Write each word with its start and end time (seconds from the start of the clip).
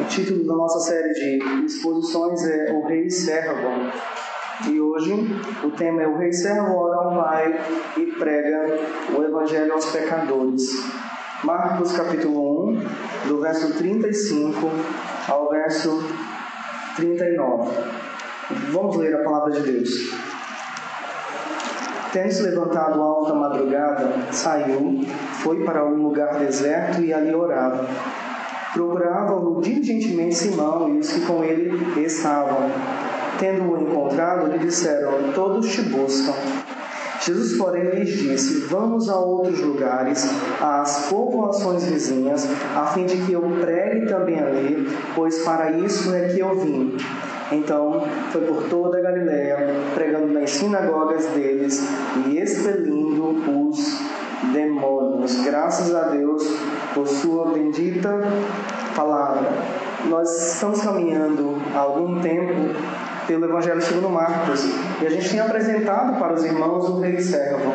O 0.00 0.04
título 0.06 0.44
da 0.44 0.54
nossa 0.54 0.80
série 0.80 1.12
de 1.12 1.64
exposições 1.64 2.44
é 2.48 2.72
O 2.72 2.84
Rei 2.86 3.08
Servo. 3.08 3.68
E 4.68 4.80
hoje 4.80 5.12
o 5.62 5.70
tema 5.70 6.02
é 6.02 6.08
O 6.08 6.16
Rei 6.16 6.32
Servo 6.32 6.74
ora 6.76 6.96
ao 6.96 7.22
Pai 7.22 7.60
e 7.96 8.06
prega 8.18 8.66
o 9.16 9.22
Evangelho 9.22 9.72
aos 9.72 9.86
pecadores. 9.86 10.62
Marcos 11.44 11.92
capítulo 11.92 12.70
1, 12.70 12.84
do 13.28 13.40
verso 13.40 13.72
35 13.74 14.68
ao 15.28 15.48
verso 15.50 16.02
39. 16.96 17.76
Vamos 18.72 18.96
ler 18.96 19.14
a 19.14 19.22
palavra 19.22 19.52
de 19.52 19.60
Deus. 19.60 20.12
Tendo-se 22.12 22.42
levantado 22.42 23.00
alta 23.00 23.34
madrugada, 23.34 24.12
saiu, 24.32 25.00
foi 25.42 25.64
para 25.64 25.84
um 25.84 26.02
lugar 26.02 26.38
deserto 26.38 27.00
e 27.00 27.12
ali 27.12 27.34
orava 27.34 27.88
procuravam 28.74 29.60
diligentemente 29.60 30.34
Simão 30.34 30.88
e 30.88 30.98
os 30.98 31.10
que 31.10 31.24
com 31.24 31.42
ele 31.42 32.04
estavam. 32.04 32.68
Tendo-o 33.38 33.80
encontrado, 33.80 34.50
lhe 34.50 34.58
disseram: 34.58 35.32
Todos 35.32 35.72
te 35.72 35.82
buscam. 35.82 36.34
Jesus, 37.24 37.56
porém, 37.56 37.90
lhes 37.90 38.10
disse: 38.10 38.66
Vamos 38.66 39.08
a 39.08 39.16
outros 39.16 39.60
lugares, 39.60 40.28
às 40.60 41.06
povoações 41.08 41.84
vizinhas, 41.84 42.46
a 42.76 42.86
fim 42.86 43.06
de 43.06 43.16
que 43.18 43.32
eu 43.32 43.42
pregue 43.60 44.06
também 44.06 44.38
ali, 44.38 44.88
pois 45.14 45.42
para 45.42 45.70
isso 45.70 46.12
é 46.12 46.28
que 46.28 46.40
eu 46.40 46.58
vim. 46.58 46.96
Então 47.52 48.02
foi 48.30 48.42
por 48.42 48.64
toda 48.64 48.98
a 48.98 49.00
Galiléia, 49.00 49.68
pregando 49.94 50.32
nas 50.32 50.50
sinagogas 50.50 51.26
deles 51.26 51.82
e 52.26 52.38
expelindo 52.38 53.36
os 53.68 54.00
demônios. 54.52 55.42
Graças 55.44 55.94
a 55.94 56.08
Deus 56.08 56.42
por 56.94 57.06
sua 57.06 57.50
bendita 57.50 58.20
palavra. 58.94 59.50
Nós 60.08 60.54
estamos 60.54 60.80
caminhando 60.80 61.60
há 61.74 61.80
algum 61.80 62.20
tempo 62.20 62.74
pelo 63.26 63.46
Evangelho 63.46 63.82
segundo 63.82 64.10
Marcos 64.10 64.64
e 65.00 65.06
a 65.06 65.10
gente 65.10 65.28
tem 65.28 65.40
apresentado 65.40 66.18
para 66.18 66.34
os 66.34 66.44
irmãos 66.44 66.88
o 66.88 67.00
Rei 67.00 67.20
Servo 67.20 67.72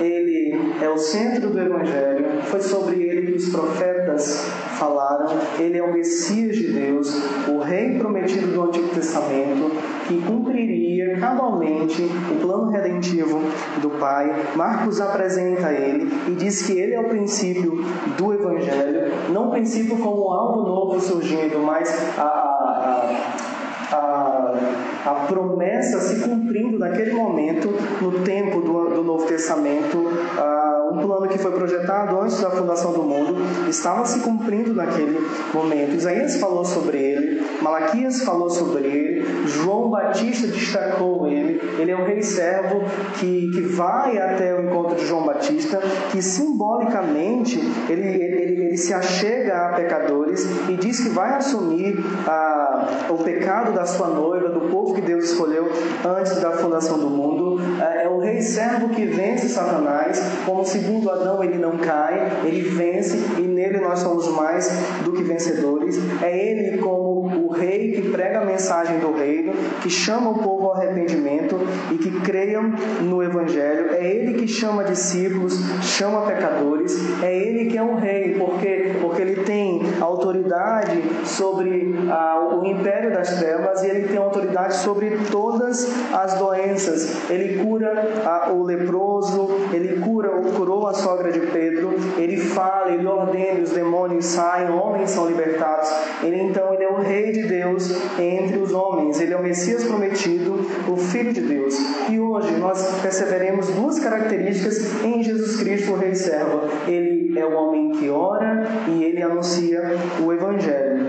ele 0.00 0.74
é 0.80 0.88
o 0.88 0.96
centro 0.96 1.50
do 1.50 1.60
Evangelho, 1.60 2.42
foi 2.44 2.60
sobre 2.60 3.02
ele 3.02 3.32
que 3.32 3.36
os 3.36 3.48
profetas 3.50 4.48
falaram, 4.78 5.28
ele 5.58 5.78
é 5.78 5.82
o 5.82 5.92
Messias 5.92 6.56
de 6.56 6.72
Deus, 6.72 7.14
o 7.48 7.58
Rei 7.58 7.98
prometido 7.98 8.48
do 8.48 8.62
Antigo 8.62 8.88
Testamento, 8.88 9.70
que 10.08 10.20
cumpriria 10.22 11.18
cabalmente 11.18 12.02
o 12.02 12.40
plano 12.40 12.70
redentivo 12.70 13.40
do 13.80 13.90
Pai. 13.98 14.34
Marcos 14.56 15.00
apresenta 15.00 15.72
ele 15.72 16.10
e 16.28 16.34
diz 16.34 16.62
que 16.62 16.72
ele 16.72 16.94
é 16.94 17.00
o 17.00 17.08
princípio 17.08 17.84
do 18.16 18.32
Evangelho, 18.32 19.12
não 19.30 19.48
o 19.48 19.50
princípio 19.50 19.98
como 19.98 20.30
algo 20.32 20.62
novo 20.62 21.00
surgindo, 21.00 21.58
mas 21.60 22.18
a, 22.18 22.22
a, 22.22 23.96
a, 23.96 24.89
a 25.04 25.26
promessa 25.26 26.00
se 26.00 26.20
cumprindo 26.20 26.78
naquele 26.78 27.12
momento, 27.12 27.68
no 28.00 28.20
tempo 28.20 28.60
do, 28.60 28.90
do 28.90 29.02
Novo 29.02 29.26
Testamento, 29.26 29.98
uh, 29.98 30.79
um 30.90 31.06
plano 31.06 31.28
que 31.28 31.38
foi 31.38 31.52
projetado 31.52 32.20
antes 32.20 32.40
da 32.40 32.50
fundação 32.50 32.92
do 32.92 33.02
mundo, 33.02 33.36
estava 33.68 34.04
se 34.04 34.20
cumprindo 34.20 34.74
naquele 34.74 35.18
momento. 35.52 35.94
Isaías 35.94 36.36
falou 36.36 36.64
sobre 36.64 36.98
ele, 36.98 37.42
Malaquias 37.60 38.22
falou 38.22 38.50
sobre 38.50 38.86
ele, 38.86 39.46
João 39.46 39.90
Batista 39.90 40.46
destacou 40.46 41.26
ele, 41.26 41.60
ele 41.78 41.90
é 41.90 41.96
o 41.96 42.04
rei 42.04 42.22
servo 42.22 42.82
que, 43.18 43.50
que 43.52 43.60
vai 43.62 44.18
até 44.18 44.54
o 44.54 44.62
encontro 44.62 44.96
de 44.96 45.06
João 45.06 45.24
Batista, 45.24 45.80
que 46.10 46.22
simbolicamente 46.22 47.58
ele, 47.88 48.06
ele, 48.06 48.62
ele 48.64 48.76
se 48.76 48.92
achega 48.92 49.68
a 49.68 49.72
pecadores 49.74 50.48
e 50.68 50.76
diz 50.76 51.00
que 51.00 51.08
vai 51.08 51.34
assumir 51.34 51.98
uh, 51.98 53.12
o 53.12 53.18
pecado 53.18 53.72
da 53.72 53.84
sua 53.84 54.08
noiva, 54.08 54.48
do 54.48 54.68
povo 54.68 54.94
que 54.94 55.00
Deus 55.00 55.24
escolheu 55.24 55.70
antes 56.04 56.40
da 56.40 56.52
fundação 56.52 56.98
do 56.98 57.08
mundo. 57.08 57.60
É, 57.80 58.04
é 58.04 58.08
o 58.08 58.18
rei 58.18 58.40
servo 58.40 58.88
que 58.88 59.04
vence 59.06 59.48
Satanás, 59.48 60.22
como 60.44 60.64
segundo 60.80 61.10
Adão 61.10 61.44
ele 61.44 61.58
não 61.58 61.76
cai, 61.78 62.30
ele 62.44 62.62
vence 62.62 63.16
e 63.38 63.42
nele 63.42 63.78
nós 63.80 63.98
somos 63.98 64.26
mais 64.28 64.68
do 65.04 65.12
que 65.12 65.22
vencedores. 65.22 65.98
É 66.22 66.36
ele 66.36 66.78
como 66.78 67.46
o 67.46 67.52
rei 67.52 67.92
que 67.92 68.08
prega 68.10 68.40
a 68.40 68.44
mensagem 68.44 68.98
do 68.98 69.12
reino, 69.12 69.52
que 69.82 69.90
chama 69.90 70.30
o 70.30 70.38
povo 70.38 70.66
ao 70.66 70.74
arrependimento 70.74 71.56
e 71.92 71.98
que 71.98 72.20
creiam 72.20 72.72
no 73.02 73.22
evangelho. 73.22 73.90
É 73.90 74.06
ele 74.06 74.34
que 74.34 74.48
chama 74.48 74.84
discípulos, 74.84 75.58
chama 75.82 76.22
pecadores. 76.22 76.96
É 77.22 77.36
ele 77.36 77.70
que 77.70 77.76
é 77.76 77.82
o 77.82 77.96
rei, 77.96 78.34
porque 78.34 78.96
porque 79.00 79.22
ele 79.22 79.42
tem 79.44 79.82
autoridade 80.00 81.02
sobre 81.24 81.94
ah, 82.10 82.58
o 82.60 82.66
império 82.66 83.12
das 83.12 83.38
trevas 83.38 83.82
e 83.82 83.88
ele 83.88 84.08
tem 84.08 84.16
autoridade 84.16 84.76
sobre 84.76 85.18
todas 85.30 85.88
as 86.12 86.34
doenças. 86.34 87.30
Ele 87.30 87.62
cura 87.62 88.08
a, 88.24 88.52
o 88.52 88.62
leproso, 88.62 89.48
ele 89.72 90.00
cura, 90.00 90.30
curou 90.70 90.86
a 90.86 90.94
sogra 90.94 91.32
de 91.32 91.40
Pedro, 91.40 91.90
ele 92.16 92.36
fala, 92.36 92.92
ele 92.92 93.04
ordena, 93.04 93.60
os 93.60 93.70
demônios 93.70 94.24
saem, 94.24 94.70
homens 94.70 95.10
são 95.10 95.26
libertados. 95.26 95.90
Ele 96.22 96.40
então 96.42 96.72
ele 96.72 96.84
é 96.84 96.88
o 96.88 97.00
rei 97.00 97.32
de 97.32 97.42
Deus 97.42 97.90
entre 98.16 98.56
os 98.56 98.72
homens. 98.72 99.20
Ele 99.20 99.34
é 99.34 99.36
o 99.36 99.42
Messias 99.42 99.82
prometido, 99.82 100.64
o 100.88 100.96
Filho 100.96 101.32
de 101.32 101.40
Deus. 101.40 101.74
E 102.08 102.20
hoje 102.20 102.52
nós 102.52 103.00
perceberemos 103.02 103.66
duas 103.70 103.98
características 103.98 105.02
em 105.02 105.20
Jesus 105.24 105.56
Cristo, 105.56 105.92
o 105.92 105.96
Rei 105.96 106.14
Servo. 106.14 106.60
Ele 106.86 107.36
é 107.36 107.44
o 107.44 107.52
homem 107.52 107.90
que 107.90 108.08
ora 108.08 108.64
e 108.86 109.02
ele 109.02 109.20
anuncia 109.20 109.82
o 110.24 110.32
Evangelho. 110.32 111.08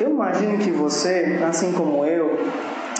Eu 0.00 0.10
imagino 0.10 0.58
que 0.58 0.70
você, 0.72 1.38
assim 1.46 1.70
como 1.72 2.04
eu, 2.04 2.38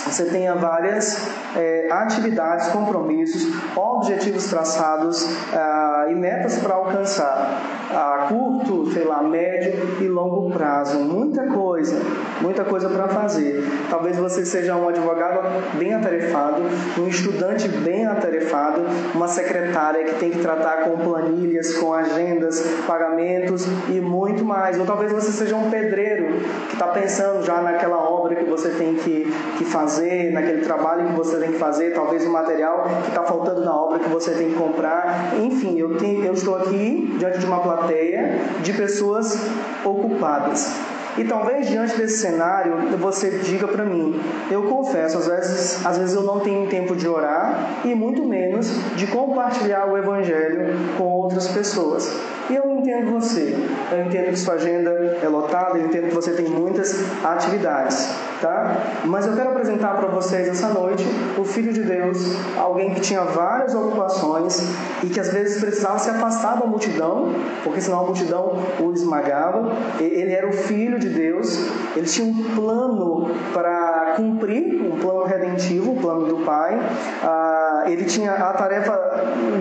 você 0.07 0.25
tenha 0.27 0.55
várias 0.55 1.29
é, 1.57 1.89
atividades, 1.91 2.69
compromissos, 2.69 3.53
objetivos 3.77 4.47
traçados 4.47 5.27
ah, 5.53 6.07
e 6.09 6.15
metas 6.15 6.59
para 6.59 6.75
alcançar 6.75 7.61
a 7.91 8.27
curto, 8.29 8.93
sei 8.93 9.05
lá, 9.05 9.23
médio 9.23 10.01
e 10.01 10.09
longo 10.09 10.51
prazo. 10.51 10.99
Muita 10.99 11.47
coisa, 11.47 12.01
muita 12.41 12.65
coisa 12.65 12.89
para 12.89 13.09
fazer. 13.09 13.65
Talvez 13.89 14.17
você 14.17 14.45
seja 14.45 14.77
um 14.77 14.89
advogado 14.89 15.41
bem 15.79 15.95
atarefado, 15.95 16.63
um 16.99 17.09
estudante 17.09 17.69
bem 17.69 18.07
atarefado, 18.07 18.83
uma 19.15 19.29
secretária 19.29 20.05
que 20.05 20.15
tem 20.17 20.31
que 20.31 20.39
tratar 20.39 20.85
com 20.85 20.97
planilhas, 20.99 21.75
com 21.75 21.93
agendas, 21.93 22.61
pagamentos 22.87 23.67
e 23.89 24.01
muito 24.01 24.45
mais. 24.45 24.79
Ou 24.79 24.87
talvez 24.87 25.13
você 25.13 25.33
seja 25.33 25.57
um 25.57 25.71
pedreiro 25.71 26.41
que 26.69 26.75
está 26.75 26.89
pensando 26.89 27.45
já 27.45 27.61
naquela 27.61 27.99
obra 27.99 28.37
que 28.37 28.45
você 28.45 28.71
tem 28.71 28.95
que, 28.95 29.33
que 29.59 29.65
fazer, 29.65 30.33
naquele 30.33 30.63
trabalho 30.63 31.09
que 31.09 31.13
você 31.13 31.39
tem 31.39 31.53
que 31.53 31.59
fazer, 31.59 31.95
talvez 31.95 32.25
o 32.25 32.31
material 32.31 32.85
que 33.03 33.09
está 33.09 33.23
faltando 33.23 33.65
na 33.65 33.75
obra 33.75 33.99
que 33.99 34.09
você 34.09 34.33
tem 34.33 34.51
que 34.51 34.57
comprar. 34.57 35.35
Enfim, 35.39 35.79
eu, 35.79 35.97
tenho, 35.97 36.25
eu 36.25 36.33
estou 36.33 36.57
aqui 36.57 37.15
diante 37.19 37.39
de 37.39 37.47
uma 37.47 37.61
plateia 37.61 38.39
de 38.63 38.73
pessoas 38.73 39.39
ocupadas. 39.85 40.96
E 41.19 41.25
talvez 41.25 41.69
diante 41.69 41.97
desse 41.97 42.19
cenário 42.19 42.77
você 42.99 43.31
diga 43.39 43.67
para 43.67 43.85
mim, 43.85 44.21
eu 44.51 44.65
confesso, 44.65 45.19
às 45.19 45.27
vezes, 45.27 45.87
às 45.87 45.99
vezes 45.99 46.15
eu 46.15 46.23
não 46.23 46.41
tenho 46.41 46.69
tempo 46.69 46.95
de 46.95 47.09
orar 47.09 47.81
e 47.85 47.95
muito 47.95 48.23
menos 48.25 48.71
de 48.95 49.07
compartilhar 49.07 49.87
o 49.87 49.97
evangelho 49.97 50.75
com 50.99 51.05
outras 51.05 51.49
pessoas. 51.49 52.15
E 52.49 52.55
eu 52.55 52.71
entendo 52.71 53.11
você, 53.11 53.57
eu 53.91 54.07
entendo 54.07 54.31
que 54.31 54.39
sua 54.39 54.55
agenda 54.55 54.91
é 55.21 55.29
lotada, 55.29 55.79
eu 55.79 55.87
entendo 55.87 56.09
que 56.09 56.15
você 56.15 56.33
tem 56.33 56.47
muitas 56.47 56.95
atividades, 57.25 58.09
tá? 58.41 58.77
Mas 59.05 59.27
eu 59.27 59.35
quero 59.35 59.51
apresentar 59.51 59.97
para 59.97 60.09
vocês 60.09 60.47
essa 60.47 60.69
noite 60.69 61.05
o 61.37 61.45
Filho 61.45 61.73
de 61.73 61.83
Deus, 61.83 62.37
alguém 62.57 62.95
que 62.95 63.01
tinha 63.01 63.23
várias 63.23 63.75
ocupações 63.75 64.63
e 65.03 65.09
que 65.09 65.19
às 65.19 65.33
vezes 65.33 65.61
precisava 65.61 65.99
se 65.99 66.09
afastar 66.09 66.57
da 66.57 66.67
multidão, 66.67 67.33
porque 67.65 67.81
senão 67.81 68.01
a 68.01 68.05
multidão 68.05 68.63
o 68.79 68.93
esmagava. 68.93 69.73
Ele 69.99 70.33
era 70.33 70.49
o 70.49 70.53
Filho 70.53 71.01
de 71.01 71.06
Deus, 71.09 71.59
ele 71.97 72.07
tinha 72.07 72.27
um 72.27 72.55
plano 72.55 73.29
para 73.53 73.86
cumprir, 74.17 74.83
um 74.83 74.99
plano 74.99 75.25
redentivo, 75.25 75.93
o 75.93 75.97
plano 75.97 76.27
do 76.27 76.39
Pai. 76.39 76.81
Ah, 77.23 77.85
ele 77.87 78.05
tinha 78.05 78.33
a 78.33 78.53
tarefa 78.55 78.99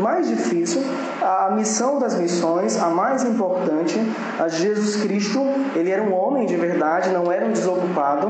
mais 0.01 0.27
difícil, 0.27 0.81
a 1.21 1.51
missão 1.51 1.99
das 1.99 2.15
missões 2.15 2.81
a 2.81 2.89
mais 2.89 3.23
importante, 3.23 3.99
a 4.39 4.47
Jesus 4.47 4.95
Cristo, 4.95 5.39
ele 5.75 5.91
era 5.91 6.01
um 6.01 6.13
homem 6.13 6.45
de 6.45 6.55
verdade, 6.55 7.09
não 7.09 7.31
era 7.31 7.45
um 7.45 7.51
desocupado, 7.51 8.29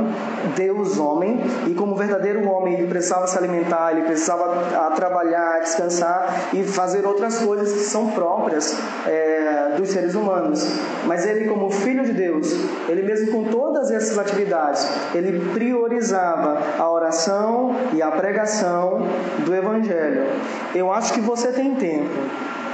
Deus 0.56 0.98
homem, 0.98 1.40
e 1.68 1.74
como 1.74 1.96
verdadeiro 1.96 2.48
homem 2.50 2.74
ele 2.74 2.88
precisava 2.88 3.28
se 3.28 3.38
alimentar, 3.38 3.92
ele 3.92 4.02
precisava 4.02 4.88
a, 4.88 4.92
trabalhar, 4.92 5.60
descansar 5.60 6.50
e 6.54 6.64
fazer 6.64 7.06
outras 7.06 7.40
coisas 7.40 7.72
que 7.72 7.80
são 7.80 8.10
próprias 8.12 8.78
é, 9.08 9.76
dos 9.78 9.90
seres 9.90 10.16
humanos. 10.16 10.68
Mas 11.06 11.26
ele 11.26 11.48
como 11.48 11.70
filho 11.70 12.04
de 12.04 12.14
Deus, 12.14 12.52
ele 12.90 13.04
mesmo 13.04 13.32
com 13.32 13.44
todas 13.46 13.92
essas 13.92 14.18
atividades, 14.18 14.88
ele 15.14 15.52
priorizava 15.54 16.15
a 16.18 16.90
oração 16.90 17.76
e 17.94 18.02
a 18.02 18.12
pregação 18.12 19.08
do 19.46 19.54
Evangelho. 19.54 20.26
Eu 20.74 20.92
acho 20.92 21.14
que 21.14 21.22
você 21.22 21.52
tem 21.52 21.76
tempo, 21.76 22.10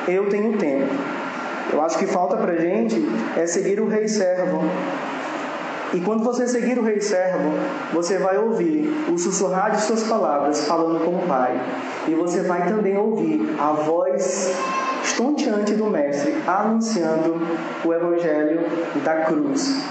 eu 0.07 0.29
tenho 0.29 0.57
tempo. 0.57 0.93
Eu 1.71 1.81
acho 1.81 1.97
que 1.97 2.05
falta 2.05 2.35
para 2.37 2.55
gente 2.57 3.01
é 3.37 3.45
seguir 3.45 3.79
o 3.79 3.87
rei 3.87 4.07
servo. 4.07 4.61
E 5.93 5.99
quando 5.99 6.23
você 6.23 6.47
seguir 6.47 6.79
o 6.79 6.83
Rei 6.83 7.01
Servo, 7.01 7.51
você 7.91 8.17
vai 8.17 8.37
ouvir 8.37 8.89
o 9.11 9.17
sussurrar 9.17 9.71
de 9.71 9.81
suas 9.81 10.03
palavras 10.03 10.65
falando 10.65 11.03
com 11.03 11.15
o 11.15 11.27
Pai. 11.27 11.59
E 12.07 12.13
você 12.13 12.41
vai 12.43 12.65
também 12.65 12.97
ouvir 12.97 13.55
a 13.59 13.73
voz 13.73 14.55
estonteante 15.03 15.73
do 15.73 15.87
Mestre 15.87 16.33
anunciando 16.47 17.41
o 17.83 17.93
Evangelho 17.93 18.61
da 19.03 19.25
cruz. 19.25 19.83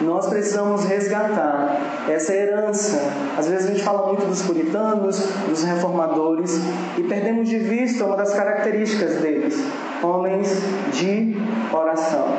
Nós 0.00 0.26
precisamos 0.26 0.84
resgatar 0.84 1.76
essa 2.08 2.34
herança. 2.34 2.98
Às 3.38 3.48
vezes 3.48 3.66
a 3.66 3.68
gente 3.70 3.82
fala 3.82 4.06
muito 4.08 4.26
dos 4.26 4.42
puritanos, 4.42 5.18
dos 5.48 5.62
reformadores 5.62 6.60
e 6.98 7.02
perdemos 7.02 7.48
de 7.48 7.58
vista 7.58 8.04
uma 8.04 8.16
das 8.16 8.34
características 8.34 9.16
deles: 9.16 9.56
homens 10.02 10.60
de 10.92 11.36
oração. 11.72 12.34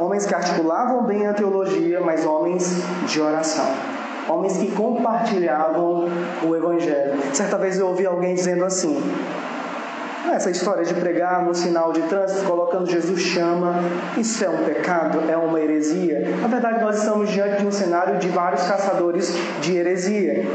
Homens 0.00 0.26
que 0.26 0.34
articulavam 0.34 1.04
bem 1.04 1.26
a 1.26 1.32
teologia, 1.32 2.00
mas 2.00 2.26
homens 2.26 2.82
de 3.06 3.20
oração. 3.20 3.66
Homens 4.28 4.56
que 4.56 4.72
compartilhavam 4.72 6.08
o 6.42 6.56
Evangelho. 6.56 7.12
Certa 7.32 7.56
vez 7.56 7.78
eu 7.78 7.86
ouvi 7.86 8.04
alguém 8.04 8.34
dizendo 8.34 8.64
assim: 8.64 9.00
essa 10.34 10.50
história 10.50 10.84
de 10.84 10.94
pregar 10.94 11.44
no 11.44 11.54
sinal 11.54 11.92
de 11.92 12.02
trânsito, 12.02 12.44
colocando 12.44 12.90
Jesus 12.90 13.20
chama, 13.20 13.76
isso 14.16 14.44
é 14.44 14.48
um 14.48 14.64
pecado? 14.64 15.30
É 15.30 15.36
uma 15.36 15.60
heresia? 15.60 16.36
Na 16.40 16.48
verdade, 16.48 16.82
nós 16.82 16.98
estamos 16.98 17.30
diante 17.30 17.60
de 17.60 17.66
um 17.66 17.72
cenário 17.72 18.18
de 18.18 18.28
vários 18.28 18.62
caçadores 18.62 19.32
de 19.60 19.76
heresia 19.76 20.46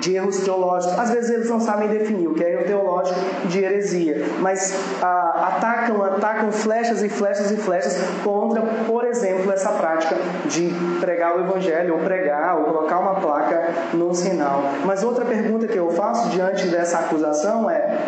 de 0.00 0.14
erros 0.14 0.40
teológicos. 0.40 0.98
Às 0.98 1.10
vezes 1.10 1.30
eles 1.30 1.48
não 1.48 1.60
sabem 1.60 1.88
definir 1.88 2.28
o 2.28 2.34
que 2.34 2.44
é 2.44 2.52
erro 2.52 2.64
teológico 2.64 3.18
de 3.46 3.62
heresia, 3.62 4.24
mas 4.40 4.74
ah, 5.02 5.54
atacam, 5.56 6.02
atacam 6.02 6.52
flechas 6.52 7.02
e 7.02 7.08
flechas 7.08 7.50
e 7.50 7.56
flechas 7.56 7.98
contra, 8.22 8.62
por 8.86 9.04
exemplo, 9.04 9.52
essa 9.52 9.70
prática 9.70 10.16
de 10.46 10.72
pregar 11.00 11.36
o 11.36 11.40
evangelho, 11.40 11.94
ou 11.94 12.00
pregar, 12.00 12.58
ou 12.58 12.64
colocar 12.64 12.98
uma 12.98 13.14
placa 13.14 13.68
num 13.94 14.14
sinal. 14.14 14.62
Mas 14.84 15.02
outra 15.02 15.24
pergunta 15.24 15.66
que 15.66 15.78
eu 15.78 15.90
faço 15.90 16.28
diante 16.30 16.66
dessa 16.68 16.98
acusação 16.98 17.70
é: 17.70 17.98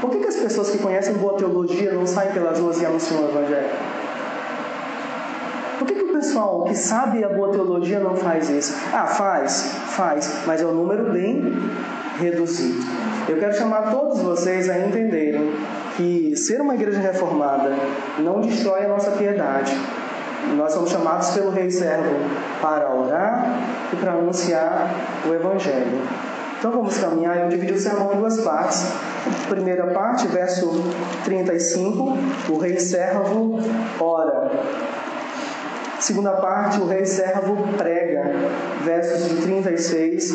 por 0.00 0.10
que, 0.10 0.18
que 0.18 0.28
as 0.28 0.36
pessoas 0.36 0.70
que 0.70 0.78
conhecem 0.78 1.14
boa 1.14 1.36
teologia 1.36 1.92
não 1.92 2.06
saem 2.06 2.32
pelas 2.32 2.58
ruas 2.58 2.80
e 2.80 2.86
anunciam 2.86 3.22
o 3.22 3.28
evangelho? 3.28 3.68
Por 5.78 5.86
que, 5.86 5.94
que 5.94 6.02
o 6.02 6.07
pessoal 6.18 6.64
que 6.64 6.74
sabe 6.74 7.22
a 7.22 7.28
boa 7.28 7.52
teologia 7.52 8.00
não 8.00 8.16
faz 8.16 8.50
isso? 8.50 8.74
Ah, 8.92 9.06
faz, 9.06 9.72
faz, 9.90 10.42
mas 10.46 10.60
é 10.60 10.66
um 10.66 10.74
número 10.74 11.12
bem 11.12 11.54
reduzido. 12.18 12.84
Eu 13.28 13.38
quero 13.38 13.54
chamar 13.54 13.90
todos 13.92 14.20
vocês 14.20 14.68
a 14.68 14.78
entenderem 14.78 15.52
que 15.96 16.34
ser 16.36 16.60
uma 16.60 16.74
igreja 16.74 16.98
reformada 16.98 17.72
não 18.18 18.40
destrói 18.40 18.84
a 18.84 18.88
nossa 18.88 19.12
piedade. 19.12 19.72
Nós 20.56 20.72
somos 20.72 20.90
chamados 20.90 21.30
pelo 21.30 21.50
Rei 21.50 21.70
Servo 21.70 22.16
para 22.60 22.92
orar 22.92 23.60
e 23.92 23.96
para 23.96 24.12
anunciar 24.12 24.90
o 25.28 25.32
Evangelho. 25.32 26.02
Então 26.58 26.72
vamos 26.72 26.98
caminhar. 26.98 27.38
Eu 27.38 27.48
dividi 27.48 27.74
o 27.74 27.80
sermão 27.80 28.14
em 28.14 28.16
duas 28.16 28.40
partes. 28.40 28.90
Primeira 29.48 29.86
parte, 29.88 30.26
verso 30.26 30.68
35, 31.24 32.18
o 32.48 32.58
rei 32.58 32.80
servo 32.80 33.60
ora. 34.00 34.50
Segunda 36.00 36.32
parte, 36.32 36.80
o 36.80 36.86
rei 36.86 37.04
servo 37.04 37.56
prega, 37.76 38.32
versos 38.84 39.28
de 39.28 39.42
36 39.42 40.32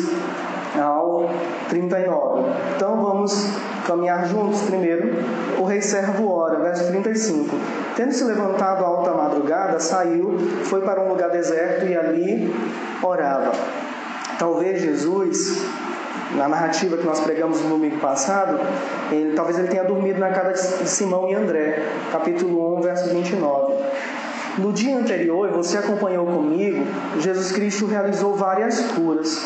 ao 0.78 1.30
39. 1.68 2.50
Então 2.76 3.02
vamos 3.02 3.48
caminhar 3.86 4.26
juntos 4.26 4.62
primeiro. 4.62 5.10
O 5.58 5.64
rei 5.64 5.80
servo 5.80 6.30
ora, 6.30 6.58
verso 6.60 6.86
35. 6.88 7.56
Tendo 7.96 8.12
se 8.12 8.24
levantado 8.24 8.84
alta 8.84 9.12
madrugada, 9.12 9.80
saiu, 9.80 10.36
foi 10.64 10.82
para 10.82 11.02
um 11.02 11.08
lugar 11.08 11.30
deserto 11.30 11.86
e 11.86 11.96
ali 11.96 12.54
orava. 13.02 13.52
Talvez 14.38 14.82
Jesus, 14.82 15.64
na 16.36 16.48
narrativa 16.48 16.96
que 16.96 17.06
nós 17.06 17.20
pregamos 17.20 17.62
no 17.62 17.70
domingo 17.70 17.98
passado, 18.00 18.58
ele, 19.10 19.34
talvez 19.34 19.58
ele 19.58 19.68
tenha 19.68 19.84
dormido 19.84 20.18
na 20.18 20.30
casa 20.30 20.82
de 20.82 20.90
Simão 20.90 21.28
e 21.30 21.34
André, 21.34 21.82
capítulo 22.10 22.78
1, 22.78 22.80
verso 22.82 23.08
29. 23.10 23.74
No 24.56 24.72
dia 24.72 24.96
anterior, 24.96 25.50
você 25.50 25.78
acompanhou 25.78 26.24
comigo, 26.26 26.84
Jesus 27.18 27.50
Cristo 27.50 27.86
realizou 27.86 28.34
várias 28.34 28.80
curas, 28.92 29.44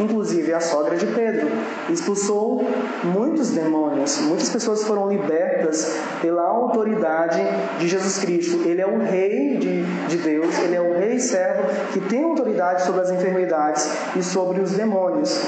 inclusive 0.00 0.52
a 0.52 0.58
sogra 0.58 0.96
de 0.96 1.06
Pedro. 1.06 1.48
Expulsou 1.88 2.66
muitos 3.04 3.50
demônios, 3.50 4.18
muitas 4.22 4.48
pessoas 4.48 4.82
foram 4.82 5.08
libertas 5.08 5.96
pela 6.20 6.42
autoridade 6.42 7.40
de 7.78 7.86
Jesus 7.86 8.18
Cristo. 8.18 8.66
Ele 8.66 8.80
é 8.80 8.86
o 8.86 8.98
Rei 8.98 9.58
de, 9.58 9.84
de 10.08 10.16
Deus, 10.16 10.58
ele 10.58 10.74
é 10.74 10.80
o 10.80 10.98
Rei 10.98 11.20
servo 11.20 11.62
que 11.92 12.00
tem 12.00 12.24
autoridade 12.24 12.82
sobre 12.82 13.02
as 13.02 13.12
enfermidades 13.12 13.88
e 14.16 14.24
sobre 14.24 14.60
os 14.60 14.72
demônios. 14.72 15.40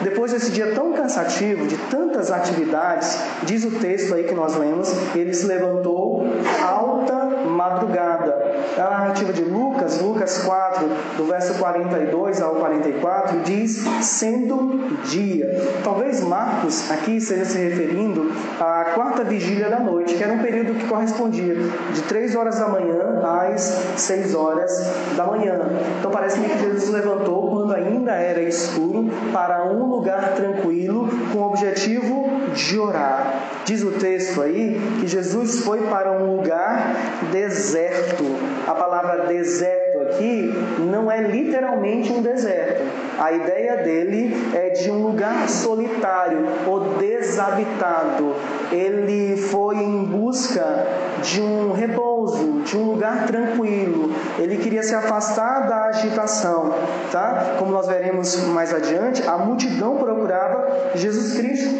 Depois 0.00 0.32
desse 0.32 0.50
dia 0.50 0.72
tão 0.74 0.94
cansativo, 0.94 1.66
de 1.66 1.76
tantas 1.90 2.30
atividades, 2.30 3.18
diz 3.42 3.64
o 3.64 3.72
texto 3.72 4.14
aí 4.14 4.24
que 4.24 4.34
nós 4.34 4.56
lemos, 4.56 4.90
ele 5.14 5.34
se 5.34 5.46
levantou 5.46 6.24
alta 6.62 7.23
madrugada. 7.54 8.34
A 8.76 8.90
narrativa 8.90 9.32
de 9.32 9.44
Lucas, 9.44 10.00
Lucas 10.00 10.42
4, 10.42 10.88
do 11.16 11.24
verso 11.24 11.54
42 11.54 12.42
ao 12.42 12.56
44, 12.56 13.40
diz 13.40 13.84
sendo 14.02 14.98
dia. 15.04 15.48
Talvez 15.82 16.22
Marcos 16.22 16.90
aqui 16.90 17.16
esteja 17.16 17.44
se 17.44 17.58
referindo 17.58 18.32
à 18.60 18.92
quarta 18.94 19.24
vigília 19.24 19.68
da 19.70 19.80
noite, 19.80 20.14
que 20.14 20.22
era 20.22 20.32
um 20.32 20.38
período 20.38 20.74
que 20.74 20.86
correspondia 20.86 21.54
de 21.92 22.02
3 22.02 22.34
horas 22.34 22.58
da 22.58 22.68
manhã 22.68 23.22
às 23.24 23.60
6 23.96 24.34
horas 24.34 24.72
da 25.16 25.24
manhã. 25.24 25.60
Então 25.98 26.10
parece-me 26.10 26.48
que 26.48 26.58
Jesus 26.58 26.90
levantou 26.90 27.50
quando 27.50 27.74
ainda 27.74 28.12
era 28.12 28.40
escuro 28.42 29.08
para 29.32 29.64
um 29.64 29.86
lugar 29.86 30.34
tranquilo 30.34 31.08
com 31.32 31.38
o 31.38 31.46
objetivo 31.48 32.23
de 32.54 32.78
orar. 32.78 33.62
Diz 33.64 33.82
o 33.82 33.92
texto 33.92 34.40
aí 34.40 34.80
que 35.00 35.06
Jesus 35.06 35.60
foi 35.60 35.82
para 35.82 36.12
um 36.12 36.36
lugar 36.36 36.94
deserto. 37.30 38.24
A 38.66 38.74
palavra 38.74 39.26
deserto 39.26 39.83
aqui 40.04 40.52
não 40.78 41.10
é 41.10 41.20
literalmente 41.20 42.12
um 42.12 42.22
deserto. 42.22 42.82
A 43.18 43.32
ideia 43.32 43.76
dele 43.76 44.34
é 44.54 44.70
de 44.70 44.90
um 44.90 45.02
lugar 45.02 45.48
solitário 45.48 46.46
ou 46.66 46.80
desabitado. 46.98 48.34
Ele 48.70 49.36
foi 49.36 49.76
em 49.76 50.04
busca 50.04 50.86
de 51.22 51.40
um 51.40 51.72
repouso, 51.72 52.62
de 52.62 52.76
um 52.76 52.84
lugar 52.84 53.26
tranquilo. 53.26 54.12
Ele 54.38 54.56
queria 54.58 54.82
se 54.82 54.94
afastar 54.94 55.68
da 55.68 55.84
agitação, 55.86 56.72
tá? 57.10 57.56
Como 57.58 57.72
nós 57.72 57.86
veremos 57.86 58.36
mais 58.48 58.74
adiante, 58.74 59.22
a 59.26 59.38
multidão 59.38 59.96
procurava 59.96 60.90
Jesus 60.94 61.36
Cristo. 61.36 61.74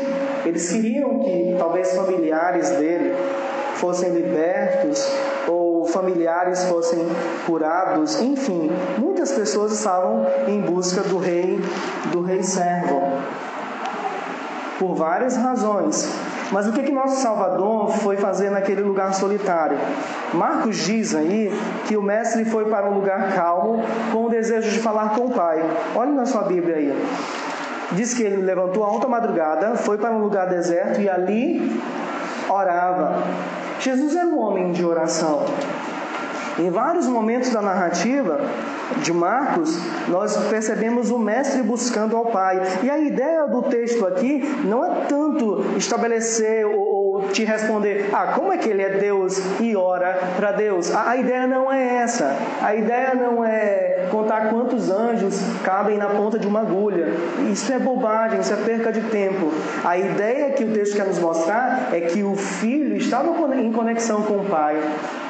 Eles 0.44 0.70
queriam 0.70 1.20
que 1.20 1.56
talvez 1.58 1.94
familiares 1.94 2.70
dele 2.70 3.14
fossem 3.74 4.10
libertos 4.10 5.10
familiares 5.86 6.64
fossem 6.64 7.00
curados, 7.46 8.20
enfim, 8.20 8.70
muitas 8.98 9.32
pessoas 9.32 9.72
estavam 9.72 10.26
em 10.46 10.60
busca 10.60 11.02
do 11.02 11.18
rei, 11.18 11.60
do 12.12 12.22
rei 12.22 12.42
servo, 12.42 13.00
por 14.78 14.94
várias 14.94 15.36
razões. 15.36 16.08
Mas 16.52 16.68
o 16.68 16.72
que, 16.72 16.82
que 16.82 16.92
nosso 16.92 17.20
Salvador 17.20 17.90
foi 17.98 18.16
fazer 18.16 18.50
naquele 18.50 18.82
lugar 18.82 19.14
solitário? 19.14 19.78
Marcos 20.32 20.76
diz 20.76 21.14
aí 21.14 21.50
que 21.86 21.96
o 21.96 22.02
mestre 22.02 22.44
foi 22.44 22.66
para 22.66 22.88
um 22.88 22.94
lugar 22.94 23.34
calmo 23.34 23.82
com 24.12 24.26
o 24.26 24.28
desejo 24.28 24.70
de 24.70 24.78
falar 24.78 25.14
com 25.14 25.26
o 25.26 25.30
Pai. 25.30 25.62
Olhe 25.94 26.12
na 26.12 26.26
sua 26.26 26.42
Bíblia 26.42 26.76
aí. 26.76 27.06
Diz 27.92 28.14
que 28.14 28.22
ele 28.22 28.36
levantou 28.42 28.84
a 28.84 28.88
alta 28.88 29.08
madrugada, 29.08 29.76
foi 29.76 29.98
para 29.98 30.10
um 30.10 30.18
lugar 30.18 30.48
deserto 30.48 31.00
e 31.00 31.08
ali 31.08 31.80
orava. 32.48 33.22
Jesus 33.80 34.14
era 34.14 34.26
um 34.26 34.38
homem 34.38 34.72
de 34.72 34.84
oração. 34.84 35.44
Em 36.58 36.70
vários 36.70 37.06
momentos 37.06 37.50
da 37.50 37.60
narrativa 37.60 38.40
de 39.02 39.12
Marcos, 39.12 39.76
nós 40.08 40.36
percebemos 40.48 41.10
o 41.10 41.18
mestre 41.18 41.62
buscando 41.62 42.16
ao 42.16 42.26
Pai. 42.26 42.60
E 42.82 42.90
a 42.90 42.98
ideia 42.98 43.46
do 43.46 43.62
texto 43.62 44.06
aqui 44.06 44.42
não 44.64 44.84
é 44.84 45.06
tanto 45.08 45.64
estabelecer 45.76 46.64
ou 46.66 46.94
te 47.32 47.44
responder, 47.44 48.10
ah, 48.12 48.32
como 48.34 48.52
é 48.52 48.58
que 48.58 48.68
ele 48.68 48.82
é 48.82 48.98
Deus 48.98 49.40
e 49.60 49.76
ora 49.76 50.18
para 50.36 50.52
Deus? 50.52 50.94
A, 50.94 51.10
a, 51.10 51.16
ideia 51.16 51.46
não 51.46 51.72
é 51.72 51.96
essa. 51.96 52.36
A 52.62 52.74
ideia 52.74 53.14
não 53.14 53.44
é 53.44 53.93
contar 54.14 54.48
quantos 54.48 54.90
anjos 54.90 55.40
cabem 55.64 55.98
na 55.98 56.06
ponta 56.06 56.38
de 56.38 56.46
uma 56.46 56.60
agulha. 56.60 57.08
Isso 57.50 57.72
é 57.72 57.78
bobagem, 57.80 58.40
isso 58.40 58.52
é 58.52 58.56
perca 58.56 58.92
de 58.92 59.00
tempo. 59.10 59.50
A 59.84 59.98
ideia 59.98 60.52
que 60.52 60.62
o 60.62 60.72
texto 60.72 60.94
quer 60.96 61.06
nos 61.06 61.18
mostrar 61.18 61.88
é 61.92 62.00
que 62.02 62.22
o 62.22 62.36
filho 62.36 62.96
estava 62.96 63.34
em 63.56 63.72
conexão 63.72 64.22
com 64.22 64.38
o 64.38 64.44
pai, 64.44 64.80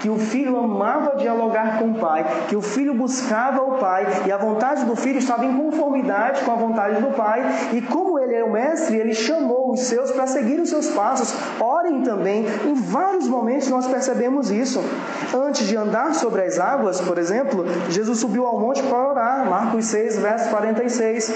que 0.02 0.10
o 0.10 0.18
filho 0.18 0.58
amava 0.58 1.16
dialogar 1.16 1.78
com 1.78 1.92
o 1.92 1.94
pai, 1.94 2.26
que 2.48 2.56
o 2.56 2.60
filho 2.60 2.92
buscava 2.92 3.62
o 3.62 3.78
pai 3.78 4.06
e 4.26 4.32
a 4.32 4.36
vontade 4.36 4.84
do 4.84 4.94
filho 4.94 5.18
estava 5.18 5.46
em 5.46 5.56
conformidade 5.56 6.42
com 6.44 6.52
a 6.52 6.56
vontade 6.56 7.00
do 7.00 7.10
pai. 7.16 7.42
E 7.72 7.80
como 7.80 8.18
ele 8.18 8.34
é 8.34 8.44
o 8.44 8.52
mestre, 8.52 8.96
ele 8.96 9.14
chamou 9.14 9.72
os 9.72 9.80
seus 9.80 10.10
para 10.10 10.26
seguir 10.26 10.60
os 10.60 10.68
seus 10.68 10.88
passos. 10.88 11.34
Orem 11.58 12.02
também. 12.02 12.44
Em 12.66 12.74
vários 12.74 13.26
momentos 13.26 13.68
nós 13.70 13.86
percebemos 13.86 14.50
isso. 14.50 14.82
Antes 15.34 15.66
de 15.66 15.76
andar 15.76 16.14
sobre 16.14 16.42
as 16.42 16.58
águas, 16.58 17.00
por 17.00 17.16
exemplo, 17.16 17.64
Jesus 17.88 18.18
subiu 18.18 18.46
ao 18.46 18.60
monte 18.60 18.73
para 18.82 19.08
orar. 19.08 19.46
Marcos 19.48 19.86
6, 19.86 20.18
verso 20.18 20.50
46. 20.50 21.32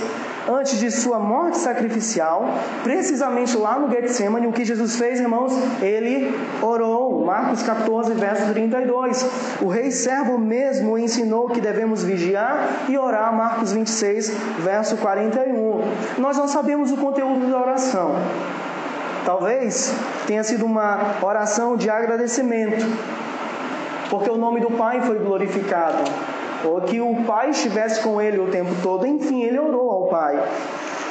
Antes 0.49 0.79
de 0.79 0.91
sua 0.91 1.19
morte 1.19 1.59
sacrificial, 1.59 2.47
precisamente 2.83 3.57
lá 3.57 3.79
no 3.79 3.91
Getsemane, 3.91 4.47
o 4.47 4.53
que 4.53 4.65
Jesus 4.65 4.97
fez, 4.97 5.21
irmãos? 5.21 5.53
Ele 5.83 6.35
orou. 6.63 7.25
Marcos 7.25 7.63
14, 7.63 8.15
verso 8.15 8.53
32. 8.53 9.59
O 9.61 9.69
rei 9.69 9.91
servo 9.91 10.39
mesmo 10.39 10.97
ensinou 10.97 11.49
que 11.49 11.61
devemos 11.61 12.03
vigiar 12.03 12.87
e 12.89 12.97
orar. 12.97 13.35
Marcos 13.35 13.73
26, 13.73 14.31
verso 14.61 14.97
41. 14.97 15.83
Nós 16.19 16.39
não 16.39 16.49
sabemos 16.49 16.91
o 16.91 16.97
conteúdo 16.97 17.51
da 17.51 17.61
oração. 17.61 18.15
Talvez 19.29 19.95
tenha 20.27 20.43
sido 20.43 20.65
uma 20.65 21.17
oração 21.21 21.77
de 21.77 21.91
agradecimento, 21.91 22.83
porque 24.09 24.31
o 24.31 24.39
nome 24.39 24.59
do 24.59 24.71
Pai 24.71 25.03
foi 25.03 25.19
glorificado, 25.19 25.99
ou 26.65 26.81
que 26.83 27.01
o 27.01 27.25
Pai 27.25 27.51
estivesse 27.51 28.01
com 28.03 28.21
ele 28.21 28.39
o 28.39 28.49
tempo 28.49 28.75
todo. 28.83 29.07
Enfim, 29.07 29.43
ele 29.43 29.59
orou 29.59 29.91
ao 29.91 30.07
Pai. 30.09 30.43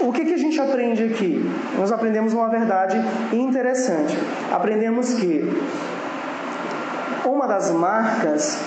O 0.02 0.12
que, 0.12 0.26
que 0.26 0.34
a 0.34 0.38
gente 0.38 0.60
aprende 0.60 1.04
aqui? 1.04 1.44
Nós 1.78 1.92
aprendemos 1.92 2.34
uma 2.34 2.50
verdade 2.50 2.98
interessante. 3.34 4.18
Aprendemos 4.52 5.14
que 5.14 5.50
uma 7.26 7.48
das 7.48 7.72
marcas 7.72 8.60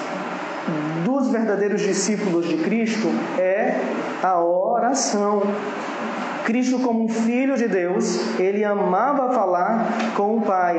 dos 1.05 1.31
verdadeiros 1.31 1.81
discípulos 1.81 2.49
de 2.49 2.59
Cristo 2.59 3.09
é 3.39 3.81
a 4.23 4.41
oração. 4.41 5.43
Cristo, 6.45 6.81
como 6.81 7.09
filho 7.09 7.57
de 7.57 7.69
Deus, 7.69 8.39
ele 8.39 8.65
amava 8.65 9.33
falar 9.33 9.87
com 10.17 10.39
o 10.39 10.41
Pai. 10.41 10.77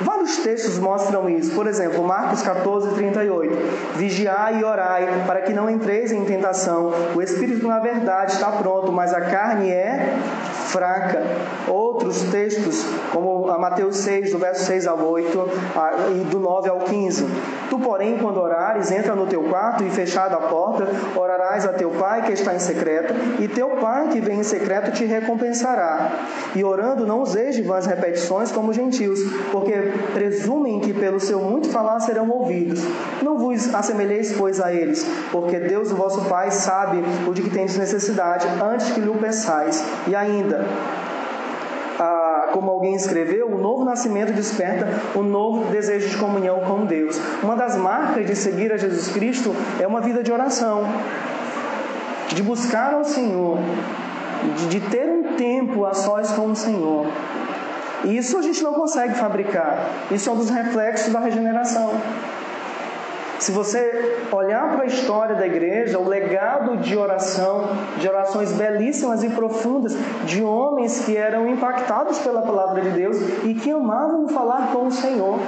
Vários 0.00 0.36
textos 0.38 0.78
mostram 0.78 1.28
isso. 1.28 1.54
Por 1.54 1.66
exemplo, 1.66 2.04
Marcos 2.04 2.42
14, 2.42 2.94
38. 2.94 3.54
Vigiai 3.96 4.60
e 4.60 4.64
orai, 4.64 5.24
para 5.26 5.40
que 5.40 5.52
não 5.52 5.70
entreis 5.70 6.12
em 6.12 6.24
tentação. 6.24 6.92
O 7.14 7.22
espírito, 7.22 7.66
na 7.66 7.78
verdade, 7.78 8.32
está 8.32 8.52
pronto, 8.52 8.92
mas 8.92 9.14
a 9.14 9.20
carne 9.22 9.70
é 9.70 10.18
fraca. 10.66 11.22
Outros 11.68 12.22
textos, 12.24 12.84
como 13.12 13.50
a 13.50 13.58
Mateus 13.58 13.96
6, 13.98 14.32
do 14.32 14.38
verso 14.38 14.64
6 14.64 14.86
ao 14.86 14.98
8 14.98 15.48
e 16.14 16.24
do 16.24 16.38
9 16.38 16.68
ao 16.68 16.78
15. 16.80 17.26
Tu, 17.70 17.78
porém, 17.78 18.18
quando 18.18 18.40
orares, 18.40 18.90
entra 18.90 19.14
no 19.14 19.26
teu 19.26 19.42
quarto 19.44 19.84
e 19.84 19.90
fechada 19.90 20.36
a 20.36 20.40
porta, 20.40 20.86
orarás 21.14 21.66
a 21.66 21.72
teu 21.72 21.90
pai 21.90 22.22
que 22.22 22.32
está 22.32 22.54
em 22.54 22.58
secreto, 22.58 23.14
e 23.40 23.48
teu 23.48 23.70
pai 23.76 24.08
que 24.08 24.20
vem 24.20 24.40
em 24.40 24.44
secreto 24.44 24.92
te 24.92 25.04
recompensará. 25.04 26.10
E 26.54 26.62
orando, 26.62 27.06
não 27.06 27.22
useis 27.22 27.56
vãs 27.66 27.86
repetições 27.86 28.52
como 28.52 28.72
gentios, 28.72 29.18
porque 29.50 29.72
presumem 30.12 30.80
que 30.80 30.92
pelo 30.92 31.20
seu 31.20 31.40
muito 31.40 31.68
falar 31.70 32.00
serão 32.00 32.28
ouvidos. 32.30 32.80
Não 33.22 33.38
vos 33.38 33.74
assemelheis, 33.74 34.32
pois, 34.32 34.60
a 34.60 34.72
eles, 34.72 35.06
porque 35.30 35.58
Deus, 35.58 35.90
o 35.90 35.96
vosso 35.96 36.26
Pai, 36.26 36.50
sabe 36.50 37.02
o 37.28 37.34
de 37.34 37.42
que 37.42 37.50
tendes 37.50 37.76
necessidade 37.76 38.46
antes 38.62 38.90
que 38.90 39.00
lhe 39.00 39.08
o 39.08 39.14
peçais. 39.14 39.84
E 40.06 40.14
ainda, 40.14 40.65
ah, 41.98 42.48
como 42.52 42.70
alguém 42.70 42.94
escreveu, 42.94 43.54
o 43.54 43.58
novo 43.58 43.84
nascimento 43.84 44.32
desperta 44.32 44.86
o 45.14 45.22
novo 45.22 45.70
desejo 45.70 46.08
de 46.08 46.16
comunhão 46.16 46.60
com 46.60 46.84
Deus. 46.84 47.20
Uma 47.42 47.56
das 47.56 47.76
marcas 47.76 48.26
de 48.26 48.36
seguir 48.36 48.72
a 48.72 48.76
Jesus 48.76 49.08
Cristo 49.08 49.54
é 49.80 49.86
uma 49.86 50.00
vida 50.00 50.22
de 50.22 50.32
oração, 50.32 50.84
de 52.28 52.42
buscar 52.42 52.94
ao 52.94 53.04
Senhor, 53.04 53.58
de, 54.56 54.68
de 54.68 54.80
ter 54.88 55.08
um 55.08 55.34
tempo 55.34 55.84
a 55.84 55.94
sós 55.94 56.30
com 56.32 56.46
o 56.46 56.56
Senhor. 56.56 57.06
E 58.04 58.16
isso 58.16 58.38
a 58.38 58.42
gente 58.42 58.62
não 58.62 58.74
consegue 58.74 59.14
fabricar. 59.14 59.90
Isso 60.10 60.28
é 60.28 60.32
um 60.32 60.36
dos 60.36 60.50
reflexos 60.50 61.12
da 61.12 61.20
regeneração. 61.20 61.90
Se 63.38 63.52
você 63.52 64.16
olhar 64.32 64.74
para 64.74 64.84
a 64.84 64.86
história 64.86 65.34
da 65.34 65.46
igreja, 65.46 65.98
o 65.98 66.08
legado 66.08 66.78
de 66.78 66.96
oração, 66.96 67.68
de 67.98 68.08
orações 68.08 68.52
belíssimas 68.52 69.22
e 69.22 69.28
profundas, 69.28 69.94
de 70.24 70.42
homens 70.42 71.04
que 71.04 71.16
eram 71.16 71.48
impactados 71.48 72.18
pela 72.20 72.42
palavra 72.42 72.80
de 72.80 72.90
Deus 72.90 73.16
e 73.44 73.54
que 73.54 73.70
amavam 73.70 74.28
falar 74.28 74.72
com 74.72 74.86
o 74.86 74.90
Senhor. 74.92 75.38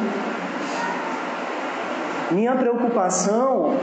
Minha 2.30 2.54
preocupação 2.54 3.75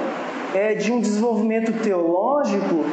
é 0.54 0.76
de 0.76 0.92
um 0.92 1.00
desenvolvimento 1.00 1.74
teológico 1.82 2.86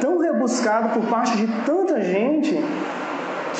tão 0.00 0.18
rebuscado 0.18 0.90
por 0.90 1.08
parte 1.08 1.36
de 1.36 1.46
tanta 1.64 2.00
gente 2.00 2.56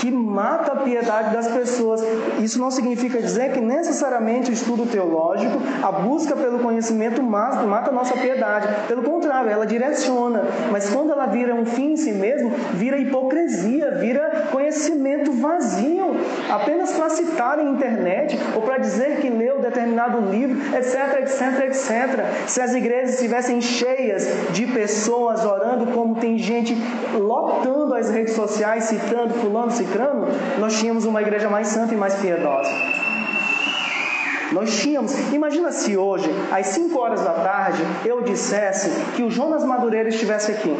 que 0.02 0.11
mata 0.11 0.73
a 0.73 0.76
piedade 0.78 1.32
das 1.32 1.47
pessoas. 1.47 2.02
Isso 2.40 2.59
não 2.59 2.73
significa 2.73 3.23
dizer 3.23 3.52
que 3.52 3.61
necessariamente 3.61 4.50
o 4.50 4.52
estudo 4.52 4.85
teológico, 4.85 5.61
a 5.80 5.92
busca 5.92 6.35
pelo 6.35 6.59
conhecimento 6.59 7.23
mata 7.23 7.90
a 7.90 7.92
nossa 7.92 8.16
piedade. 8.16 8.66
Pelo 8.88 9.04
contrário, 9.04 9.49
ela 9.49 9.64
direciona. 9.64 10.42
Mas 10.73 10.90
quando 10.90 11.12
ela 11.12 11.26
vira 11.26 11.54
um 11.54 11.64
fim 11.64 11.92
em 11.92 11.97
si 11.97 12.11
mesmo, 12.11 12.50
vira 12.73 12.99
hipocrisia, 12.99 13.92
vira 13.92 14.49
conhecimento 14.50 15.30
vazio, 15.30 16.16
apenas 16.50 16.90
para 16.90 17.09
citar 17.09 17.56
na 17.59 17.62
internet 17.62 18.37
ou 18.56 18.62
para 18.62 18.78
dizer 18.78 19.21
que 19.21 19.30
leu 19.30 19.61
determinado 19.61 20.18
livro, 20.18 20.59
etc, 20.76 21.21
etc, 21.21 21.61
etc. 21.66 22.49
Se 22.49 22.61
as 22.61 22.75
igrejas 22.75 23.14
estivessem 23.14 23.61
cheias 23.61 24.26
de 24.50 24.66
pessoas 24.66 25.44
orando, 25.44 25.92
como 25.92 26.16
tem 26.16 26.37
gente 26.38 26.76
lotando 27.16 27.94
as 27.94 28.11
redes 28.11 28.35
sociais, 28.35 28.85
citando 28.85 29.35
fulano, 29.35 29.71
citando 29.71 29.91
nós 30.58 30.78
tínhamos 30.78 31.04
uma 31.04 31.22
igreja 31.22 31.49
mais 31.49 31.68
santa 31.68 31.94
e 31.94 31.96
mais 31.96 32.14
piedosa. 32.14 32.70
Nós 34.52 34.78
tínhamos, 34.78 35.18
imagina 35.32 35.72
se 35.72 35.96
hoje, 35.96 36.30
às 36.50 36.66
5 36.66 36.99
horas 36.99 37.22
da 37.22 37.32
tarde, 37.32 37.82
eu 38.04 38.20
dissesse 38.22 38.90
que 39.16 39.22
o 39.22 39.30
Jonas 39.30 39.64
Madureira 39.64 40.11
estivesse 40.11 40.52
aqui. 40.52 40.76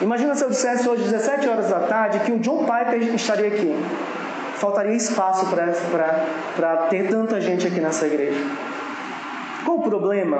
Imagina 0.00 0.34
se 0.34 0.44
eu 0.44 0.48
dissesse 0.48 0.88
hoje, 0.88 1.02
17 1.02 1.48
horas 1.48 1.68
da 1.68 1.80
tarde, 1.80 2.20
que 2.20 2.32
o 2.32 2.38
John 2.38 2.64
Piper 2.64 3.14
estaria 3.14 3.48
aqui. 3.48 3.76
Faltaria 4.54 4.94
espaço 4.94 5.46
para 5.46 6.76
ter 6.88 7.08
tanta 7.08 7.40
gente 7.40 7.66
aqui 7.66 7.80
nessa 7.80 8.06
igreja. 8.06 8.40
Qual 9.64 9.78
o 9.78 9.82
problema? 9.82 10.38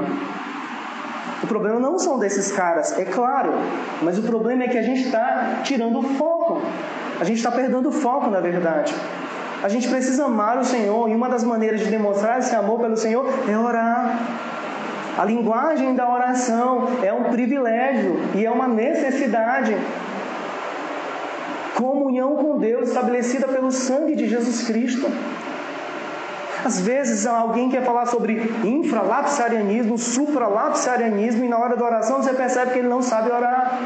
O 1.43 1.47
problema 1.47 1.79
não 1.79 1.99
são 1.99 2.19
desses 2.19 2.51
caras, 2.51 2.99
é 2.99 3.05
claro, 3.05 3.53
mas 4.03 4.19
o 4.19 4.23
problema 4.23 4.65
é 4.65 4.69
que 4.69 4.79
a 4.79 4.83
gente 4.83 5.03
está 5.03 5.61
tirando 5.63 5.99
o 5.99 6.03
foco. 6.03 6.63
A 7.21 7.25
gente 7.25 7.39
está 7.39 7.51
perdendo 7.51 7.89
o 7.89 7.93
foco, 7.93 8.31
na 8.31 8.41
verdade. 8.41 8.95
A 9.63 9.69
gente 9.69 9.89
precisa 9.89 10.27
amar 10.27 10.59
o 10.59 10.65
Senhor 10.65 11.09
e 11.09 11.15
uma 11.15 11.29
das 11.29 11.43
maneiras 11.43 11.81
de 11.81 11.87
demonstrar 11.87 12.39
esse 12.39 12.55
amor 12.55 12.79
pelo 12.79 12.97
Senhor 12.97 13.27
é 13.49 13.59
orar. 13.59 14.19
A 15.19 15.25
linguagem 15.25 15.97
da 15.97 16.09
oração 16.09 16.87
é 17.03 17.13
um 17.13 17.25
privilégio 17.25 18.21
e 18.37 18.47
é 18.47 18.51
uma 18.51 18.69
necessidade. 18.69 19.77
Comunhão 21.75 22.37
com 22.37 22.57
Deus 22.59 22.89
estabelecida 22.89 23.49
pelo 23.49 23.73
sangue 23.73 24.15
de 24.15 24.29
Jesus 24.29 24.63
Cristo. 24.65 25.11
Às 26.65 26.81
vezes 26.81 27.27
alguém 27.27 27.69
quer 27.69 27.85
falar 27.85 28.07
sobre 28.07 28.53
infralapsarianismo, 28.65 29.99
supralapsarianismo, 29.99 31.45
e 31.45 31.49
na 31.49 31.59
hora 31.59 31.77
da 31.77 31.85
oração 31.85 32.23
você 32.23 32.33
percebe 32.33 32.73
que 32.73 32.79
ele 32.79 32.89
não 32.89 33.03
sabe 33.03 33.33
orar. 33.33 33.81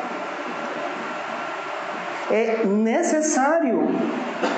É 2.33 2.65
necessário. 2.67 3.83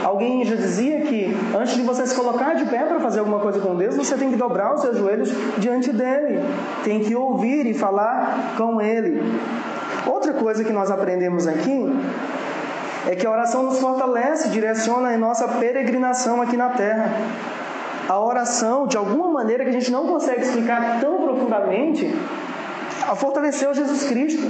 Alguém 0.03 0.45
já 0.45 0.55
dizia 0.55 1.01
que 1.03 1.37
antes 1.55 1.75
de 1.75 1.83
você 1.83 2.07
se 2.07 2.15
colocar 2.15 2.55
de 2.55 2.65
pé 2.67 2.85
para 2.85 3.01
fazer 3.01 3.19
alguma 3.19 3.41
coisa 3.41 3.59
com 3.59 3.75
Deus, 3.75 3.97
você 3.97 4.17
tem 4.17 4.31
que 4.31 4.37
dobrar 4.37 4.75
os 4.75 4.81
seus 4.81 4.97
joelhos 4.97 5.31
diante 5.59 5.93
dele, 5.93 6.41
tem 6.85 7.01
que 7.01 7.15
ouvir 7.15 7.67
e 7.67 7.75
falar 7.75 8.55
com 8.57 8.81
ele. 8.81 9.21
Outra 10.07 10.33
coisa 10.33 10.63
que 10.63 10.73
nós 10.73 10.91
aprendemos 10.91 11.47
aqui 11.47 11.93
é 13.09 13.17
que 13.17 13.27
a 13.27 13.31
oração 13.31 13.65
nos 13.65 13.81
fortalece, 13.81 14.49
direciona 14.49 15.09
a 15.09 15.19
nossa 15.19 15.49
peregrinação 15.49 16.41
aqui 16.41 16.57
na 16.57 16.71
terra 16.71 17.13
a 18.09 18.21
oração, 18.21 18.87
de 18.87 18.97
alguma 18.97 19.29
maneira 19.29 19.65
que 19.65 19.71
a 19.71 19.73
gente 19.73 19.91
não 19.91 20.07
consegue 20.07 20.43
explicar 20.43 21.01
tão 21.01 21.23
profundamente, 21.23 22.15
fortaleceu 23.17 23.73
Jesus 23.75 24.05
Cristo. 24.05 24.43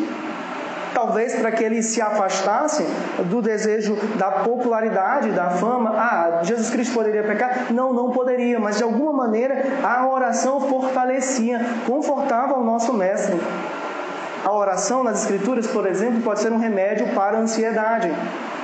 Talvez 1.04 1.34
para 1.34 1.52
que 1.52 1.62
ele 1.62 1.82
se 1.82 2.00
afastasse 2.00 2.82
do 3.26 3.42
desejo 3.42 3.94
da 4.16 4.30
popularidade, 4.30 5.32
da 5.32 5.50
fama. 5.50 5.90
Ah, 5.90 6.40
Jesus 6.42 6.70
Cristo 6.70 6.94
poderia 6.94 7.22
pecar? 7.22 7.66
Não, 7.70 7.92
não 7.92 8.10
poderia, 8.10 8.58
mas 8.58 8.78
de 8.78 8.84
alguma 8.84 9.12
maneira 9.12 9.62
a 9.82 10.08
oração 10.08 10.62
fortalecia, 10.62 11.60
confortava 11.86 12.54
o 12.54 12.64
nosso 12.64 12.94
mestre. 12.94 13.38
A 14.42 14.50
oração 14.50 15.04
nas 15.04 15.20
Escrituras, 15.20 15.66
por 15.66 15.86
exemplo, 15.86 16.22
pode 16.22 16.40
ser 16.40 16.50
um 16.52 16.58
remédio 16.58 17.08
para 17.08 17.36
a 17.36 17.40
ansiedade. 17.40 18.10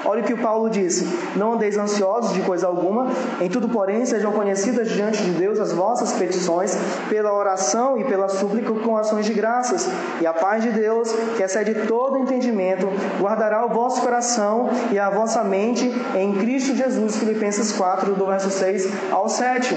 Olha 0.04 0.23
o 0.23 0.25
que 0.25 0.35
Paulo 0.35 0.71
disse: 0.71 1.07
Não 1.37 1.54
andeis 1.54 1.76
ansiosos 1.76 2.33
de 2.33 2.42
coisa 2.42 2.66
alguma, 2.66 3.09
em 3.40 3.49
tudo, 3.49 3.69
porém, 3.69 4.04
sejam 4.04 4.33
conhecidas 4.33 4.90
diante 4.90 5.23
de 5.23 5.30
Deus 5.33 5.59
as 5.59 5.73
vossas 5.73 6.12
petições, 6.12 6.76
pela 7.09 7.33
oração 7.33 7.99
e 7.99 8.04
pela 8.04 8.28
súplica 8.28 8.73
com 8.73 8.97
ações 8.97 9.26
de 9.26 9.33
graças. 9.33 9.88
E 10.21 10.26
a 10.26 10.33
paz 10.33 10.62
de 10.62 10.71
Deus, 10.71 11.11
que 11.37 11.42
excede 11.42 11.87
todo 11.87 12.19
entendimento, 12.19 12.88
guardará 13.21 13.64
o 13.64 13.69
vosso 13.69 14.00
coração 14.00 14.71
e 14.90 14.99
a 14.99 15.11
vossa 15.11 15.42
mente 15.45 15.90
em 16.14 16.35
Cristo 16.35 16.75
Jesus. 16.75 17.16
Filipenses 17.16 17.73
4, 17.73 18.14
do 18.14 18.26
verso 18.26 18.50
6 18.50 19.12
ao 19.12 19.28
7. 19.28 19.76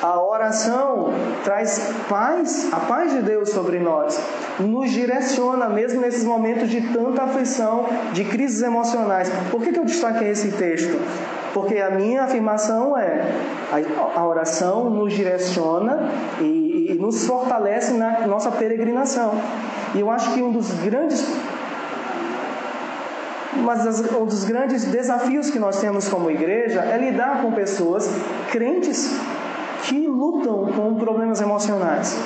A 0.00 0.22
oração 0.22 1.12
traz 1.42 1.90
paz, 2.08 2.68
a 2.72 2.78
paz 2.80 3.12
de 3.12 3.20
Deus 3.20 3.50
sobre 3.50 3.80
nós, 3.80 4.20
nos 4.60 4.90
direciona 4.90 5.68
mesmo 5.68 6.00
nesses 6.00 6.22
momentos 6.22 6.70
de 6.70 6.80
tanta 6.92 7.24
aflição, 7.24 7.84
de 8.12 8.24
crises 8.24 8.62
emocionais. 8.62 9.28
Por 9.50 9.60
que, 9.60 9.72
que 9.72 9.78
eu 9.78 9.84
destaquei 9.84 10.28
esse 10.28 10.52
texto? 10.52 11.00
Porque 11.52 11.78
a 11.78 11.90
minha 11.90 12.22
afirmação 12.22 12.96
é: 12.96 13.28
a, 14.14 14.24
oração 14.24 14.88
nos 14.88 15.12
direciona 15.12 16.08
e, 16.40 16.92
e 16.92 16.94
nos 16.94 17.26
fortalece 17.26 17.92
na 17.94 18.24
nossa 18.26 18.52
peregrinação. 18.52 19.32
E 19.96 20.00
eu 20.00 20.10
acho 20.10 20.32
que 20.32 20.40
um 20.40 20.52
dos 20.52 20.70
grandes 20.74 21.26
mas 23.56 24.00
um 24.12 24.24
dos 24.24 24.44
grandes 24.44 24.84
desafios 24.84 25.50
que 25.50 25.58
nós 25.58 25.80
temos 25.80 26.08
como 26.08 26.30
igreja 26.30 26.80
é 26.80 26.96
lidar 26.96 27.42
com 27.42 27.50
pessoas 27.50 28.08
crentes 28.52 29.10
que 29.84 30.06
lutam 30.06 30.66
com 30.74 30.94
problemas 30.94 31.40
emocionais. 31.40 32.18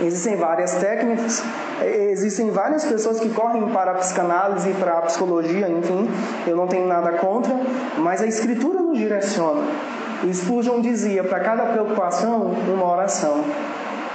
Existem 0.00 0.36
várias 0.36 0.74
técnicas, 0.74 1.42
existem 2.10 2.50
várias 2.50 2.84
pessoas 2.84 3.20
que 3.20 3.28
correm 3.30 3.68
para 3.68 3.92
a 3.92 3.94
psicanálise, 3.94 4.72
para 4.74 4.98
a 4.98 5.02
psicologia, 5.02 5.68
enfim, 5.68 6.10
eu 6.46 6.56
não 6.56 6.66
tenho 6.66 6.86
nada 6.86 7.12
contra, 7.12 7.54
mas 7.98 8.20
a 8.20 8.26
Escritura 8.26 8.80
nos 8.80 8.98
direciona. 8.98 9.62
Spurgeon 10.32 10.80
dizia: 10.80 11.22
para 11.22 11.40
cada 11.40 11.66
preocupação, 11.66 12.52
uma 12.68 12.90
oração. 12.90 13.44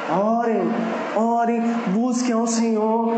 Orem, 0.09 0.67
orem, 1.15 1.61
busquem 1.87 2.33
ao 2.33 2.47
Senhor, 2.47 3.13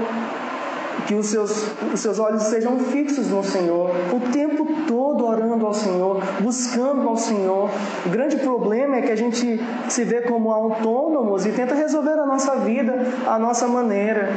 que 1.08 1.16
os 1.16 1.28
seus, 1.28 1.68
os 1.94 2.00
seus 2.00 2.20
olhos 2.20 2.44
sejam 2.44 2.80
fixos 2.80 3.28
no 3.28 3.44
Senhor, 3.44 3.92
o 4.14 4.32
tempo 4.32 4.66
todo 4.88 5.26
orando 5.26 5.66
ao 5.66 5.74
Senhor, 5.74 6.22
buscando 6.40 7.08
ao 7.08 7.18
Senhor. 7.18 7.70
O 8.06 8.10
grande 8.10 8.38
problema 8.38 8.98
é 8.98 9.02
que 9.02 9.12
a 9.12 9.16
gente 9.16 9.60
se 9.90 10.04
vê 10.04 10.22
como 10.22 10.52
autônomos 10.52 11.46
e 11.46 11.52
tenta 11.52 11.76
resolver 11.76 12.20
a 12.20 12.26
nossa 12.26 12.56
vida 12.58 13.08
à 13.28 13.38
nossa 13.38 13.68
maneira. 13.68 14.32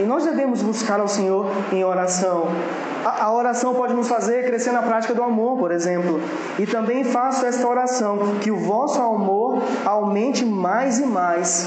E 0.00 0.04
nós 0.04 0.24
devemos 0.24 0.62
buscar 0.62 1.00
ao 1.00 1.08
Senhor 1.08 1.46
em 1.72 1.84
oração. 1.84 2.48
A, 3.04 3.24
a 3.24 3.32
oração 3.32 3.74
pode 3.74 3.94
nos 3.94 4.08
fazer 4.08 4.44
crescer 4.44 4.72
na 4.72 4.82
prática 4.82 5.14
do 5.14 5.22
amor, 5.22 5.58
por 5.58 5.72
exemplo. 5.72 6.20
E 6.58 6.66
também 6.66 7.04
faço 7.04 7.44
esta 7.46 7.66
oração: 7.66 8.36
que 8.40 8.50
o 8.50 8.56
vosso 8.56 9.00
amor 9.00 9.62
aumente 9.84 10.44
mais 10.44 10.98
e 10.98 11.06
mais 11.06 11.66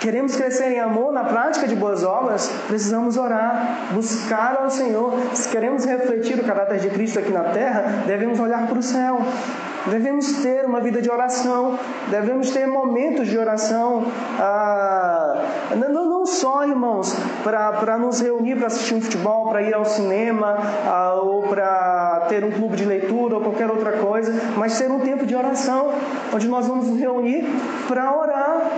Queremos 0.00 0.36
crescer 0.36 0.72
em 0.72 0.80
amor 0.80 1.12
na 1.12 1.24
prática 1.24 1.66
de 1.66 1.74
boas 1.74 2.04
obras? 2.04 2.50
Precisamos 2.68 3.16
orar, 3.16 3.88
buscar 3.92 4.58
ao 4.62 4.70
Senhor. 4.70 5.12
Se 5.34 5.48
queremos 5.48 5.84
refletir 5.84 6.38
o 6.38 6.44
caráter 6.44 6.78
de 6.78 6.90
Cristo 6.90 7.18
aqui 7.18 7.32
na 7.32 7.44
terra, 7.44 8.04
devemos 8.06 8.38
olhar 8.38 8.66
para 8.66 8.78
o 8.78 8.82
céu. 8.82 9.18
Devemos 9.86 10.32
ter 10.42 10.64
uma 10.64 10.80
vida 10.80 11.00
de 11.00 11.08
oração, 11.08 11.78
devemos 12.10 12.50
ter 12.50 12.66
momentos 12.66 13.28
de 13.28 13.38
oração, 13.38 14.04
ah, 14.38 15.44
não, 15.76 15.88
não, 15.88 16.15
só, 16.26 16.64
irmãos, 16.64 17.14
para 17.42 17.98
nos 17.98 18.20
reunir 18.20 18.56
para 18.56 18.66
assistir 18.66 18.94
um 18.94 19.00
futebol, 19.00 19.48
para 19.48 19.62
ir 19.62 19.74
ao 19.74 19.84
cinema, 19.84 20.56
ah, 20.86 21.14
ou 21.22 21.42
para 21.42 22.26
ter 22.28 22.44
um 22.44 22.50
clube 22.50 22.76
de 22.76 22.84
leitura, 22.84 23.36
ou 23.36 23.40
qualquer 23.40 23.70
outra 23.70 23.92
coisa, 23.92 24.32
mas 24.56 24.78
ter 24.78 24.90
um 24.90 25.00
tempo 25.00 25.24
de 25.26 25.34
oração, 25.34 25.92
onde 26.34 26.48
nós 26.48 26.66
vamos 26.66 26.88
nos 26.88 26.98
reunir 26.98 27.44
para 27.88 28.16
orar, 28.16 28.70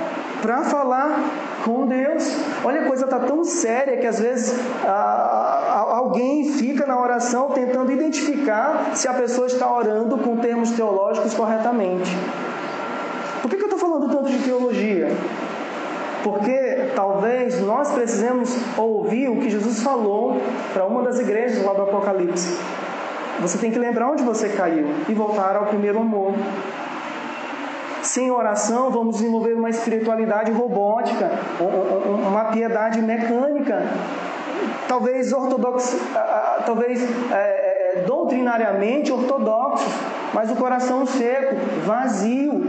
para 0.43 0.63
falar 0.65 1.21
com 1.65 1.87
Deus. 1.87 2.37
Olha, 2.65 2.83
a 2.83 2.85
coisa 2.87 3.05
está 3.05 3.19
tão 3.19 3.45
séria 3.45 3.97
que 3.97 4.07
às 4.07 4.19
vezes 4.19 4.59
ah, 4.85 5.85
alguém 5.91 6.53
fica 6.53 6.87
na 6.87 7.01
oração 7.01 7.51
tentando 7.51 7.93
identificar 7.93 8.93
se 8.95 9.09
a 9.09 9.15
pessoa 9.15 9.47
está 9.47 9.71
orando 9.71 10.17
com 10.19 10.37
termos 10.37 10.71
teológicos 10.73 11.35
corretamente. 11.35 12.11
Por 13.43 13.51
que, 13.51 13.57
que 13.57 13.63
eu 13.63 13.69
estou 13.69 13.79
falando 13.79 14.11
tanto 14.11 14.31
de 14.31 14.39
teologia? 14.39 15.09
Porque 16.23 16.91
talvez 16.95 17.61
nós 17.63 17.93
precisemos 17.93 18.55
ouvir 18.77 19.29
o 19.29 19.37
que 19.37 19.51
Jesus 19.51 19.83
falou 19.83 20.41
para 20.73 20.85
uma 20.85 21.03
das 21.03 21.19
igrejas 21.19 21.65
lá 21.65 21.73
do 21.73 21.83
Apocalipse. 21.83 22.59
Você 23.41 23.57
tem 23.59 23.71
que 23.71 23.79
lembrar 23.79 24.11
onde 24.11 24.23
você 24.25 24.49
caiu 24.49 24.89
e 25.09 25.15
voltar 25.15 25.55
ao 25.55 25.67
primeiro 25.67 26.01
amor. 26.01 26.35
Sem 28.03 28.31
oração, 28.31 28.91
vamos 28.91 29.17
desenvolver 29.17 29.55
uma 29.55 29.71
espiritualidade 29.71 30.51
robótica, 30.51 31.31
uma 32.27 32.47
piedade 32.47 33.01
mecânica, 33.01 33.87
talvez 34.89 35.33
ortodoxo, 35.33 35.99
talvez 36.65 37.03
é, 37.31 37.35
é, 37.99 38.05
doutrinariamente 38.07 39.13
ortodoxos, 39.13 39.93
mas 40.33 40.51
o 40.51 40.57
coração 40.57 41.07
seco, 41.07 41.57
vazio. 41.85 42.65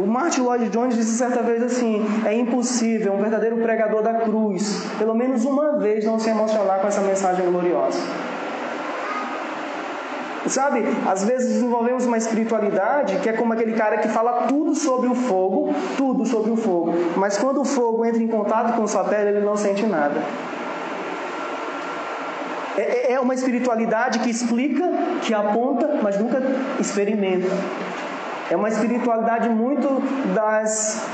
O 0.00 0.06
Martin 0.06 0.40
Lloyd 0.40 0.70
Jones 0.70 0.96
disse 0.96 1.18
certa 1.18 1.42
vez 1.42 1.62
assim: 1.62 2.02
é 2.24 2.32
impossível 2.34 3.12
um 3.12 3.18
verdadeiro 3.18 3.58
pregador 3.58 4.02
da 4.02 4.14
cruz, 4.14 4.82
pelo 4.98 5.14
menos 5.14 5.44
uma 5.44 5.76
vez, 5.78 6.06
não 6.06 6.18
se 6.18 6.30
emocionar 6.30 6.80
com 6.80 6.88
essa 6.88 7.02
mensagem 7.02 7.44
gloriosa. 7.50 7.98
Sabe, 10.46 10.82
às 11.06 11.22
vezes 11.22 11.52
desenvolvemos 11.52 12.06
uma 12.06 12.16
espiritualidade 12.16 13.18
que 13.18 13.28
é 13.28 13.34
como 13.34 13.52
aquele 13.52 13.74
cara 13.74 13.98
que 13.98 14.08
fala 14.08 14.46
tudo 14.48 14.74
sobre 14.74 15.06
o 15.06 15.14
fogo, 15.14 15.74
tudo 15.98 16.24
sobre 16.24 16.50
o 16.50 16.56
fogo, 16.56 16.94
mas 17.16 17.36
quando 17.36 17.60
o 17.60 17.64
fogo 17.64 18.02
entra 18.06 18.22
em 18.22 18.26
contato 18.26 18.74
com 18.74 18.86
sua 18.88 19.04
pele, 19.04 19.36
ele 19.36 19.40
não 19.44 19.56
sente 19.56 19.84
nada. 19.84 20.22
É, 22.76 22.80
é, 22.80 23.12
é 23.12 23.20
uma 23.20 23.34
espiritualidade 23.34 24.20
que 24.20 24.30
explica, 24.30 24.88
que 25.20 25.34
aponta, 25.34 26.00
mas 26.02 26.18
nunca 26.18 26.42
experimenta. 26.80 27.50
É 28.50 28.56
uma 28.56 28.68
espiritualidade 28.68 29.48
muito 29.48 30.02
das, 30.34 31.06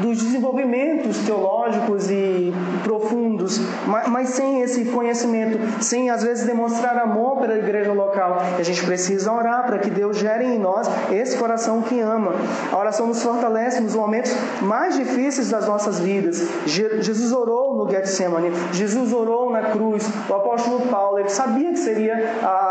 dos 0.00 0.18
desenvolvimentos 0.18 1.18
teológicos 1.18 2.10
e 2.10 2.52
profundos, 2.82 3.60
mas, 3.86 4.08
mas, 4.08 4.28
sem 4.30 4.62
esse 4.62 4.86
conhecimento, 4.86 5.58
sem 5.82 6.10
às 6.10 6.22
vezes 6.22 6.46
demonstrar 6.46 6.96
amor 6.98 7.38
pela 7.38 7.56
igreja 7.56 7.92
local. 7.92 8.38
E 8.56 8.60
a 8.60 8.64
gente 8.64 8.84
precisa 8.84 9.32
orar 9.32 9.66
para 9.66 9.78
que 9.78 9.90
Deus 9.90 10.18
gere 10.18 10.44
em 10.44 10.58
nós 10.58 10.88
esse 11.10 11.36
coração 11.36 11.82
que 11.82 12.00
ama. 12.00 12.32
A 12.72 12.78
oração 12.78 13.06
nos 13.06 13.22
fortalece 13.22 13.80
nos 13.80 13.94
momentos 13.94 14.32
mais 14.60 14.96
difíceis 14.96 15.50
das 15.50 15.66
nossas 15.66 15.98
vidas. 16.00 16.46
Jesus 16.66 17.32
orou 17.32 17.74
no 17.74 17.90
Getsemane, 17.90 18.52
Jesus 18.72 19.12
orou 19.12 19.50
na 19.50 19.62
cruz. 19.70 20.08
O 20.28 20.34
apóstolo 20.34 20.80
Paulo, 20.86 21.18
ele 21.18 21.28
sabia 21.28 21.70
que 21.70 21.78
seria 21.78 22.14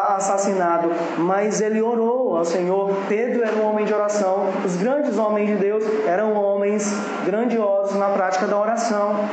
assassinado, 0.10 0.92
mas 1.18 1.62
ele 1.62 1.82
orou 1.82 2.38
ao 2.38 2.46
Senhor. 2.46 2.92
Pedro 3.10 3.34
Pedro 3.34 3.44
era 3.44 3.56
um 3.56 3.70
homem 3.70 3.86
de 3.86 3.94
oração, 3.94 4.46
os 4.64 4.76
grandes 4.76 5.18
homens 5.18 5.48
de 5.48 5.56
Deus 5.56 5.84
eram 6.06 6.34
homens 6.34 6.94
grandiosos 7.26 7.96
na 7.98 8.10
prática 8.10 8.48
da 8.48 8.60
oração. 8.60 9.30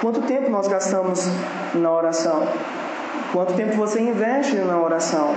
Quanto 0.00 0.22
tempo 0.22 0.50
nós 0.50 0.66
gastamos 0.66 1.26
na 1.74 1.90
oração? 1.90 2.46
Quanto 3.32 3.52
tempo 3.54 3.74
você 3.76 4.00
investe 4.00 4.56
na 4.56 4.80
oração? 4.80 5.34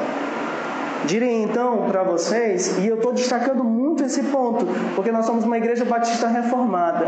Direi 1.05 1.43
então 1.43 1.85
para 1.89 2.01
vocês, 2.01 2.77
e 2.79 2.87
eu 2.87 2.95
estou 2.95 3.11
destacando 3.11 3.63
muito 3.63 4.03
esse 4.03 4.23
ponto, 4.23 4.65
porque 4.95 5.11
nós 5.11 5.25
somos 5.25 5.43
uma 5.43 5.57
igreja 5.57 5.83
batista 5.83 6.27
reformada. 6.27 7.07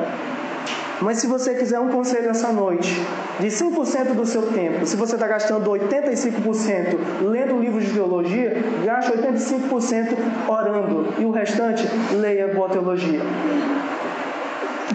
Mas 1.01 1.17
se 1.17 1.27
você 1.27 1.53
quiser 1.53 1.79
um 1.79 1.89
conselho 1.89 2.29
essa 2.29 2.51
noite, 2.51 2.93
de 3.39 3.47
100% 3.47 4.13
do 4.13 4.25
seu 4.25 4.43
tempo, 4.53 4.85
se 4.85 4.95
você 4.95 5.15
está 5.15 5.27
gastando 5.27 5.69
85% 5.69 6.97
lendo 7.21 7.59
livros 7.59 7.85
de 7.85 7.93
teologia, 7.93 8.63
gaste 8.83 9.11
85% 9.11 10.15
orando 10.47 11.13
e 11.19 11.25
o 11.25 11.31
restante 11.31 11.85
leia 12.13 12.47
boa 12.47 12.69
teologia. 12.69 13.21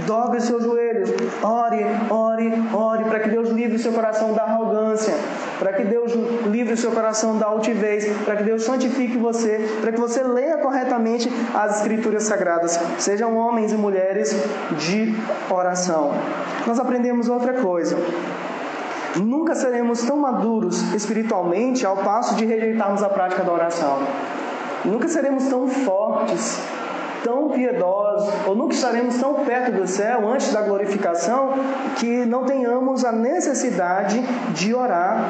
Dobre 0.06 0.40
seus 0.40 0.62
joelhos, 0.62 1.10
ore, 1.42 1.84
ore, 2.08 2.52
ore, 2.72 3.04
para 3.04 3.20
que 3.20 3.28
Deus 3.28 3.48
livre 3.50 3.78
seu 3.78 3.92
coração 3.92 4.32
da 4.32 4.44
arrogância, 4.44 5.14
para 5.58 5.72
que 5.72 5.84
Deus 5.84 6.12
livre 6.46 6.76
seu 6.76 6.92
coração 6.92 7.38
da 7.38 7.46
altivez, 7.46 8.06
para 8.24 8.36
que 8.36 8.44
Deus 8.44 8.62
santifique 8.62 9.18
você, 9.18 9.58
para 9.80 9.90
que 9.90 10.00
você 10.00 10.22
leia 10.22 10.58
corretamente 10.58 11.28
as 11.54 11.78
Escrituras 11.78 12.22
Sagradas. 12.22 12.78
Sejam 12.98 13.36
homens 13.36 13.72
e 13.72 13.76
mulheres 13.76 14.34
de 14.78 15.14
oração. 15.50 16.12
Nós 16.66 16.78
aprendemos 16.78 17.28
outra 17.28 17.54
coisa. 17.54 17.96
Nunca 19.16 19.56
seremos 19.56 20.02
tão 20.02 20.16
maduros 20.16 20.94
espiritualmente 20.94 21.84
ao 21.84 21.96
passo 21.96 22.36
de 22.36 22.44
rejeitarmos 22.44 23.02
a 23.02 23.08
prática 23.08 23.42
da 23.42 23.52
oração. 23.52 23.98
Nunca 24.84 25.08
seremos 25.08 25.48
tão 25.48 25.66
fortes 25.66 26.60
tão 27.22 27.48
piedosos, 27.48 28.32
ou 28.46 28.54
nunca 28.54 28.74
estaremos 28.74 29.18
tão 29.18 29.34
perto 29.44 29.72
do 29.72 29.86
céu 29.86 30.28
antes 30.28 30.52
da 30.52 30.62
glorificação, 30.62 31.52
que 31.96 32.24
não 32.24 32.44
tenhamos 32.44 33.04
a 33.04 33.12
necessidade 33.12 34.20
de 34.54 34.74
orar 34.74 35.28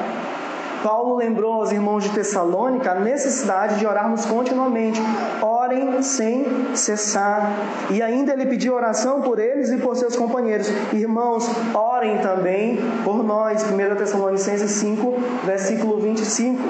Paulo 0.82 1.16
lembrou 1.16 1.54
aos 1.54 1.72
irmãos 1.72 2.04
de 2.04 2.10
Tessalônica 2.10 2.90
a 2.90 2.94
necessidade 2.94 3.78
de 3.78 3.86
orarmos 3.86 4.24
continuamente. 4.24 5.00
Orem 5.42 6.02
sem 6.02 6.74
cessar. 6.74 7.52
E 7.90 8.02
ainda 8.02 8.32
ele 8.32 8.46
pediu 8.46 8.74
oração 8.74 9.20
por 9.20 9.38
eles 9.38 9.70
e 9.70 9.76
por 9.76 9.96
seus 9.96 10.16
companheiros. 10.16 10.68
Irmãos, 10.92 11.48
orem 11.74 12.18
também 12.18 12.78
por 13.04 13.22
nós. 13.22 13.62
1 13.62 13.96
Tessalonicenses 13.96 14.70
5, 14.70 15.14
versículo 15.44 16.00
25. 16.00 16.62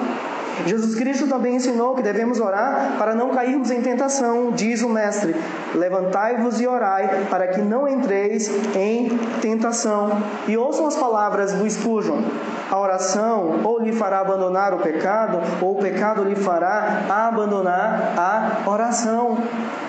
Jesus 0.67 0.95
Cristo 0.95 1.27
também 1.27 1.57
ensinou 1.57 1.95
que 1.95 2.03
devemos 2.03 2.41
orar 2.41 2.97
para 2.99 3.15
não 3.15 3.31
cairmos 3.31 3.71
em 3.71 3.81
tentação, 3.81 4.53
diz 4.53 4.83
o 4.83 4.89
Mestre: 4.89 5.35
Levantai-vos 5.75 6.61
e 6.61 6.67
orai, 6.67 7.27
para 7.31 7.49
que 7.49 7.61
não 7.61 7.89
entreis 7.89 8.51
em 8.75 9.09
tentação. 9.41 10.11
E 10.47 10.57
ouçam 10.57 10.87
as 10.87 10.97
palavras 10.97 11.53
do 11.53 11.69
Spurgeon: 11.69 12.23
A 12.71 12.79
oração 12.79 13.61
ou 13.65 13.81
lhe 13.81 13.93
fará 13.93 14.21
abandonar 14.21 14.75
o 14.75 14.79
pecado, 14.79 15.41
ou 15.61 15.73
o 15.73 15.81
pecado 15.81 16.25
lhe 16.25 16.37
fará 16.37 17.05
abandonar 17.09 18.15
a 18.17 18.71
oração. 18.71 19.39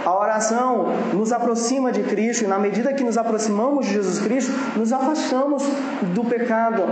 A 0.06 0.18
oração 0.18 0.88
nos 1.14 1.32
aproxima 1.32 1.92
de 1.92 2.04
Cristo 2.04 2.44
e, 2.44 2.48
na 2.48 2.58
medida 2.58 2.94
que 2.94 3.04
nos 3.04 3.18
aproximamos 3.18 3.86
de 3.86 3.94
Jesus 3.94 4.20
Cristo, 4.20 4.52
nos 4.76 4.92
afastamos 4.92 5.64
do 6.14 6.24
pecado. 6.26 6.86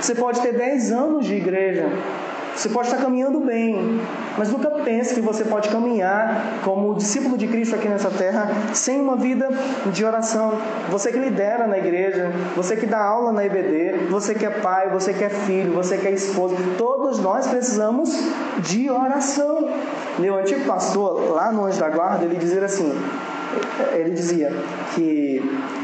Você 0.00 0.14
pode 0.14 0.40
ter 0.40 0.52
10 0.52 0.92
anos 0.92 1.26
de 1.26 1.34
igreja, 1.34 1.90
você 2.58 2.68
pode 2.68 2.88
estar 2.88 3.00
caminhando 3.00 3.38
bem, 3.38 4.00
mas 4.36 4.50
nunca 4.50 4.68
pense 4.82 5.14
que 5.14 5.20
você 5.20 5.44
pode 5.44 5.68
caminhar 5.68 6.58
como 6.64 6.92
discípulo 6.96 7.38
de 7.38 7.46
Cristo 7.46 7.76
aqui 7.76 7.86
nessa 7.88 8.10
terra 8.10 8.50
sem 8.74 9.00
uma 9.00 9.14
vida 9.14 9.48
de 9.92 10.04
oração. 10.04 10.54
Você 10.90 11.12
que 11.12 11.18
lidera 11.20 11.68
na 11.68 11.78
igreja, 11.78 12.32
você 12.56 12.74
que 12.74 12.84
dá 12.84 13.00
aula 13.00 13.30
na 13.30 13.46
IBD, 13.46 14.08
você 14.10 14.34
que 14.34 14.44
é 14.44 14.50
pai, 14.50 14.90
você 14.90 15.14
que 15.14 15.22
é 15.22 15.30
filho, 15.30 15.72
você 15.72 15.98
que 15.98 16.08
é 16.08 16.10
esposo, 16.10 16.56
todos 16.76 17.20
nós 17.20 17.46
precisamos 17.46 18.12
de 18.58 18.90
oração. 18.90 19.68
Meu 20.18 20.36
antigo 20.36 20.64
pastor, 20.64 21.30
lá 21.30 21.52
no 21.52 21.64
Anjo 21.64 21.78
da 21.78 21.88
Guarda, 21.88 22.24
ele 22.24 22.34
dizia 22.34 22.64
assim: 22.64 22.92
ele 23.92 24.10
dizia 24.10 24.52
que 24.96 25.40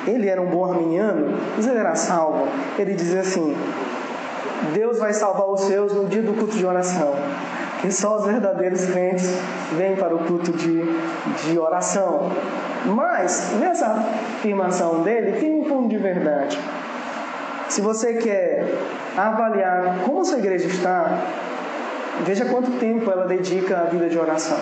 ele 0.09 0.29
era 0.29 0.43
um 0.43 0.47
bom 0.47 0.65
arminiano, 0.65 1.39
mas 1.57 1.69
ele 1.69 1.79
era 1.79 1.95
salvo. 1.95 2.49
Ele 2.77 2.95
dizia 2.95 3.21
assim: 3.21 3.55
Deus 4.73 4.99
vai 4.99 5.13
salvar 5.13 5.49
os 5.49 5.63
seus 5.63 5.93
no 5.93 6.07
dia 6.07 6.23
do 6.23 6.33
culto 6.35 6.57
de 6.57 6.65
oração. 6.65 7.15
Que 7.81 7.93
só 7.93 8.17
os 8.17 8.25
verdadeiros 8.25 8.87
crentes 8.87 9.29
vêm 9.77 9.95
para 9.97 10.15
o 10.15 10.21
culto 10.21 10.53
de, 10.53 10.83
de 11.45 11.59
oração. 11.59 12.31
Mas, 12.87 13.53
nessa 13.59 13.87
afirmação 14.39 15.03
dele, 15.03 15.39
tem 15.41 15.61
um 15.61 15.65
fundo 15.65 15.89
de 15.89 15.99
verdade. 15.99 16.59
Se 17.69 17.81
você 17.81 18.15
quer 18.15 18.75
avaliar 19.17 20.01
como 20.05 20.25
sua 20.25 20.39
igreja 20.39 20.67
está, 20.67 21.19
veja 22.25 22.45
quanto 22.45 22.71
tempo 22.79 23.11
ela 23.11 23.27
dedica 23.27 23.81
à 23.81 23.85
vida 23.85 24.09
de 24.09 24.19
oração. 24.19 24.59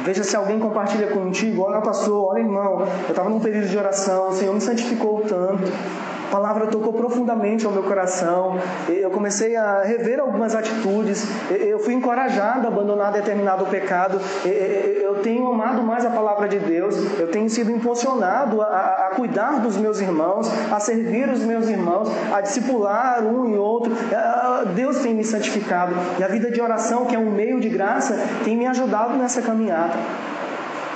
Veja 0.00 0.22
se 0.22 0.36
alguém 0.36 0.58
compartilha 0.58 1.06
contigo, 1.08 1.62
olha 1.62 1.80
pastor, 1.80 2.28
olha 2.30 2.40
irmão, 2.40 2.80
eu 2.80 3.10
estava 3.10 3.30
num 3.30 3.40
período 3.40 3.66
de 3.66 3.78
oração, 3.78 4.28
o 4.28 4.32
Senhor 4.32 4.52
me 4.54 4.60
santificou 4.60 5.22
tanto. 5.22 5.64
A 6.26 6.30
palavra 6.30 6.66
tocou 6.66 6.92
profundamente 6.92 7.64
ao 7.64 7.72
meu 7.72 7.84
coração. 7.84 8.58
Eu 8.88 9.10
comecei 9.10 9.54
a 9.54 9.82
rever 9.82 10.18
algumas 10.18 10.54
atitudes. 10.54 11.24
Eu 11.50 11.78
fui 11.78 11.94
encorajado 11.94 12.66
a 12.66 12.70
abandonar 12.70 13.12
determinado 13.12 13.64
pecado. 13.66 14.20
Eu 14.44 15.22
tenho 15.22 15.46
amado 15.46 15.82
mais 15.82 16.04
a 16.04 16.10
palavra 16.10 16.48
de 16.48 16.58
Deus. 16.58 16.96
Eu 17.18 17.30
tenho 17.30 17.48
sido 17.48 17.70
impulsionado 17.70 18.60
a, 18.60 19.12
cuidar 19.14 19.60
dos 19.60 19.76
meus 19.76 20.00
irmãos, 20.00 20.50
a 20.70 20.80
servir 20.80 21.28
os 21.28 21.40
meus 21.40 21.68
irmãos, 21.68 22.08
a 22.34 22.40
discipular 22.40 23.22
um 23.24 23.48
e 23.48 23.56
outro. 23.56 23.92
Deus 24.74 24.98
tem 24.98 25.14
me 25.14 25.24
santificado. 25.24 25.94
E 26.18 26.24
a 26.24 26.28
vida 26.28 26.50
de 26.50 26.60
oração, 26.60 27.06
que 27.06 27.14
é 27.14 27.18
um 27.18 27.30
meio 27.30 27.60
de 27.60 27.68
graça, 27.68 28.18
tem 28.44 28.56
me 28.56 28.66
ajudado 28.66 29.14
nessa 29.14 29.40
caminhada. 29.40 29.94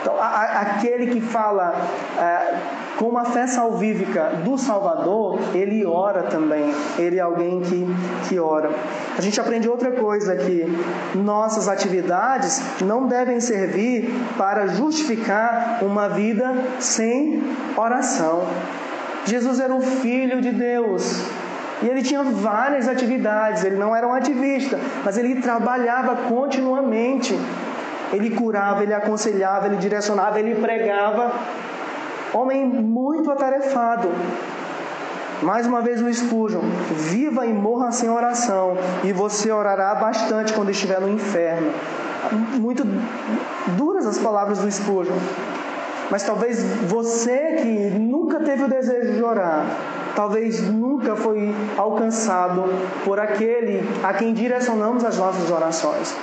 Então, 0.00 0.14
aquele 0.18 1.08
que 1.08 1.20
fala 1.20 1.74
é, 2.18 2.54
com 3.00 3.08
uma 3.08 3.24
fé 3.24 3.46
salvífica 3.46 4.42
do 4.44 4.58
Salvador, 4.58 5.38
ele 5.54 5.86
ora 5.86 6.24
também. 6.24 6.70
Ele 6.98 7.16
é 7.16 7.22
alguém 7.22 7.62
que, 7.62 7.86
que 8.28 8.38
ora. 8.38 8.70
A 9.16 9.22
gente 9.22 9.40
aprende 9.40 9.66
outra 9.66 9.90
coisa 9.90 10.34
aqui. 10.34 10.66
Nossas 11.14 11.66
atividades 11.66 12.62
não 12.82 13.06
devem 13.06 13.40
servir 13.40 14.14
para 14.36 14.66
justificar 14.66 15.78
uma 15.80 16.10
vida 16.10 16.52
sem 16.78 17.42
oração. 17.74 18.42
Jesus 19.24 19.60
era 19.60 19.74
o 19.74 19.80
Filho 19.80 20.42
de 20.42 20.52
Deus. 20.52 21.24
E 21.82 21.88
ele 21.88 22.02
tinha 22.02 22.22
várias 22.22 22.86
atividades, 22.86 23.64
ele 23.64 23.76
não 23.76 23.96
era 23.96 24.06
um 24.06 24.12
ativista, 24.12 24.78
mas 25.02 25.16
ele 25.16 25.40
trabalhava 25.40 26.14
continuamente 26.28 27.34
ele 28.12 28.30
curava, 28.30 28.82
ele 28.82 28.92
aconselhava, 28.92 29.66
ele 29.66 29.76
direcionava, 29.76 30.38
ele 30.40 30.56
pregava. 30.56 31.32
Homem 32.32 32.64
muito 32.64 33.30
atarefado. 33.30 34.08
Mais 35.42 35.66
uma 35.66 35.80
vez 35.80 36.02
o 36.02 36.12
Spurgeon, 36.12 36.60
viva 36.94 37.46
e 37.46 37.52
morra 37.52 37.90
sem 37.92 38.10
oração, 38.10 38.76
e 39.02 39.12
você 39.12 39.50
orará 39.50 39.94
bastante 39.94 40.52
quando 40.52 40.70
estiver 40.70 41.00
no 41.00 41.08
inferno. 41.08 41.72
Muito 42.60 42.84
duras 43.76 44.06
as 44.06 44.18
palavras 44.18 44.58
do 44.58 44.70
Spurgeon. 44.70 45.16
Mas 46.10 46.24
talvez 46.24 46.62
você 46.82 47.56
que 47.62 47.98
nunca 47.98 48.40
teve 48.40 48.64
o 48.64 48.68
desejo 48.68 49.14
de 49.14 49.22
orar, 49.22 49.64
talvez 50.14 50.60
nunca 50.68 51.16
foi 51.16 51.54
alcançado 51.78 52.64
por 53.04 53.18
aquele 53.18 53.88
a 54.02 54.12
quem 54.12 54.34
direcionamos 54.34 55.04
as 55.04 55.16
nossas 55.16 55.50
orações. 55.50 56.14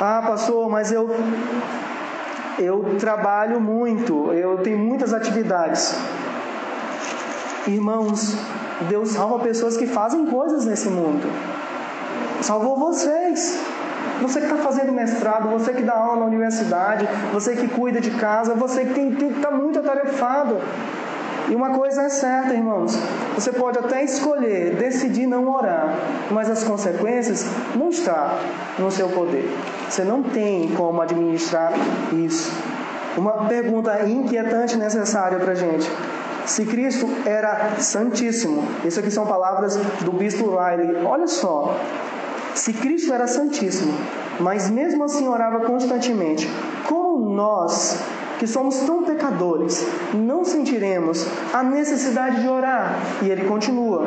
Ah, 0.00 0.22
pastor, 0.26 0.68
mas 0.70 0.92
eu 0.92 1.08
eu 2.58 2.96
trabalho 2.98 3.60
muito, 3.60 4.32
eu 4.32 4.58
tenho 4.58 4.78
muitas 4.78 5.12
atividades. 5.12 5.94
Irmãos, 7.66 8.36
Deus 8.88 9.10
salva 9.10 9.40
pessoas 9.40 9.76
que 9.76 9.86
fazem 9.86 10.26
coisas 10.26 10.64
nesse 10.64 10.88
mundo. 10.88 11.26
Salvou 12.40 12.76
vocês. 12.76 13.60
Você 14.22 14.40
que 14.40 14.46
está 14.46 14.56
fazendo 14.56 14.92
mestrado, 14.92 15.50
você 15.50 15.74
que 15.74 15.82
dá 15.82 15.94
aula 15.94 16.20
na 16.20 16.26
universidade, 16.26 17.06
você 17.32 17.54
que 17.54 17.68
cuida 17.68 18.00
de 18.00 18.12
casa, 18.12 18.54
você 18.54 18.84
que 18.84 19.00
está 19.00 19.50
muito 19.50 19.78
atarefado. 19.78 20.58
E 21.48 21.54
uma 21.54 21.70
coisa 21.70 22.02
é 22.02 22.08
certa, 22.08 22.52
irmãos: 22.52 22.96
você 23.34 23.52
pode 23.52 23.78
até 23.78 24.02
escolher, 24.02 24.74
decidir 24.76 25.26
não 25.26 25.48
orar, 25.48 25.96
mas 26.30 26.50
as 26.50 26.64
consequências 26.64 27.46
não 27.74 27.90
estão 27.90 28.38
no 28.78 28.90
seu 28.90 29.08
poder. 29.08 29.48
Você 29.88 30.02
não 30.02 30.22
tem 30.22 30.68
como 30.74 31.00
administrar 31.00 31.72
isso. 32.12 32.52
Uma 33.16 33.48
pergunta 33.48 34.06
inquietante 34.08 34.76
necessária 34.76 35.38
para 35.38 35.52
a 35.52 35.54
gente. 35.54 35.90
Se 36.44 36.64
Cristo 36.64 37.08
era 37.24 37.76
santíssimo, 37.78 38.62
isso 38.84 39.00
aqui 39.00 39.10
são 39.10 39.26
palavras 39.26 39.76
do 39.76 40.12
bispo 40.12 40.50
Riley. 40.50 41.04
Olha 41.04 41.26
só, 41.26 41.76
se 42.54 42.72
Cristo 42.72 43.12
era 43.12 43.26
santíssimo, 43.26 43.92
mas 44.38 44.70
mesmo 44.70 45.04
assim 45.04 45.28
orava 45.28 45.60
constantemente, 45.60 46.48
como 46.84 47.34
nós 47.34 47.98
que 48.38 48.46
somos 48.46 48.80
tão 48.80 49.02
pecadores, 49.02 49.86
não 50.14 50.44
sentiremos 50.44 51.26
a 51.52 51.62
necessidade 51.62 52.42
de 52.42 52.48
orar. 52.48 52.98
E 53.22 53.30
ele 53.30 53.44
continua: 53.44 54.06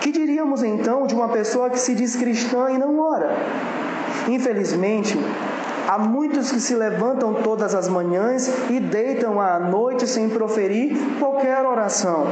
Que 0.00 0.10
diríamos 0.10 0.62
então 0.62 1.06
de 1.06 1.14
uma 1.14 1.28
pessoa 1.28 1.70
que 1.70 1.78
se 1.78 1.94
diz 1.94 2.16
cristã 2.16 2.70
e 2.70 2.78
não 2.78 2.98
ora? 2.98 3.36
Infelizmente, 4.28 5.18
há 5.86 5.98
muitos 5.98 6.50
que 6.50 6.60
se 6.60 6.74
levantam 6.74 7.34
todas 7.34 7.74
as 7.74 7.88
manhãs 7.88 8.50
e 8.70 8.80
deitam 8.80 9.40
à 9.40 9.58
noite 9.58 10.06
sem 10.06 10.28
proferir 10.28 10.96
qualquer 11.18 11.64
oração. 11.66 12.26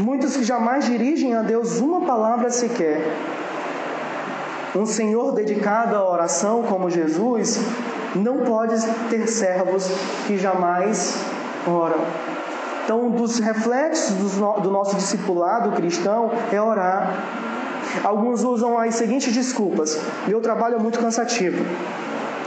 Muitos 0.00 0.36
que 0.36 0.44
jamais 0.44 0.86
dirigem 0.86 1.34
a 1.34 1.42
Deus 1.42 1.80
uma 1.80 2.02
palavra 2.02 2.50
sequer. 2.50 3.12
Um 4.74 4.86
Senhor 4.86 5.32
dedicado 5.32 5.94
à 5.94 6.08
oração 6.08 6.64
como 6.64 6.90
Jesus 6.90 7.60
não 8.14 8.38
pode 8.38 8.74
ter 9.10 9.26
servos 9.26 9.88
que 10.26 10.38
jamais 10.38 11.18
oram. 11.66 12.04
Então, 12.84 13.06
um 13.06 13.10
dos 13.10 13.38
reflexos 13.38 14.36
do 14.36 14.70
nosso 14.70 14.96
discipulado 14.96 15.72
cristão 15.72 16.30
é 16.52 16.60
orar. 16.60 17.14
Alguns 18.02 18.42
usam 18.44 18.78
as 18.78 18.94
seguintes 18.94 19.32
desculpas: 19.32 19.98
meu 20.26 20.40
trabalho 20.40 20.76
é 20.76 20.78
muito 20.78 20.98
cansativo. 20.98 21.64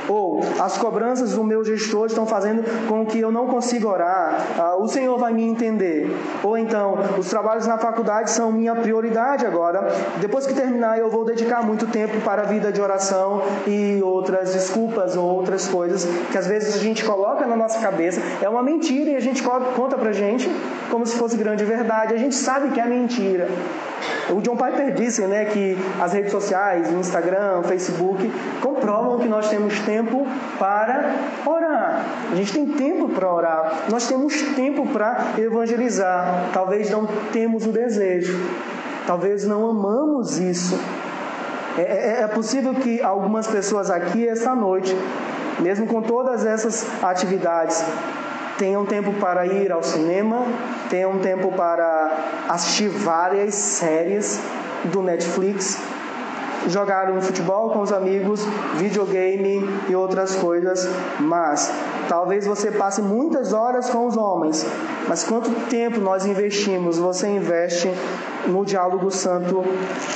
Ou 0.07 0.41
as 0.59 0.77
cobranças 0.77 1.33
do 1.33 1.43
meu 1.43 1.63
gestor 1.63 2.07
estão 2.07 2.25
fazendo 2.25 2.63
com 2.87 3.05
que 3.05 3.19
eu 3.19 3.31
não 3.31 3.47
consiga 3.47 3.87
orar. 3.87 4.47
Ah, 4.57 4.75
o 4.77 4.87
Senhor 4.87 5.17
vai 5.17 5.33
me 5.33 5.43
entender. 5.43 6.15
Ou 6.43 6.57
então, 6.57 6.97
os 7.17 7.29
trabalhos 7.29 7.67
na 7.67 7.77
faculdade 7.77 8.31
são 8.31 8.51
minha 8.51 8.75
prioridade 8.75 9.45
agora. 9.45 9.87
Depois 10.19 10.45
que 10.45 10.53
terminar, 10.53 10.97
eu 10.97 11.09
vou 11.09 11.25
dedicar 11.25 11.63
muito 11.63 11.87
tempo 11.87 12.19
para 12.21 12.43
a 12.43 12.45
vida 12.45 12.71
de 12.71 12.81
oração 12.81 13.41
e 13.65 14.01
outras 14.03 14.53
desculpas 14.53 15.15
ou 15.15 15.25
outras 15.25 15.67
coisas 15.67 16.07
que 16.31 16.37
às 16.37 16.47
vezes 16.47 16.75
a 16.75 16.79
gente 16.79 17.03
coloca 17.03 17.45
na 17.45 17.55
nossa 17.55 17.79
cabeça. 17.79 18.21
É 18.41 18.49
uma 18.49 18.63
mentira 18.63 19.11
e 19.11 19.15
a 19.15 19.19
gente 19.19 19.43
conta 19.43 19.97
pra 19.97 20.11
gente 20.11 20.49
como 20.89 21.05
se 21.05 21.15
fosse 21.15 21.37
grande 21.37 21.63
verdade. 21.65 22.13
A 22.13 22.17
gente 22.17 22.35
sabe 22.35 22.71
que 22.71 22.79
é 22.79 22.85
mentira. 22.85 23.47
O 24.29 24.41
John 24.41 24.57
Piper 24.57 24.93
disse 24.93 25.21
né, 25.21 25.45
que 25.45 25.77
as 25.99 26.13
redes 26.13 26.31
sociais, 26.31 26.91
Instagram, 26.91 27.63
Facebook, 27.63 28.31
comprovam 28.61 29.19
que 29.19 29.27
nós 29.27 29.49
temos 29.49 29.79
tempo 29.79 30.27
para 30.59 31.15
orar. 31.45 32.05
A 32.31 32.35
gente 32.35 32.53
tem 32.53 32.67
tempo 32.67 33.09
para 33.09 33.33
orar. 33.33 33.85
Nós 33.89 34.07
temos 34.07 34.41
tempo 34.55 34.85
para 34.87 35.33
evangelizar. 35.37 36.49
Talvez 36.53 36.89
não 36.89 37.07
temos 37.31 37.65
o 37.65 37.71
desejo. 37.71 38.37
Talvez 39.05 39.45
não 39.45 39.69
amamos 39.69 40.37
isso. 40.37 40.77
É, 41.77 41.81
é, 41.81 42.21
é 42.23 42.27
possível 42.27 42.73
que 42.73 43.01
algumas 43.01 43.47
pessoas 43.47 43.89
aqui 43.89 44.27
essa 44.27 44.53
noite, 44.55 44.95
mesmo 45.59 45.85
com 45.87 46.01
todas 46.01 46.45
essas 46.45 46.85
atividades, 47.03 47.85
tenham 48.57 48.85
tempo 48.85 49.13
para 49.13 49.45
ir 49.45 49.71
ao 49.71 49.83
cinema, 49.83 50.45
tenham 50.89 51.19
tempo 51.19 51.51
para 51.51 52.45
assistir 52.49 52.89
várias 52.89 53.53
séries 53.55 54.39
do 54.85 55.01
Netflix, 55.01 55.77
jogar 56.67 57.11
um 57.11 57.21
futebol 57.21 57.69
com 57.69 57.81
os 57.81 57.91
amigos, 57.91 58.41
videogame 58.75 59.63
e 59.87 59.95
outras 59.95 60.35
coisas, 60.35 60.87
mas 61.19 61.71
talvez 62.09 62.45
você 62.45 62.71
passe 62.71 63.01
muitas 63.01 63.53
horas 63.53 63.89
com 63.89 64.05
os 64.05 64.17
homens, 64.17 64.65
mas 65.07 65.23
quanto 65.23 65.49
tempo 65.69 65.99
nós 65.99 66.25
investimos? 66.25 66.97
Você 66.97 67.27
investe 67.27 67.89
no 68.47 68.65
diálogo 68.65 69.09
santo 69.11 69.63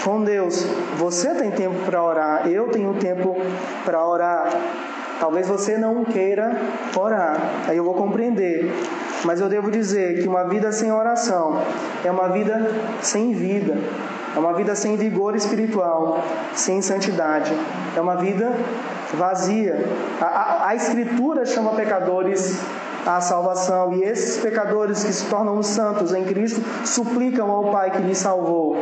com 0.04 0.24
Deus. 0.24 0.66
Você 0.98 1.34
tem 1.36 1.52
tempo 1.52 1.86
para 1.86 2.04
orar, 2.04 2.48
eu 2.48 2.70
tenho 2.70 2.94
tempo 2.96 3.36
para 3.86 4.06
orar. 4.06 4.50
Talvez 5.22 5.48
você 5.48 5.78
não 5.78 6.04
queira 6.04 6.60
orar, 6.98 7.38
aí 7.68 7.78
eu 7.78 7.84
vou 7.84 7.94
compreender. 7.94 8.74
Mas 9.24 9.40
eu 9.40 9.48
devo 9.48 9.70
dizer 9.70 10.20
que 10.20 10.28
uma 10.28 10.46
vida 10.46 10.72
sem 10.72 10.92
oração 10.92 11.62
é 12.04 12.10
uma 12.10 12.28
vida 12.30 12.72
sem 13.04 13.32
vida, 13.32 13.78
é 14.36 14.40
uma 14.40 14.52
vida 14.54 14.76
sem 14.76 14.98
vigor 14.98 15.36
espiritual, 15.36 16.24
sem 16.56 16.82
santidade, 16.82 17.54
é 17.96 18.02
uma 18.02 18.16
vida 18.16 18.52
vazia. 19.14 19.88
A, 20.20 20.26
a, 20.26 20.68
a 20.70 20.76
Escritura 20.76 21.46
chama 21.46 21.74
pecadores 21.74 22.60
à 23.06 23.22
salvação 23.22 23.94
e 23.94 24.04
esses 24.04 24.42
pecadores 24.42 25.04
que 25.04 25.14
se 25.14 25.26
tornam 25.26 25.62
santos 25.62 26.16
em 26.16 26.24
Cristo 26.26 26.64
suplicam 26.84 27.52
ao 27.52 27.72
Pai 27.72 27.92
que 27.92 28.02
lhes 28.02 28.18
salvou. 28.18 28.76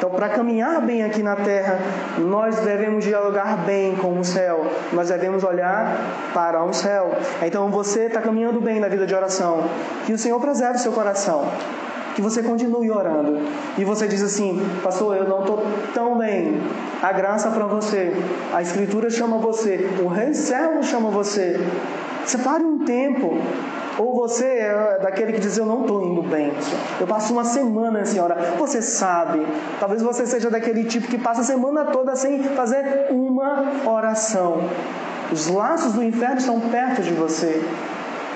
Então, 0.00 0.08
para 0.08 0.30
caminhar 0.30 0.80
bem 0.80 1.04
aqui 1.04 1.22
na 1.22 1.36
terra, 1.36 1.78
nós 2.16 2.56
devemos 2.60 3.04
dialogar 3.04 3.58
bem 3.66 3.94
com 3.96 4.18
o 4.18 4.24
céu, 4.24 4.64
nós 4.94 5.10
devemos 5.10 5.44
olhar 5.44 5.94
para 6.32 6.64
o 6.64 6.72
céu. 6.72 7.10
Então, 7.42 7.68
você 7.68 8.06
está 8.06 8.22
caminhando 8.22 8.62
bem 8.62 8.80
na 8.80 8.88
vida 8.88 9.06
de 9.06 9.14
oração, 9.14 9.62
que 10.06 10.14
o 10.14 10.18
Senhor 10.18 10.40
preserve 10.40 10.78
seu 10.78 10.90
coração, 10.92 11.46
que 12.14 12.22
você 12.22 12.42
continue 12.42 12.90
orando. 12.90 13.40
E 13.76 13.84
você 13.84 14.08
diz 14.08 14.22
assim, 14.22 14.66
pastor, 14.82 15.18
eu 15.18 15.28
não 15.28 15.40
estou 15.40 15.62
tão 15.92 16.16
bem. 16.16 16.62
A 17.02 17.12
graça 17.12 17.50
para 17.50 17.66
você, 17.66 18.16
a 18.54 18.62
Escritura 18.62 19.10
chama 19.10 19.36
você, 19.36 19.86
o 20.02 20.08
Rei 20.08 20.32
Servo 20.32 20.82
chama 20.82 21.10
você. 21.10 21.60
Separe 22.24 22.64
um 22.64 22.86
tempo 22.86 23.38
ou 24.00 24.14
você 24.14 24.46
é 24.46 24.98
daquele 25.02 25.34
que 25.34 25.40
diz: 25.40 25.58
Eu 25.58 25.66
não 25.66 25.82
estou 25.82 26.02
indo 26.02 26.22
bem, 26.22 26.52
eu 26.98 27.06
passo 27.06 27.32
uma 27.32 27.44
semana 27.44 28.04
senhora. 28.06 28.54
Você 28.58 28.80
sabe, 28.80 29.46
talvez 29.78 30.02
você 30.02 30.26
seja 30.26 30.50
daquele 30.50 30.84
tipo 30.84 31.06
que 31.06 31.18
passa 31.18 31.42
a 31.42 31.44
semana 31.44 31.84
toda 31.84 32.16
sem 32.16 32.42
fazer 32.42 33.08
uma 33.10 33.64
oração. 33.86 34.62
Os 35.30 35.46
laços 35.46 35.92
do 35.92 36.02
inferno 36.02 36.38
estão 36.38 36.58
perto 36.60 37.02
de 37.02 37.12
você. 37.12 37.62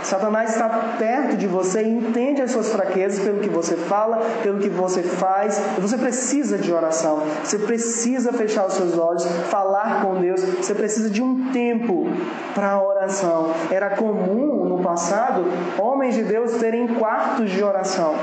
Satanás 0.04 0.50
está 0.50 0.68
perto 0.98 1.36
de 1.36 1.46
você 1.46 1.82
e 1.82 1.88
entende 1.88 2.42
as 2.42 2.50
suas 2.50 2.70
fraquezas 2.70 3.24
pelo 3.24 3.40
que 3.40 3.48
você 3.48 3.74
fala, 3.74 4.20
pelo 4.42 4.58
que 4.58 4.68
você 4.68 5.02
faz. 5.02 5.60
Você 5.78 5.96
precisa 5.96 6.58
de 6.58 6.72
oração. 6.72 7.22
Você 7.42 7.58
precisa 7.58 8.32
fechar 8.32 8.66
os 8.66 8.74
seus 8.74 8.98
olhos, 8.98 9.24
falar 9.50 10.02
com 10.02 10.20
Deus. 10.20 10.40
Você 10.42 10.74
precisa 10.74 11.08
de 11.08 11.22
um 11.22 11.50
tempo 11.52 12.06
para 12.54 12.72
a 12.72 12.82
oração. 12.82 13.52
Era 13.70 13.90
comum 13.90 14.66
no 14.66 14.82
passado 14.82 15.44
homens 15.78 16.14
de 16.14 16.22
Deus 16.22 16.52
terem 16.58 16.86
quartos 16.86 17.50
de 17.50 17.62
oração 17.62 18.14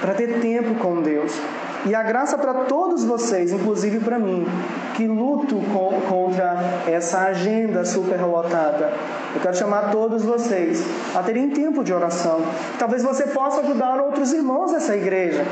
para 0.00 0.14
ter 0.14 0.40
tempo 0.40 0.76
com 0.76 1.02
Deus. 1.02 1.32
E 1.84 1.94
a 1.94 2.02
graça 2.02 2.36
para 2.36 2.64
todos 2.64 3.04
vocês, 3.04 3.52
inclusive 3.52 4.00
para 4.00 4.18
mim, 4.18 4.46
que 4.96 5.06
luto 5.06 5.56
com, 5.72 6.00
contra 6.08 6.56
essa 6.86 7.20
agenda 7.24 7.84
superlotada. 7.84 8.90
Eu 9.34 9.40
quero 9.42 9.54
chamar 9.54 9.90
todos 9.90 10.24
vocês 10.24 10.82
a 11.14 11.22
terem 11.22 11.50
tempo 11.50 11.84
de 11.84 11.92
oração. 11.92 12.40
Talvez 12.78 13.02
você 13.02 13.24
possa 13.24 13.60
ajudar 13.60 14.00
outros 14.00 14.32
irmãos 14.32 14.72
dessa 14.72 14.96
igreja. 14.96 15.44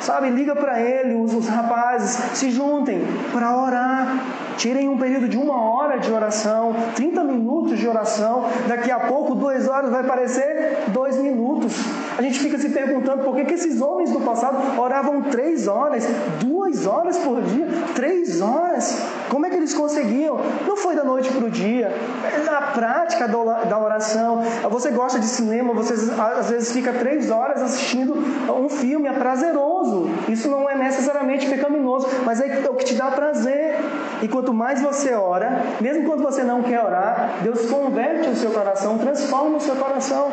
Sabe, 0.00 0.30
liga 0.30 0.54
para 0.54 0.80
ele, 0.80 1.14
os, 1.14 1.48
rapazes, 1.48 2.10
se 2.38 2.50
juntem 2.50 3.02
para 3.32 3.56
orar. 3.60 4.24
Tirem 4.56 4.88
um 4.88 4.96
período 4.96 5.28
de 5.28 5.36
uma 5.36 5.60
hora 5.60 5.98
de 5.98 6.10
oração, 6.10 6.74
30 6.94 7.24
minutos 7.24 7.78
de 7.78 7.86
oração. 7.86 8.44
Daqui 8.66 8.90
a 8.90 9.00
pouco, 9.00 9.34
duas 9.34 9.68
horas, 9.68 9.90
vai 9.90 10.04
parecer 10.04 10.84
dois 10.88 11.16
minutos. 11.18 11.74
A 12.16 12.22
gente 12.22 12.38
fica 12.38 12.56
se 12.56 12.70
perguntando 12.70 13.22
por 13.22 13.34
que, 13.36 13.44
que 13.44 13.54
esses 13.54 13.82
homens 13.82 14.10
do 14.10 14.20
passado 14.20 14.80
oravam 14.80 15.22
três 15.22 15.68
horas, 15.68 16.06
duas 16.40 16.55
horas 16.86 17.16
por 17.18 17.40
dia, 17.42 17.66
três 17.94 18.40
horas. 18.40 19.02
Como 19.28 19.46
é 19.46 19.50
que 19.50 19.56
eles 19.56 19.74
conseguiam? 19.74 20.38
Não 20.66 20.76
foi 20.76 20.94
da 20.94 21.04
noite 21.04 21.30
para 21.30 21.44
o 21.44 21.50
dia. 21.50 21.86
É 22.24 22.42
na 22.44 22.60
prática 22.72 23.28
da 23.28 23.78
oração. 23.78 24.42
Você 24.70 24.90
gosta 24.90 25.18
de 25.18 25.26
cinema, 25.26 25.72
você 25.72 25.94
às 26.38 26.50
vezes 26.50 26.72
fica 26.72 26.92
três 26.92 27.30
horas 27.30 27.62
assistindo 27.62 28.14
um 28.52 28.68
filme, 28.68 29.06
é 29.08 29.12
prazeroso. 29.12 30.08
Isso 30.28 30.48
não 30.48 30.68
é 30.68 30.76
necessariamente 30.76 31.48
pecaminoso, 31.48 32.08
mas 32.24 32.40
é 32.40 32.68
o 32.68 32.74
que 32.74 32.84
te 32.84 32.94
dá 32.94 33.10
prazer. 33.10 33.76
E 34.22 34.28
quanto 34.28 34.52
mais 34.52 34.80
você 34.80 35.14
ora, 35.14 35.62
mesmo 35.80 36.04
quando 36.04 36.22
você 36.22 36.42
não 36.42 36.62
quer 36.62 36.82
orar, 36.82 37.36
Deus 37.42 37.66
converte 37.70 38.28
o 38.28 38.36
seu 38.36 38.50
coração, 38.50 38.98
transforma 38.98 39.56
o 39.58 39.60
seu 39.60 39.76
coração. 39.76 40.30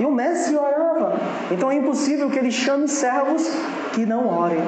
E 0.00 0.06
o 0.06 0.10
mestre 0.10 0.56
orava. 0.56 1.18
Então 1.50 1.70
é 1.70 1.76
impossível 1.76 2.30
que 2.30 2.38
ele 2.38 2.50
chame 2.50 2.88
servos 2.88 3.46
que 3.92 4.06
não 4.06 4.26
orem. 4.26 4.62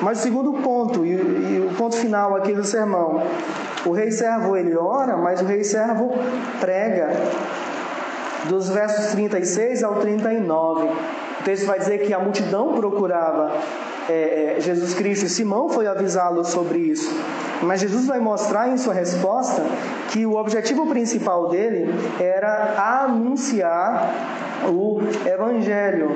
Mas 0.00 0.20
o 0.20 0.22
segundo 0.22 0.52
ponto, 0.62 1.04
e, 1.04 1.10
e 1.10 1.68
o 1.70 1.74
ponto 1.76 1.96
final 1.96 2.36
aqui 2.36 2.52
do 2.52 2.64
sermão, 2.64 3.22
o 3.84 3.92
rei 3.92 4.10
servo 4.10 4.56
ele 4.56 4.76
ora, 4.76 5.16
mas 5.16 5.40
o 5.40 5.44
rei 5.44 5.64
servo 5.64 6.10
prega. 6.60 7.10
Dos 8.48 8.68
versos 8.68 9.12
36 9.12 9.82
ao 9.82 9.96
39. 9.96 10.84
O 11.40 11.44
texto 11.44 11.66
vai 11.66 11.78
dizer 11.78 11.98
que 12.06 12.14
a 12.14 12.18
multidão 12.18 12.74
procurava 12.74 13.52
é, 14.08 14.56
é, 14.56 14.60
Jesus 14.60 14.94
Cristo 14.94 15.26
e 15.26 15.28
Simão 15.28 15.68
foi 15.68 15.86
avisá-lo 15.86 16.44
sobre 16.44 16.78
isso. 16.78 17.10
Mas 17.62 17.80
Jesus 17.80 18.06
vai 18.06 18.18
mostrar 18.18 18.68
em 18.68 18.78
sua 18.78 18.94
resposta 18.94 19.62
que 20.10 20.24
o 20.24 20.36
objetivo 20.36 20.86
principal 20.86 21.48
dele 21.48 21.92
era 22.18 23.02
anunciar 23.02 24.10
o 24.68 25.00
Evangelho. 25.26 26.10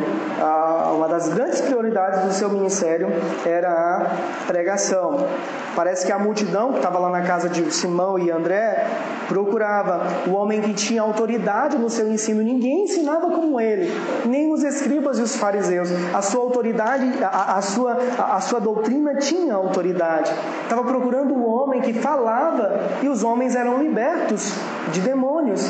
Uma 0.97 1.09
das 1.09 1.29
grandes 1.29 1.61
prioridades 1.61 2.25
do 2.25 2.33
seu 2.33 2.49
ministério 2.49 3.09
era 3.45 3.69
a 3.71 4.47
pregação. 4.47 5.27
Parece 5.75 6.05
que 6.05 6.13
a 6.13 6.19
multidão 6.19 6.73
que 6.73 6.77
estava 6.77 6.99
lá 6.99 7.09
na 7.09 7.23
casa 7.23 7.49
de 7.49 7.73
Simão 7.73 8.19
e 8.19 8.31
André 8.31 8.87
procurava 9.29 10.03
o 10.27 10.33
homem 10.35 10.61
que 10.61 10.75
tinha 10.75 11.01
autoridade 11.01 11.79
no 11.79 11.89
seu 11.89 12.11
ensino. 12.13 12.43
Ninguém 12.43 12.85
ensinava 12.85 13.31
como 13.31 13.61
ele, 13.61 13.91
nem 14.27 14.53
os 14.53 14.63
escribas 14.63 15.19
e 15.19 15.23
os 15.23 15.37
fariseus. 15.37 15.89
A 16.15 16.21
sua 16.21 16.43
autoridade, 16.43 17.11
a, 17.23 17.57
a 17.57 17.63
sua, 17.63 17.99
a, 18.19 18.37
a 18.37 18.41
sua 18.41 18.61
doutrina 18.61 19.15
tinha 19.17 19.55
autoridade. 19.55 20.33
Estava 20.63 20.85
procurando 20.85 21.35
o 21.35 21.47
homem 21.47 21.81
que 21.81 21.95
falava 21.95 22.81
e 23.03 23.09
os 23.09 23.23
homens 23.23 23.57
eram 23.57 23.83
libertos 23.83 24.53
de 24.93 25.01
demônios 25.01 25.67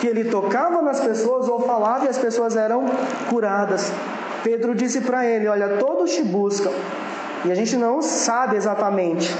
que 0.00 0.06
ele 0.06 0.24
tocava 0.24 0.82
nas 0.82 1.00
pessoas 1.00 1.48
ou 1.48 1.60
falava 1.60 2.04
e 2.04 2.08
as 2.08 2.18
pessoas 2.18 2.56
eram 2.56 2.84
curadas. 3.30 3.90
Pedro 4.42 4.74
disse 4.74 5.00
para 5.00 5.24
ele: 5.24 5.48
Olha, 5.48 5.76
todos 5.78 6.14
te 6.14 6.22
buscam. 6.22 6.70
E 7.44 7.52
a 7.52 7.54
gente 7.54 7.76
não 7.76 8.02
sabe 8.02 8.56
exatamente 8.56 9.34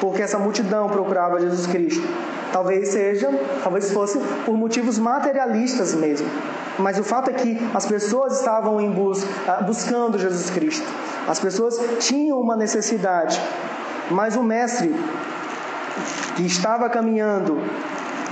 porque 0.00 0.22
essa 0.22 0.38
multidão 0.38 0.88
procurava 0.88 1.40
Jesus 1.40 1.66
Cristo. 1.66 2.06
Talvez 2.52 2.88
seja, 2.88 3.30
talvez 3.62 3.90
fosse 3.92 4.18
por 4.44 4.54
motivos 4.56 4.98
materialistas 4.98 5.94
mesmo. 5.94 6.28
Mas 6.78 6.98
o 6.98 7.04
fato 7.04 7.30
é 7.30 7.32
que 7.32 7.58
as 7.72 7.86
pessoas 7.86 8.38
estavam 8.38 8.80
em 8.80 8.90
busca, 8.90 9.28
ah, 9.46 9.62
buscando 9.62 10.18
Jesus 10.18 10.50
Cristo. 10.50 10.86
As 11.26 11.38
pessoas 11.38 11.80
tinham 12.00 12.40
uma 12.40 12.56
necessidade. 12.56 13.40
Mas 14.10 14.36
o 14.36 14.42
mestre 14.42 14.94
que 16.36 16.44
estava 16.44 16.88
caminhando 16.90 17.58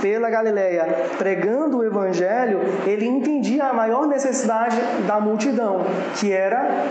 pela 0.01 0.29
Galileia 0.29 1.11
pregando 1.17 1.77
o 1.77 1.83
evangelho, 1.85 2.59
ele 2.85 3.07
entendia 3.07 3.69
a 3.69 3.73
maior 3.73 4.05
necessidade 4.05 4.77
da 5.07 5.19
multidão, 5.19 5.85
que 6.19 6.31
era 6.31 6.85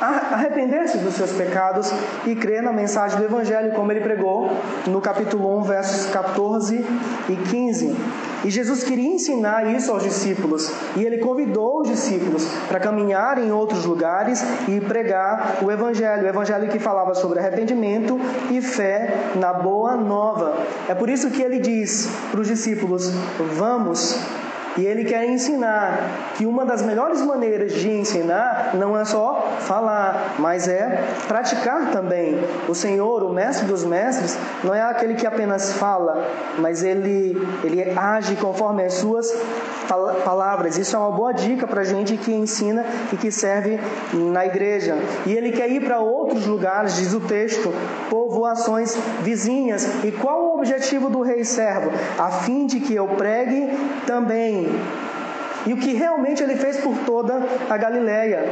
arrepender-se 0.00 0.98
dos 0.98 1.14
seus 1.14 1.32
pecados 1.32 1.92
e 2.26 2.34
crer 2.34 2.62
na 2.62 2.72
mensagem 2.72 3.18
do 3.18 3.24
Evangelho, 3.24 3.72
como 3.72 3.90
ele 3.92 4.00
pregou 4.00 4.50
no 4.86 5.00
capítulo 5.00 5.58
1, 5.58 5.62
versos 5.62 6.06
14 6.10 6.84
e 7.28 7.36
15. 7.36 7.96
E 8.44 8.50
Jesus 8.50 8.84
queria 8.84 9.08
ensinar 9.08 9.74
isso 9.74 9.90
aos 9.90 10.02
discípulos, 10.02 10.72
e 10.96 11.04
ele 11.04 11.18
convidou 11.18 11.80
os 11.80 11.88
discípulos 11.88 12.46
para 12.68 12.78
caminhar 12.78 13.38
em 13.38 13.50
outros 13.50 13.84
lugares 13.84 14.44
e 14.68 14.80
pregar 14.80 15.58
o 15.62 15.70
Evangelho, 15.70 16.24
o 16.24 16.28
Evangelho 16.28 16.68
que 16.68 16.78
falava 16.78 17.14
sobre 17.14 17.40
arrependimento 17.40 18.18
e 18.50 18.62
fé 18.62 19.32
na 19.34 19.52
boa 19.52 19.96
nova. 19.96 20.56
É 20.88 20.94
por 20.94 21.10
isso 21.10 21.30
que 21.30 21.42
ele 21.42 21.58
diz 21.58 22.08
para 22.30 22.40
os 22.40 22.46
discípulos: 22.46 23.10
Vamos 23.56 24.16
e 24.78 24.86
ele 24.86 25.04
quer 25.04 25.28
ensinar 25.28 26.32
que 26.36 26.46
uma 26.46 26.64
das 26.64 26.82
melhores 26.82 27.20
maneiras 27.20 27.72
de 27.72 27.90
ensinar 27.90 28.70
não 28.74 28.96
é 28.96 29.04
só 29.04 29.56
falar, 29.60 30.36
mas 30.38 30.68
é 30.68 31.04
praticar 31.26 31.90
também. 31.90 32.38
O 32.68 32.74
Senhor, 32.74 33.24
o 33.24 33.32
mestre 33.32 33.66
dos 33.66 33.84
mestres, 33.84 34.38
não 34.62 34.72
é 34.72 34.82
aquele 34.82 35.14
que 35.14 35.26
apenas 35.26 35.72
fala, 35.72 36.24
mas 36.58 36.84
ele, 36.84 37.36
ele 37.64 37.92
age 37.98 38.36
conforme 38.36 38.84
as 38.84 38.94
suas 38.94 39.28
palavras. 39.88 40.76
Isso 40.78 40.94
é 40.94 40.98
uma 40.98 41.10
boa 41.10 41.32
dica 41.32 41.66
para 41.66 41.80
a 41.80 41.84
gente 41.84 42.16
que 42.16 42.32
ensina 42.32 42.84
e 43.12 43.16
que 43.16 43.30
serve 43.30 43.78
na 44.12 44.46
igreja. 44.46 44.96
E 45.26 45.32
ele 45.32 45.52
quer 45.52 45.70
ir 45.70 45.84
para 45.84 46.00
outros 46.00 46.46
lugares, 46.46 46.96
diz 46.96 47.14
o 47.14 47.20
texto, 47.20 47.72
povoações 48.10 48.96
vizinhas. 49.22 50.04
E 50.04 50.12
qual 50.12 50.44
o 50.44 50.54
objetivo 50.58 51.08
do 51.08 51.22
rei 51.22 51.44
servo? 51.44 51.90
A 52.18 52.30
fim 52.30 52.66
de 52.66 52.80
que 52.80 52.94
eu 52.94 53.08
pregue 53.08 53.68
também. 54.06 54.68
E 55.66 55.72
o 55.72 55.76
que 55.76 55.92
realmente 55.92 56.42
ele 56.42 56.56
fez 56.56 56.78
por 56.78 56.96
toda 57.04 57.42
a 57.68 57.76
Galileia. 57.76 58.44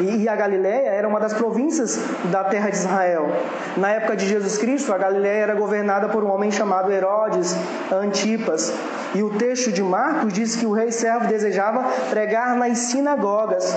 E 0.00 0.28
a 0.28 0.36
Galileia 0.36 0.90
era 0.90 1.08
uma 1.08 1.18
das 1.18 1.32
províncias 1.32 1.98
da 2.24 2.44
terra 2.44 2.70
de 2.70 2.76
Israel. 2.76 3.28
Na 3.76 3.90
época 3.92 4.16
de 4.16 4.26
Jesus 4.26 4.58
Cristo, 4.58 4.92
a 4.92 4.98
Galileia 4.98 5.42
era 5.42 5.54
governada 5.54 6.08
por 6.08 6.22
um 6.22 6.30
homem 6.30 6.50
chamado 6.50 6.92
Herodes 6.92 7.56
Antipas. 7.90 8.72
E 9.14 9.22
o 9.22 9.30
texto 9.38 9.72
de 9.72 9.82
Marcos 9.82 10.32
diz 10.32 10.56
que 10.56 10.66
o 10.66 10.72
rei 10.72 10.92
servo 10.92 11.26
desejava 11.26 11.84
pregar 12.10 12.56
nas 12.56 12.78
sinagogas 12.78 13.74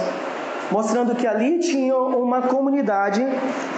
mostrando 0.72 1.16
que 1.16 1.26
ali 1.26 1.60
tinha 1.60 1.96
uma 1.96 2.44
comunidade 2.44 3.26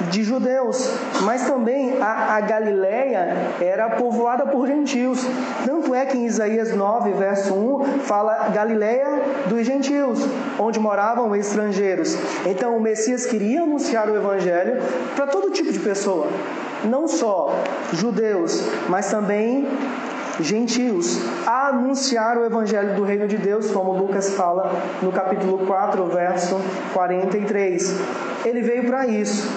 de 0.09 0.23
judeus, 0.23 0.89
mas 1.23 1.45
também 1.47 2.01
a, 2.01 2.35
a 2.35 2.41
Galileia 2.41 3.37
era 3.59 3.89
povoada 3.91 4.45
por 4.45 4.67
gentios. 4.67 5.25
Tanto 5.65 5.93
é 5.95 6.05
que 6.05 6.17
em 6.17 6.25
Isaías 6.25 6.75
9, 6.75 7.11
verso 7.13 7.53
1, 7.53 7.99
fala 7.99 8.49
Galileia 8.49 9.21
dos 9.47 9.65
gentios, 9.65 10.19
onde 10.59 10.79
moravam 10.79 11.35
estrangeiros. 11.35 12.17
Então 12.45 12.75
o 12.75 12.81
Messias 12.81 13.25
queria 13.25 13.63
anunciar 13.63 14.09
o 14.09 14.15
evangelho 14.15 14.81
para 15.15 15.27
todo 15.27 15.51
tipo 15.51 15.71
de 15.71 15.79
pessoa, 15.79 16.27
não 16.83 17.07
só 17.07 17.53
judeus, 17.93 18.63
mas 18.89 19.09
também 19.09 19.67
gentios 20.41 21.19
a 21.45 21.67
anunciar 21.67 22.37
o 22.37 22.45
evangelho 22.45 22.95
do 22.95 23.03
reino 23.03 23.27
de 23.27 23.37
Deus, 23.37 23.71
como 23.71 23.93
Lucas 23.93 24.33
fala 24.33 24.71
no 25.01 25.11
capítulo 25.11 25.65
4, 25.65 26.05
verso 26.07 26.59
43. 26.93 27.99
Ele 28.45 28.61
veio 28.61 28.85
para 28.85 29.07
isso. 29.07 29.49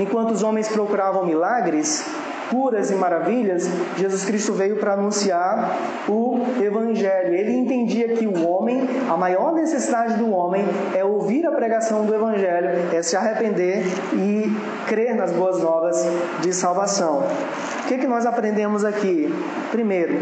Enquanto 0.00 0.32
os 0.32 0.42
homens 0.42 0.68
procuravam 0.68 1.26
milagres, 1.26 2.04
curas 2.52 2.90
e 2.90 2.94
maravilhas, 2.94 3.66
Jesus 3.96 4.24
Cristo 4.24 4.52
veio 4.52 4.76
para 4.76 4.92
anunciar 4.92 5.74
o 6.06 6.44
Evangelho. 6.60 7.34
Ele 7.34 7.56
entendia 7.56 8.08
que 8.08 8.26
o 8.26 8.46
homem, 8.46 8.86
a 9.08 9.16
maior 9.16 9.54
necessidade 9.54 10.14
do 10.14 10.30
homem 10.30 10.62
é 10.94 11.02
ouvir 11.02 11.46
a 11.46 11.52
pregação 11.52 12.04
do 12.04 12.14
Evangelho, 12.14 12.94
é 12.94 13.02
se 13.02 13.16
arrepender 13.16 13.84
e 14.12 14.54
crer 14.86 15.14
nas 15.14 15.32
boas 15.32 15.62
novas 15.62 16.04
de 16.42 16.52
salvação. 16.52 17.22
O 17.82 17.88
que, 17.88 17.98
que 17.98 18.06
nós 18.06 18.24
aprendemos 18.24 18.84
aqui? 18.84 19.32
Primeiro, 19.70 20.20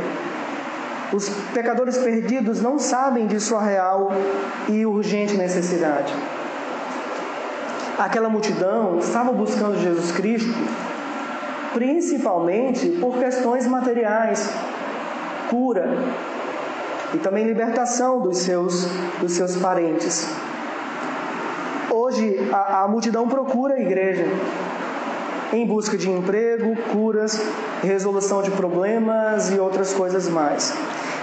os 1.13 1.29
pecadores 1.53 1.99
perdidos 1.99 2.61
não 2.61 2.79
sabem 2.79 3.27
de 3.27 3.39
sua 3.41 3.63
real 3.63 4.11
e 4.69 4.87
urgente 4.87 5.37
necessidade. 5.37 6.13
Aquela 7.99 8.29
multidão 8.29 8.99
estava 8.99 9.33
buscando 9.33 9.79
Jesus 9.79 10.11
Cristo 10.13 10.55
principalmente 11.73 12.89
por 13.01 13.19
questões 13.19 13.67
materiais, 13.67 14.51
cura 15.49 15.99
e 17.15 17.19
também 17.19 17.47
libertação 17.47 18.21
dos 18.21 18.39
seus, 18.39 18.87
dos 19.21 19.33
seus 19.33 19.57
parentes. 19.57 20.29
Hoje 21.91 22.49
a, 22.53 22.85
a 22.85 22.89
multidão 22.89 23.29
procura 23.29 23.75
a 23.75 23.81
igreja 23.81 24.25
em 25.53 25.67
busca 25.67 25.97
de 25.97 26.09
emprego, 26.09 26.77
curas, 26.93 27.41
resolução 27.83 28.43
de 28.43 28.51
problemas 28.51 29.51
e 29.51 29.59
outras 29.59 29.93
coisas 29.93 30.29
mais. 30.29 30.75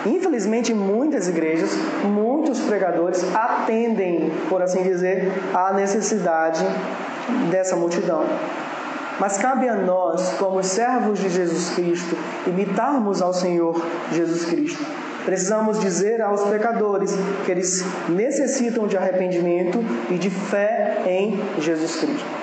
Infelizmente, 0.05 0.73
muitas 0.73 1.27
igrejas, 1.27 1.71
muitos 2.03 2.59
pregadores 2.59 3.23
atendem, 3.35 4.31
por 4.49 4.61
assim 4.61 4.83
dizer, 4.83 5.31
à 5.53 5.73
necessidade 5.73 6.63
dessa 7.49 7.75
multidão. 7.75 8.23
Mas 9.19 9.37
cabe 9.37 9.67
a 9.67 9.75
nós, 9.75 10.33
como 10.37 10.63
servos 10.63 11.19
de 11.19 11.29
Jesus 11.29 11.71
Cristo, 11.71 12.15
imitarmos 12.45 13.21
ao 13.21 13.33
Senhor 13.33 13.81
Jesus 14.11 14.45
Cristo. 14.45 14.85
Precisamos 15.25 15.79
dizer 15.79 16.21
aos 16.21 16.41
pecadores 16.43 17.13
que 17.43 17.51
eles 17.51 17.83
necessitam 18.07 18.87
de 18.87 18.95
arrependimento 18.95 19.83
e 20.09 20.17
de 20.17 20.29
fé 20.29 21.01
em 21.05 21.37
Jesus 21.59 21.97
Cristo. 21.97 22.37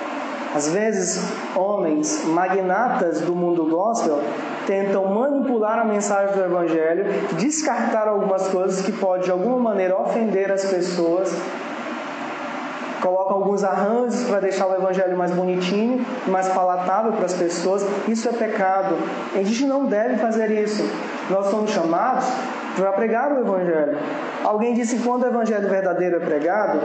Às 0.55 0.69
vezes, 0.69 1.21
homens 1.53 2.23
magnatas 2.25 3.19
do 3.19 3.35
mundo 3.35 3.65
gospel 3.65 4.21
tentam 4.65 5.05
manipular 5.13 5.79
a 5.79 5.83
mensagem 5.83 6.33
do 6.33 6.43
Evangelho, 6.45 7.05
descartar 7.33 8.07
algumas 8.07 8.47
coisas 8.47 8.81
que 8.81 8.93
podem 8.93 9.25
de 9.25 9.31
alguma 9.31 9.59
maneira 9.59 9.99
ofender 9.99 10.49
as 10.49 10.63
pessoas 10.63 11.35
colocam 13.05 13.37
alguns 13.37 13.63
arranjos 13.63 14.23
para 14.23 14.39
deixar 14.39 14.65
o 14.65 14.73
evangelho 14.73 15.15
mais 15.15 15.29
bonitinho, 15.29 16.03
mais 16.25 16.47
palatável 16.47 17.13
para 17.13 17.25
as 17.25 17.33
pessoas. 17.35 17.85
Isso 18.07 18.27
é 18.27 18.31
pecado. 18.31 18.95
A 19.35 19.43
gente 19.43 19.63
não 19.65 19.85
deve 19.85 20.17
fazer 20.17 20.49
isso. 20.49 20.83
Nós 21.29 21.45
somos 21.51 21.69
chamados 21.69 22.25
para 22.75 22.91
pregar 22.93 23.31
o 23.31 23.41
evangelho. 23.41 23.95
Alguém 24.43 24.73
disse 24.73 24.97
que 24.97 25.03
quando 25.03 25.23
o 25.23 25.27
evangelho 25.27 25.69
verdadeiro 25.69 26.15
é 26.15 26.19
pregado, 26.19 26.79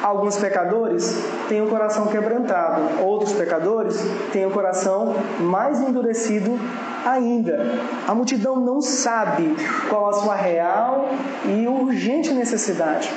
alguns 0.00 0.36
pecadores 0.36 1.20
têm 1.50 1.60
o 1.60 1.66
coração 1.66 2.06
quebrantado, 2.06 3.02
outros 3.04 3.32
pecadores 3.32 4.00
têm 4.32 4.46
o 4.46 4.52
coração 4.52 5.16
mais 5.40 5.80
endurecido 5.80 6.56
ainda. 7.04 7.66
A 8.06 8.14
multidão 8.14 8.54
não 8.60 8.80
sabe 8.80 9.56
qual 9.88 10.08
a 10.08 10.12
sua 10.12 10.36
real 10.36 11.08
e 11.46 11.66
urgente 11.66 12.32
necessidade. 12.32 13.12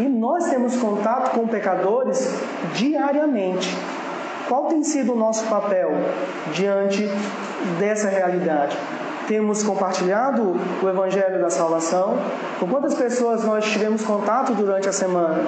E 0.00 0.08
nós 0.08 0.50
temos 0.50 0.74
contato 0.76 1.30
com 1.30 1.46
pecadores 1.46 2.34
diariamente. 2.74 3.72
Qual 4.48 4.64
tem 4.64 4.82
sido 4.82 5.12
o 5.12 5.16
nosso 5.16 5.46
papel 5.46 5.92
diante 6.52 7.08
dessa 7.78 8.08
realidade? 8.08 8.76
Temos 9.28 9.62
compartilhado 9.62 10.56
o 10.82 10.88
Evangelho 10.88 11.40
da 11.40 11.48
Salvação? 11.48 12.18
Com 12.58 12.66
quantas 12.66 12.94
pessoas 12.94 13.44
nós 13.44 13.64
tivemos 13.64 14.02
contato 14.02 14.52
durante 14.52 14.88
a 14.88 14.92
semana? 14.92 15.44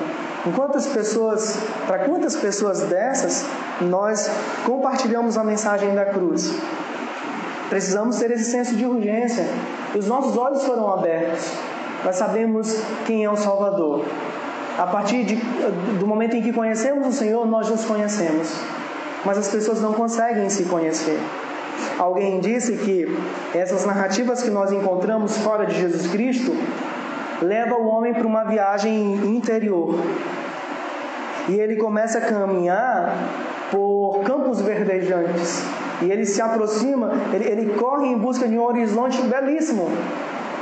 Quantas 0.54 0.86
pessoas, 0.86 1.58
para 1.86 2.00
quantas 2.00 2.36
pessoas 2.36 2.80
dessas 2.82 3.44
nós 3.80 4.30
compartilhamos 4.64 5.36
a 5.36 5.44
mensagem 5.44 5.94
da 5.94 6.06
cruz? 6.06 6.52
Precisamos 7.68 8.16
ter 8.16 8.30
esse 8.30 8.50
senso 8.50 8.74
de 8.76 8.86
urgência. 8.86 9.46
Os 9.96 10.06
nossos 10.06 10.36
olhos 10.36 10.64
foram 10.64 10.90
abertos. 10.92 11.50
Nós 12.04 12.16
sabemos 12.16 12.80
quem 13.06 13.24
é 13.24 13.30
o 13.30 13.36
Salvador. 13.36 14.04
A 14.78 14.86
partir 14.86 15.24
de, 15.24 15.36
do 15.98 16.06
momento 16.06 16.36
em 16.36 16.42
que 16.42 16.52
conhecemos 16.52 17.06
o 17.06 17.12
Senhor, 17.12 17.46
nós 17.46 17.68
nos 17.68 17.84
conhecemos. 17.84 18.54
Mas 19.24 19.36
as 19.36 19.48
pessoas 19.48 19.80
não 19.80 19.92
conseguem 19.92 20.48
se 20.48 20.64
conhecer. 20.64 21.18
Alguém 21.98 22.38
disse 22.40 22.76
que 22.76 23.06
essas 23.54 23.84
narrativas 23.84 24.42
que 24.42 24.50
nós 24.50 24.72
encontramos 24.72 25.36
fora 25.38 25.66
de 25.66 25.78
Jesus 25.78 26.06
Cristo 26.06 26.52
levam 27.42 27.82
o 27.82 27.88
homem 27.88 28.14
para 28.14 28.26
uma 28.26 28.44
viagem 28.44 29.14
interior. 29.26 29.94
E 31.48 31.54
ele 31.54 31.76
começa 31.76 32.18
a 32.18 32.20
caminhar 32.20 33.14
por 33.70 34.22
campos 34.24 34.60
verdejantes. 34.60 35.64
E 36.02 36.10
ele 36.10 36.24
se 36.24 36.40
aproxima, 36.40 37.10
ele, 37.32 37.44
ele 37.44 37.74
corre 37.74 38.06
em 38.06 38.16
busca 38.16 38.46
de 38.46 38.58
um 38.58 38.64
horizonte 38.64 39.20
belíssimo 39.22 39.88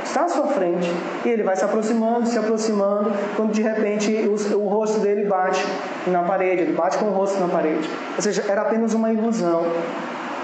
está 0.07 0.23
à 0.23 0.29
sua 0.29 0.47
frente. 0.47 0.91
E 1.25 1.29
ele 1.29 1.43
vai 1.43 1.55
se 1.55 1.63
aproximando, 1.63 2.27
se 2.27 2.37
aproximando, 2.37 3.11
quando 3.35 3.51
de 3.51 3.61
repente 3.61 4.11
o, 4.13 4.57
o 4.57 4.67
rosto 4.67 4.99
dele 4.99 5.25
bate 5.25 5.63
na 6.07 6.23
parede, 6.23 6.63
ele 6.63 6.73
bate 6.73 6.97
com 6.97 7.05
o 7.05 7.13
rosto 7.13 7.39
na 7.39 7.47
parede. 7.47 7.87
Ou 8.15 8.21
seja, 8.21 8.43
era 8.47 8.61
apenas 8.61 8.93
uma 8.93 9.11
ilusão. 9.11 9.63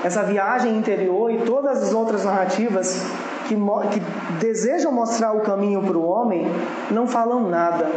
essa 0.03 0.23
viagem 0.23 0.77
interior 0.77 1.31
e 1.31 1.39
todas 1.39 1.81
as 1.83 1.93
outras 1.93 2.25
narrativas 2.25 3.01
que, 3.47 3.55
que 3.55 3.99
desejam 4.39 4.91
mostrar 4.91 5.33
o 5.33 5.41
caminho 5.41 5.81
para 5.81 5.97
o 5.97 6.05
homem 6.05 6.45
não 6.91 7.07
falam 7.07 7.49
nada, 7.49 7.89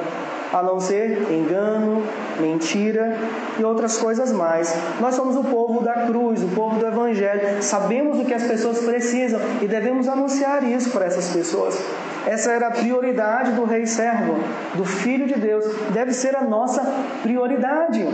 a 0.53 0.62
não 0.62 0.80
ser 0.80 1.30
engano, 1.30 2.03
mentira 2.38 3.16
e 3.59 3.64
outras 3.64 3.99
coisas 3.99 4.32
mais. 4.32 4.74
Nós 5.01 5.14
somos 5.14 5.36
o 5.36 5.44
povo 5.44 5.82
da 5.82 6.07
cruz, 6.07 6.42
o 6.42 6.49
povo 6.49 6.78
do 6.78 6.86
Evangelho. 6.86 7.62
Sabemos 7.62 8.18
o 8.20 8.24
que 8.24 8.34
as 8.34 8.44
pessoas 8.44 8.78
precisam 8.78 9.40
e 9.61 9.66
devemos 9.66 10.09
anunciar 10.09 10.62
isso 10.64 10.90
para 10.90 11.07
essas 11.07 11.28
pessoas. 11.30 11.78
Essa 12.26 12.53
era 12.53 12.66
a 12.66 12.70
prioridade 12.72 13.53
do 13.53 13.64
rei 13.64 13.86
servo, 13.86 14.34
do 14.74 14.84
filho 14.84 15.26
de 15.26 15.34
Deus. 15.34 15.64
Deve 15.92 16.12
ser 16.12 16.34
a 16.36 16.42
nossa 16.42 16.82
prioridade. 17.22 18.05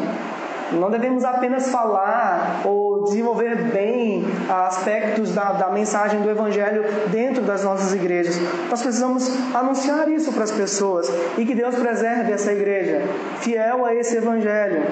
Não 0.79 0.91
devemos 0.91 1.25
apenas 1.25 1.71
falar 1.71 2.63
ou 2.65 3.05
desenvolver 3.05 3.57
bem 3.73 4.25
aspectos 4.49 5.35
da, 5.35 5.53
da 5.53 5.71
mensagem 5.71 6.21
do 6.21 6.31
Evangelho 6.31 6.85
dentro 7.09 7.43
das 7.43 7.65
nossas 7.65 7.93
igrejas. 7.95 8.37
Nós 8.71 8.81
precisamos 8.83 9.31
anunciar 9.55 10.09
isso 10.09 10.33
para 10.33 10.45
as 10.45 10.51
pessoas 10.51 11.11
e 11.37 11.45
que 11.45 11.55
Deus 11.55 11.75
preserve 11.75 12.33
essa 12.33 12.53
igreja 12.53 13.03
fiel 13.41 13.85
a 13.85 13.95
esse 13.95 14.17
Evangelho 14.17 14.83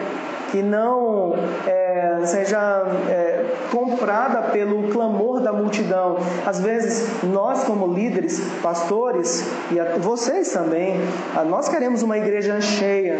que 0.51 0.63
não 0.63 1.35
é, 1.67 2.21
seja 2.25 2.85
é, 3.09 3.45
comprada 3.71 4.43
pelo 4.51 4.89
clamor 4.89 5.41
da 5.41 5.53
multidão. 5.53 6.17
Às 6.47 6.61
vezes, 6.61 7.23
nós, 7.23 7.65
como 7.65 7.87
líderes, 7.87 8.41
pastores, 8.63 9.47
e 9.71 9.99
vocês 9.99 10.51
também, 10.53 11.01
nós 11.49 11.69
queremos 11.69 12.03
uma 12.03 12.19
igreja 12.19 12.61
cheia, 12.61 13.19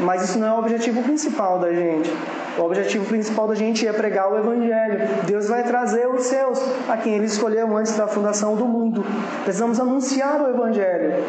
mas 0.00 0.22
isso 0.22 0.38
não 0.38 0.46
é 0.46 0.52
o 0.52 0.58
objetivo 0.58 1.02
principal 1.02 1.58
da 1.58 1.72
gente. 1.72 2.10
O 2.58 2.62
objetivo 2.62 3.04
principal 3.04 3.46
da 3.46 3.54
gente 3.54 3.86
é 3.86 3.92
pregar 3.92 4.32
o 4.32 4.36
Evangelho. 4.36 4.98
Deus 5.24 5.48
vai 5.48 5.62
trazer 5.62 6.08
os 6.08 6.24
seus, 6.24 6.60
a 6.88 6.96
quem 6.96 7.14
Ele 7.14 7.26
escolheu 7.26 7.76
antes 7.76 7.96
da 7.96 8.08
fundação 8.08 8.56
do 8.56 8.66
mundo. 8.66 9.04
Precisamos 9.44 9.78
anunciar 9.78 10.40
o 10.40 10.50
Evangelho. 10.50 11.22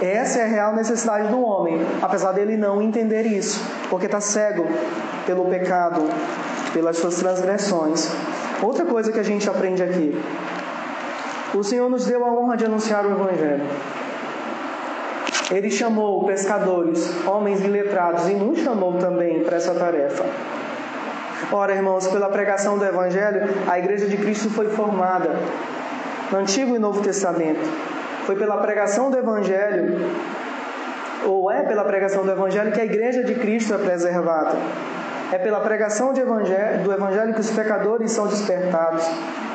Essa 0.00 0.38
é 0.38 0.44
a 0.44 0.46
real 0.46 0.74
necessidade 0.74 1.28
do 1.28 1.42
homem, 1.42 1.78
apesar 2.00 2.32
dele 2.32 2.56
não 2.56 2.80
entender 2.80 3.26
isso, 3.26 3.62
porque 3.90 4.06
está 4.06 4.18
cego 4.20 4.66
pelo 5.26 5.44
pecado, 5.44 6.02
pelas 6.72 6.96
suas 6.96 7.16
transgressões. 7.16 8.10
Outra 8.62 8.86
coisa 8.86 9.12
que 9.12 9.20
a 9.20 9.22
gente 9.22 9.48
aprende 9.48 9.82
aqui: 9.82 10.18
o 11.54 11.62
Senhor 11.62 11.90
nos 11.90 12.06
deu 12.06 12.24
a 12.24 12.32
honra 12.32 12.56
de 12.56 12.64
anunciar 12.64 13.04
o 13.04 13.10
Evangelho. 13.10 13.64
Ele 15.50 15.70
chamou 15.70 16.24
pescadores, 16.24 17.12
homens 17.26 17.60
iletrados, 17.60 18.26
e 18.28 18.34
nos 18.34 18.60
chamou 18.60 18.94
também 18.94 19.42
para 19.42 19.56
essa 19.56 19.74
tarefa. 19.74 20.24
Ora, 21.52 21.74
irmãos, 21.74 22.06
pela 22.06 22.28
pregação 22.28 22.78
do 22.78 22.84
Evangelho, 22.84 23.48
a 23.68 23.78
Igreja 23.78 24.06
de 24.06 24.16
Cristo 24.16 24.48
foi 24.48 24.68
formada 24.70 25.36
no 26.30 26.38
Antigo 26.38 26.76
e 26.76 26.78
Novo 26.78 27.02
Testamento. 27.02 27.68
Foi 28.30 28.38
pela 28.38 28.58
pregação 28.58 29.10
do 29.10 29.18
Evangelho, 29.18 30.08
ou 31.26 31.50
é 31.50 31.64
pela 31.64 31.82
pregação 31.82 32.24
do 32.24 32.30
Evangelho, 32.30 32.70
que 32.70 32.80
a 32.80 32.84
Igreja 32.84 33.24
de 33.24 33.34
Cristo 33.34 33.74
é 33.74 33.78
preservada. 33.78 34.56
É 35.32 35.38
pela 35.38 35.58
pregação 35.58 36.16
evangelho, 36.16 36.84
do 36.84 36.92
Evangelho 36.92 37.34
que 37.34 37.40
os 37.40 37.50
pecadores 37.50 38.12
são 38.12 38.28
despertados. 38.28 39.04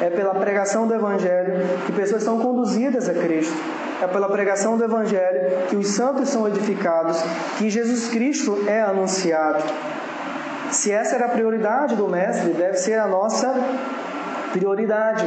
É 0.01 0.09
pela 0.09 0.35
pregação 0.35 0.85
do 0.85 0.93
Evangelho 0.93 1.53
que 1.85 1.93
pessoas 1.93 2.23
são 2.23 2.37
conduzidas 2.37 3.07
a 3.07 3.13
Cristo. 3.13 3.55
É 4.01 4.07
pela 4.07 4.27
pregação 4.27 4.75
do 4.75 4.83
Evangelho 4.83 5.67
que 5.69 5.77
os 5.77 5.95
santos 5.95 6.27
são 6.27 6.45
edificados, 6.45 7.17
que 7.57 7.69
Jesus 7.69 8.09
Cristo 8.09 8.61
é 8.67 8.81
anunciado. 8.81 9.63
Se 10.69 10.91
essa 10.91 11.15
era 11.15 11.27
a 11.27 11.29
prioridade 11.29 11.95
do 11.95 12.09
Mestre, 12.09 12.51
deve 12.51 12.75
ser 12.75 12.99
a 12.99 13.07
nossa 13.07 13.55
prioridade. 14.51 15.25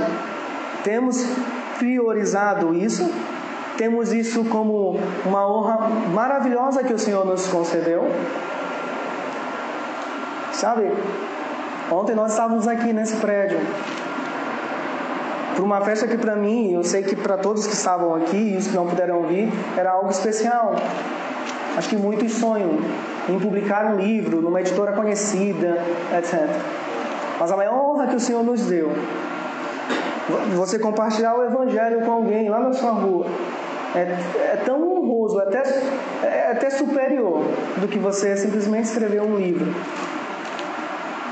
Temos 0.84 1.26
priorizado 1.78 2.74
isso, 2.74 3.08
temos 3.78 4.12
isso 4.12 4.44
como 4.46 4.98
uma 5.24 5.48
honra 5.48 5.88
maravilhosa 6.12 6.82
que 6.82 6.92
o 6.92 6.98
Senhor 6.98 7.24
nos 7.24 7.46
concedeu. 7.46 8.10
Sabe, 10.52 10.92
ontem 11.88 12.16
nós 12.16 12.32
estávamos 12.32 12.66
aqui 12.66 12.92
nesse 12.92 13.16
prédio 13.16 13.60
para 15.54 15.64
uma 15.64 15.80
festa 15.80 16.08
que 16.08 16.18
para 16.18 16.34
mim, 16.34 16.72
eu 16.72 16.82
sei 16.82 17.02
que 17.04 17.14
para 17.14 17.36
todos 17.36 17.66
que 17.66 17.72
estavam 17.72 18.14
aqui 18.16 18.54
e 18.54 18.56
os 18.56 18.66
que 18.66 18.74
não 18.74 18.86
puderam 18.86 19.22
vir, 19.22 19.48
era 19.76 19.92
algo 19.92 20.10
especial. 20.10 20.74
Acho 21.76 21.88
que 21.88 21.96
muitos 21.96 22.32
sonham 22.32 22.80
em 23.28 23.38
publicar 23.38 23.86
um 23.86 23.96
livro 23.96 24.40
numa 24.42 24.60
editora 24.60 24.92
conhecida, 24.92 25.78
etc. 26.18 26.48
Mas 27.38 27.52
a 27.52 27.56
maior 27.56 27.74
honra 27.74 28.08
que 28.08 28.16
o 28.16 28.20
Senhor 28.20 28.42
nos 28.42 28.62
deu 28.62 28.92
você 30.54 30.78
compartilhar 30.78 31.34
o 31.34 31.44
Evangelho 31.44 32.02
com 32.02 32.12
alguém 32.12 32.48
lá 32.48 32.60
na 32.60 32.72
sua 32.72 32.90
rua 32.90 33.26
é, 33.94 34.00
é 34.00 34.62
tão 34.64 34.98
honroso, 34.98 35.38
até, 35.40 35.62
é 36.22 36.52
até 36.52 36.70
superior 36.70 37.44
do 37.76 37.88
que 37.88 37.98
você 37.98 38.36
simplesmente 38.36 38.84
escrever 38.84 39.22
um 39.22 39.36
livro. 39.36 39.74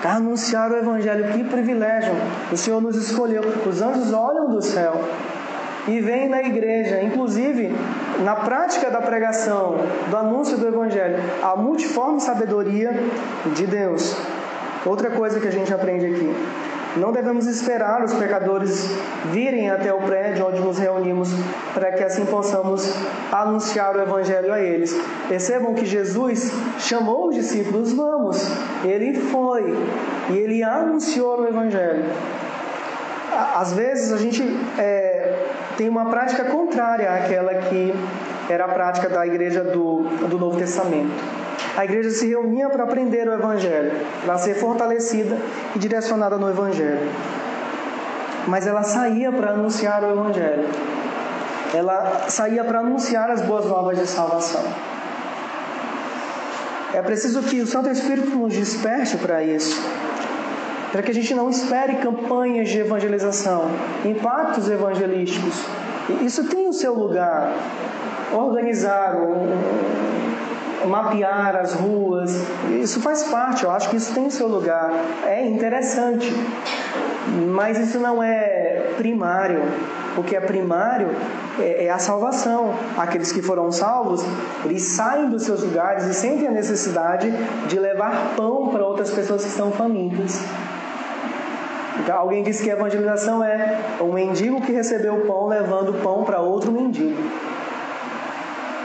Anunciar 0.05 0.71
o 0.71 0.77
Evangelho, 0.77 1.33
que 1.33 1.43
privilégio! 1.45 2.15
O 2.53 2.57
Senhor 2.57 2.81
nos 2.81 2.97
escolheu. 2.97 3.43
Os 3.67 3.83
anjos 3.83 4.13
olham 4.13 4.49
do 4.49 4.63
céu 4.63 5.01
e 5.89 6.01
vêm 6.01 6.29
na 6.29 6.43
igreja, 6.43 7.03
inclusive 7.03 7.75
na 8.23 8.37
prática 8.37 8.91
da 8.91 9.01
pregação, 9.01 9.77
do 10.09 10.17
anúncio 10.17 10.57
do 10.59 10.69
Evangelho, 10.69 11.17
a 11.43 11.57
multiforme 11.57 12.21
sabedoria 12.21 12.93
de 13.55 13.67
Deus. 13.67 14.17
Outra 14.85 15.11
coisa 15.11 15.41
que 15.41 15.49
a 15.49 15.51
gente 15.51 15.73
aprende 15.73 16.07
aqui. 16.07 16.35
Não 16.97 17.13
devemos 17.13 17.47
esperar 17.47 18.03
os 18.03 18.15
pecadores 18.15 18.89
virem 19.31 19.71
até 19.71 19.93
o 19.93 20.01
prédio 20.01 20.47
onde 20.47 20.61
nos 20.61 20.79
reunimos 20.79 21.29
para 21.75 21.93
que 21.93 22.03
assim 22.03 22.25
possamos 22.25 22.91
anunciar 23.31 23.95
o 23.95 24.01
Evangelho 24.01 24.51
a 24.53 24.61
eles. 24.61 24.99
Percebam 25.29 25.75
que 25.75 25.85
Jesus 25.85 26.51
chamou 26.79 27.29
os 27.29 27.35
discípulos, 27.35 27.93
vamos. 27.93 28.43
Ele 28.83 29.15
foi 29.15 29.75
e 30.31 30.39
ele 30.39 30.63
anunciou 30.63 31.41
o 31.41 31.47
Evangelho. 31.47 32.05
Às 33.55 33.75
vezes 33.75 34.11
a 34.13 34.17
gente 34.17 34.43
é, 34.79 35.49
tem 35.77 35.91
uma 35.91 36.07
prática 36.07 36.45
contrária 36.45 37.13
àquela 37.13 37.55
que 37.55 37.93
era 38.49 38.65
a 38.65 38.69
prática 38.69 39.11
da 39.11 39.27
igreja 39.27 39.63
do, 39.63 40.05
do 40.29 40.39
Novo 40.39 40.59
Testamento 40.59 41.36
a 41.77 41.85
igreja 41.85 42.11
se 42.11 42.27
reunia 42.27 42.70
para 42.70 42.85
aprender 42.85 43.29
o 43.29 43.35
Evangelho, 43.35 43.93
para 44.24 44.39
ser 44.39 44.55
fortalecida 44.55 45.37
e 45.74 45.79
direcionada 45.79 46.39
no 46.39 46.49
Evangelho. 46.49 47.11
Mas 48.47 48.66
ela 48.66 48.83
saía 48.83 49.31
para 49.31 49.51
anunciar 49.51 50.03
o 50.03 50.11
Evangelho. 50.11 50.68
Ela 51.74 52.24
saía 52.29 52.64
para 52.64 52.79
anunciar 52.79 53.31
as 53.31 53.43
boas 53.43 53.66
novas 53.66 53.99
de 53.99 54.07
salvação. 54.07 54.64
É 56.95 57.03
preciso 57.03 57.43
que 57.43 57.61
o 57.61 57.66
Santo 57.66 57.91
Espírito 57.91 58.31
nos 58.31 58.55
desperte 58.55 59.18
para 59.18 59.43
isso. 59.43 59.79
Para 60.93 61.03
que 61.03 61.11
a 61.11 61.14
gente 61.14 61.35
não 61.35 61.51
espere 61.51 61.97
campanhas 61.97 62.70
de 62.70 62.79
evangelização, 62.79 63.68
impactos 64.03 64.70
evangelísticos. 64.70 65.61
Isso 66.22 66.45
tem 66.45 66.68
o 66.68 66.72
seu 66.72 66.95
lugar. 66.95 67.53
Organizar 68.33 69.16
um, 69.16 70.36
mapear 70.85 71.57
as 71.57 71.72
ruas, 71.74 72.31
isso 72.81 73.01
faz 73.01 73.24
parte, 73.24 73.64
eu 73.64 73.70
acho 73.70 73.89
que 73.89 73.97
isso 73.97 74.14
tem 74.14 74.29
seu 74.31 74.49
lugar, 74.49 74.93
é 75.24 75.47
interessante, 75.47 76.33
mas 77.49 77.79
isso 77.79 77.99
não 77.99 78.22
é 78.22 78.93
primário. 78.97 79.62
O 80.16 80.22
que 80.22 80.35
é 80.35 80.41
primário 80.41 81.11
é, 81.59 81.85
é 81.85 81.91
a 81.91 81.99
salvação. 81.99 82.74
Aqueles 82.97 83.31
que 83.31 83.43
foram 83.43 83.70
salvos, 83.70 84.24
eles 84.64 84.83
saem 84.83 85.29
dos 85.29 85.43
seus 85.43 85.62
lugares 85.62 86.05
e 86.05 86.14
sentem 86.14 86.49
a 86.49 86.51
necessidade 86.51 87.31
de 87.68 87.79
levar 87.79 88.35
pão 88.35 88.68
para 88.68 88.85
outras 88.85 89.11
pessoas 89.11 89.43
que 89.43 89.51
estão 89.51 89.70
famintas. 89.72 90.41
Então, 92.01 92.16
alguém 92.18 92.43
disse 92.43 92.62
que 92.62 92.70
a 92.70 92.74
evangelização 92.74 93.43
é 93.43 93.79
um 94.01 94.12
mendigo 94.12 94.61
que 94.61 94.72
recebeu 94.72 95.22
pão 95.27 95.49
levando 95.49 96.01
pão 96.03 96.24
para 96.24 96.41
outro 96.41 96.70
mendigo. 96.70 97.16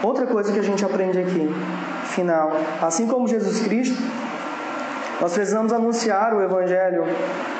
Outra 0.04 0.26
coisa 0.26 0.52
que 0.52 0.60
a 0.60 0.64
gente 0.64 0.84
aprende 0.84 1.20
aqui 1.20 1.54
final. 2.12 2.52
Assim 2.82 3.08
como 3.08 3.28
Jesus 3.28 3.62
Cristo, 3.62 4.02
nós 5.20 5.34
precisamos 5.34 5.72
anunciar 5.72 6.34
o 6.34 6.42
Evangelho 6.42 7.04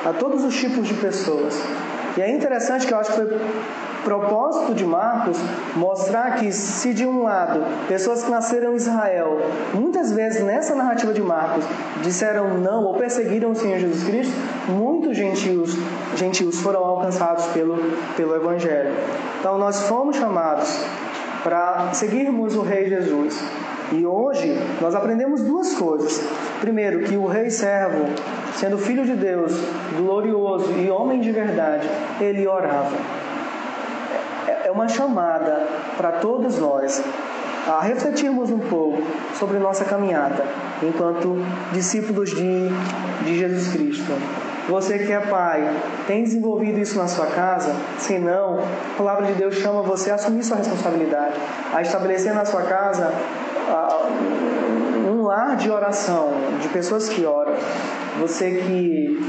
a 0.04 0.12
todos 0.12 0.44
os 0.44 0.54
tipos 0.54 0.86
de 0.86 0.94
pessoas. 0.94 1.54
E 2.16 2.20
é 2.20 2.30
interessante 2.30 2.86
que 2.86 2.92
eu 2.92 2.98
acho 2.98 3.12
que 3.12 3.16
foi 3.16 3.40
propósito 4.04 4.74
de 4.74 4.84
Marcos 4.84 5.38
mostrar 5.76 6.36
que, 6.36 6.52
se 6.52 6.92
de 6.92 7.06
um 7.06 7.22
lado, 7.22 7.64
pessoas 7.88 8.24
que 8.24 8.30
nasceram 8.30 8.72
em 8.72 8.76
Israel, 8.76 9.38
muitas 9.72 10.12
vezes 10.12 10.42
nessa 10.42 10.74
narrativa 10.74 11.12
de 11.14 11.22
Marcos, 11.22 11.64
disseram 12.02 12.58
não 12.58 12.84
ou 12.84 12.94
perseguiram 12.94 13.52
o 13.52 13.56
Senhor 13.56 13.78
Jesus 13.78 14.04
Cristo, 14.04 14.34
muitos 14.68 15.16
gentios, 15.16 15.76
gentios 16.16 16.60
foram 16.60 16.84
alcançados 16.84 17.46
pelo, 17.46 17.78
pelo 18.16 18.34
Evangelho. 18.34 18.92
Então, 19.38 19.56
nós 19.56 19.82
fomos 19.82 20.16
chamados 20.16 20.84
para 21.42 21.92
seguirmos 21.92 22.54
o 22.56 22.62
Rei 22.62 22.88
Jesus. 22.88 23.42
E 23.92 24.06
hoje 24.06 24.56
nós 24.80 24.94
aprendemos 24.94 25.42
duas 25.42 25.74
coisas. 25.74 26.26
primeiro, 26.60 27.00
que 27.00 27.16
o 27.16 27.26
rei 27.26 27.50
servo, 27.50 28.06
sendo 28.54 28.78
filho 28.78 29.04
de 29.04 29.14
Deus, 29.14 29.52
glorioso 29.96 30.72
e 30.72 30.88
homem 30.90 31.20
de 31.20 31.30
verdade, 31.30 31.88
ele 32.18 32.46
orava. 32.46 32.96
É, 34.48 34.68
é 34.68 34.70
uma 34.70 34.88
chamada 34.88 35.66
para 35.96 36.12
todos 36.12 36.58
nós 36.58 37.02
a 37.68 37.80
refletirmos 37.80 38.50
um 38.50 38.58
pouco 38.58 39.02
sobre 39.38 39.58
nossa 39.58 39.84
caminhada 39.84 40.44
enquanto 40.82 41.36
discípulos 41.72 42.30
de, 42.30 42.68
de 43.24 43.38
Jesus 43.38 43.72
Cristo. 43.72 44.12
Você 44.68 44.98
que 45.00 45.12
é 45.12 45.20
pai, 45.20 45.68
tem 46.06 46.22
desenvolvido 46.22 46.78
isso 46.78 46.96
na 46.96 47.08
sua 47.08 47.26
casa? 47.26 47.74
Se 47.98 48.18
não, 48.18 48.60
a 48.60 48.96
palavra 48.96 49.26
de 49.26 49.32
Deus 49.34 49.56
chama 49.56 49.82
você 49.82 50.10
a 50.10 50.14
assumir 50.14 50.44
sua 50.44 50.58
responsabilidade, 50.58 51.34
a 51.74 51.82
estabelecer 51.82 52.32
na 52.32 52.44
sua 52.44 52.62
casa 52.62 53.12
um 55.10 55.22
lar 55.22 55.56
de 55.56 55.70
oração, 55.70 56.32
de 56.60 56.68
pessoas 56.68 57.08
que 57.08 57.24
oram. 57.24 57.54
Você 58.20 58.50
que, 58.50 59.20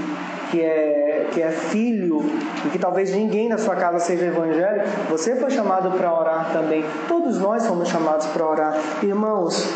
que, 0.52 0.62
é, 0.62 1.28
que 1.32 1.42
é 1.42 1.52
filho 1.52 2.22
e 2.66 2.70
que 2.70 2.80
talvez 2.80 3.12
ninguém 3.12 3.50
na 3.50 3.58
sua 3.58 3.76
casa 3.76 4.00
seja 4.00 4.26
evangélico, 4.26 4.88
você 5.10 5.36
foi 5.36 5.50
chamado 5.50 5.92
para 5.98 6.14
orar 6.14 6.52
também. 6.52 6.86
Todos 7.08 7.40
nós 7.40 7.66
fomos 7.66 7.90
chamados 7.90 8.28
para 8.28 8.46
orar. 8.46 8.76
Irmãos, 9.02 9.68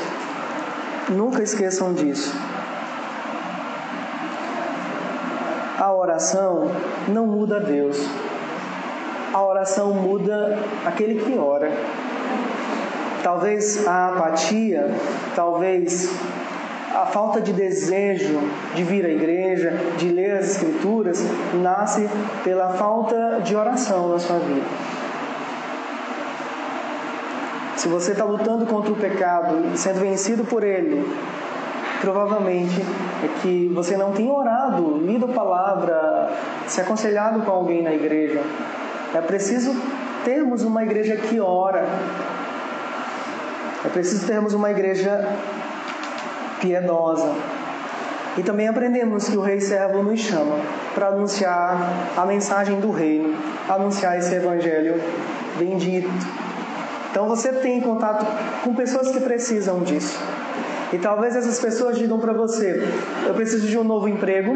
nunca 1.09 1.41
esqueçam 1.41 1.93
disso. 1.93 2.35
A 5.79 5.93
oração 6.17 6.71
não 7.07 7.27
muda 7.27 7.59
Deus. 7.59 8.03
A 9.31 9.43
oração 9.43 9.93
muda 9.93 10.57
aquele 10.83 11.23
que 11.23 11.37
ora. 11.37 11.71
Talvez 13.21 13.85
a 13.87 14.09
apatia, 14.09 14.89
talvez 15.35 16.11
a 16.95 17.05
falta 17.05 17.39
de 17.39 17.53
desejo 17.53 18.39
de 18.73 18.83
vir 18.83 19.05
à 19.05 19.09
igreja, 19.09 19.77
de 19.97 20.09
ler 20.09 20.37
as 20.37 20.51
Escrituras, 20.51 21.23
nasce 21.61 22.09
pela 22.43 22.69
falta 22.69 23.41
de 23.43 23.55
oração 23.55 24.09
na 24.09 24.17
sua 24.17 24.39
vida. 24.39 24.65
Se 27.75 27.87
você 27.87 28.13
está 28.13 28.23
lutando 28.23 28.65
contra 28.65 28.91
o 28.91 28.95
pecado 28.95 29.77
sendo 29.77 29.99
vencido 29.99 30.43
por 30.45 30.63
ele, 30.63 31.05
provavelmente 32.01 32.81
é 33.23 33.41
que 33.41 33.71
você 33.73 33.97
não 33.97 34.11
tem 34.11 34.31
orado, 34.31 34.97
lido 34.97 35.25
a 35.25 35.29
palavra, 35.29 36.31
se 36.67 36.81
aconselhado 36.81 37.41
com 37.41 37.51
alguém 37.51 37.81
na 37.81 37.93
igreja. 37.93 38.41
É 39.13 39.21
preciso 39.21 39.75
termos 40.23 40.63
uma 40.63 40.83
igreja 40.83 41.15
que 41.15 41.39
ora. 41.39 41.85
É 43.85 43.89
preciso 43.89 44.27
termos 44.27 44.53
uma 44.53 44.69
igreja 44.71 45.33
piedosa. 46.59 47.33
E 48.37 48.43
também 48.43 48.67
aprendemos 48.67 49.27
que 49.27 49.37
o 49.37 49.41
Rei 49.41 49.59
Servo 49.59 50.03
nos 50.03 50.19
chama 50.19 50.57
para 50.93 51.07
anunciar 51.07 51.75
a 52.15 52.25
mensagem 52.25 52.79
do 52.79 52.91
Reino, 52.91 53.35
anunciar 53.67 54.17
esse 54.17 54.35
Evangelho 54.35 55.01
bendito. 55.57 56.09
Então 57.09 57.27
você 57.27 57.51
tem 57.51 57.81
contato 57.81 58.25
com 58.63 58.75
pessoas 58.75 59.09
que 59.09 59.19
precisam 59.19 59.79
disso. 59.79 60.19
E 60.93 60.97
talvez 60.97 61.35
essas 61.35 61.59
pessoas 61.59 61.97
digam 61.97 62.19
para 62.19 62.33
você: 62.33 62.87
eu 63.25 63.33
preciso 63.33 63.67
de 63.67 63.77
um 63.77 63.83
novo 63.83 64.07
emprego, 64.07 64.55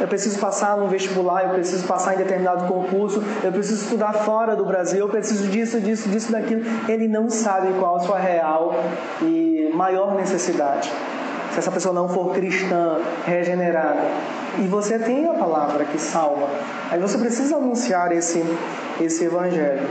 eu 0.00 0.08
preciso 0.08 0.38
passar 0.38 0.76
no 0.76 0.88
vestibular, 0.88 1.44
eu 1.44 1.50
preciso 1.50 1.86
passar 1.86 2.14
em 2.14 2.18
determinado 2.18 2.66
concurso, 2.66 3.22
eu 3.44 3.52
preciso 3.52 3.84
estudar 3.84 4.12
fora 4.12 4.56
do 4.56 4.64
Brasil, 4.64 5.00
eu 5.00 5.08
preciso 5.08 5.46
disso, 5.48 5.80
disso, 5.80 6.08
disso, 6.08 6.32
daquilo. 6.32 6.62
Ele 6.88 7.06
não 7.06 7.30
sabe 7.30 7.72
qual 7.78 7.96
a 7.96 8.00
sua 8.00 8.18
real 8.18 8.74
e 9.22 9.70
maior 9.74 10.14
necessidade 10.14 10.90
se 11.52 11.58
essa 11.58 11.70
pessoa 11.70 11.92
não 11.92 12.08
for 12.08 12.32
cristã, 12.32 12.98
regenerada. 13.26 14.02
E 14.58 14.66
você 14.66 14.98
tem 14.98 15.26
a 15.26 15.34
palavra 15.34 15.84
que 15.84 15.98
salva. 15.98 16.48
Aí 16.90 17.00
você 17.00 17.18
precisa 17.18 17.56
anunciar 17.56 18.12
esse, 18.12 18.44
esse 19.00 19.24
evangelho. 19.24 19.86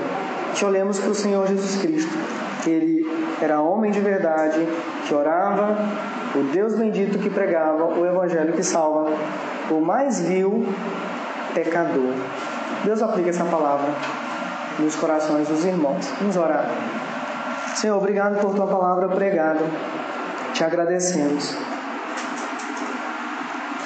Que 0.55 0.65
olhemos 0.65 0.99
para 0.99 1.09
o 1.09 1.15
Senhor 1.15 1.47
Jesus 1.47 1.81
Cristo. 1.81 2.11
Ele 2.65 3.05
era 3.41 3.61
homem 3.61 3.91
de 3.91 3.99
verdade, 3.99 4.65
que 5.09 5.15
orava, 5.15 5.75
o 6.35 6.43
Deus 6.53 6.75
bendito 6.75 7.17
que 7.17 7.31
pregava 7.31 7.85
o 7.85 8.05
evangelho 8.05 8.53
que 8.53 8.61
salva 8.61 9.11
o 9.71 9.81
mais 9.81 10.21
vil 10.21 10.67
pecador. 11.51 12.13
Deus 12.85 13.01
aplica 13.01 13.31
essa 13.31 13.43
palavra 13.45 13.89
nos 14.77 14.95
corações 14.95 15.47
dos 15.47 15.65
irmãos. 15.65 16.05
Vamos 16.19 16.37
orar. 16.37 16.69
Senhor, 17.75 17.97
obrigado 17.97 18.39
por 18.39 18.53
tua 18.53 18.67
palavra 18.67 19.09
pregada. 19.09 19.61
Te 20.53 20.63
agradecemos. 20.63 21.57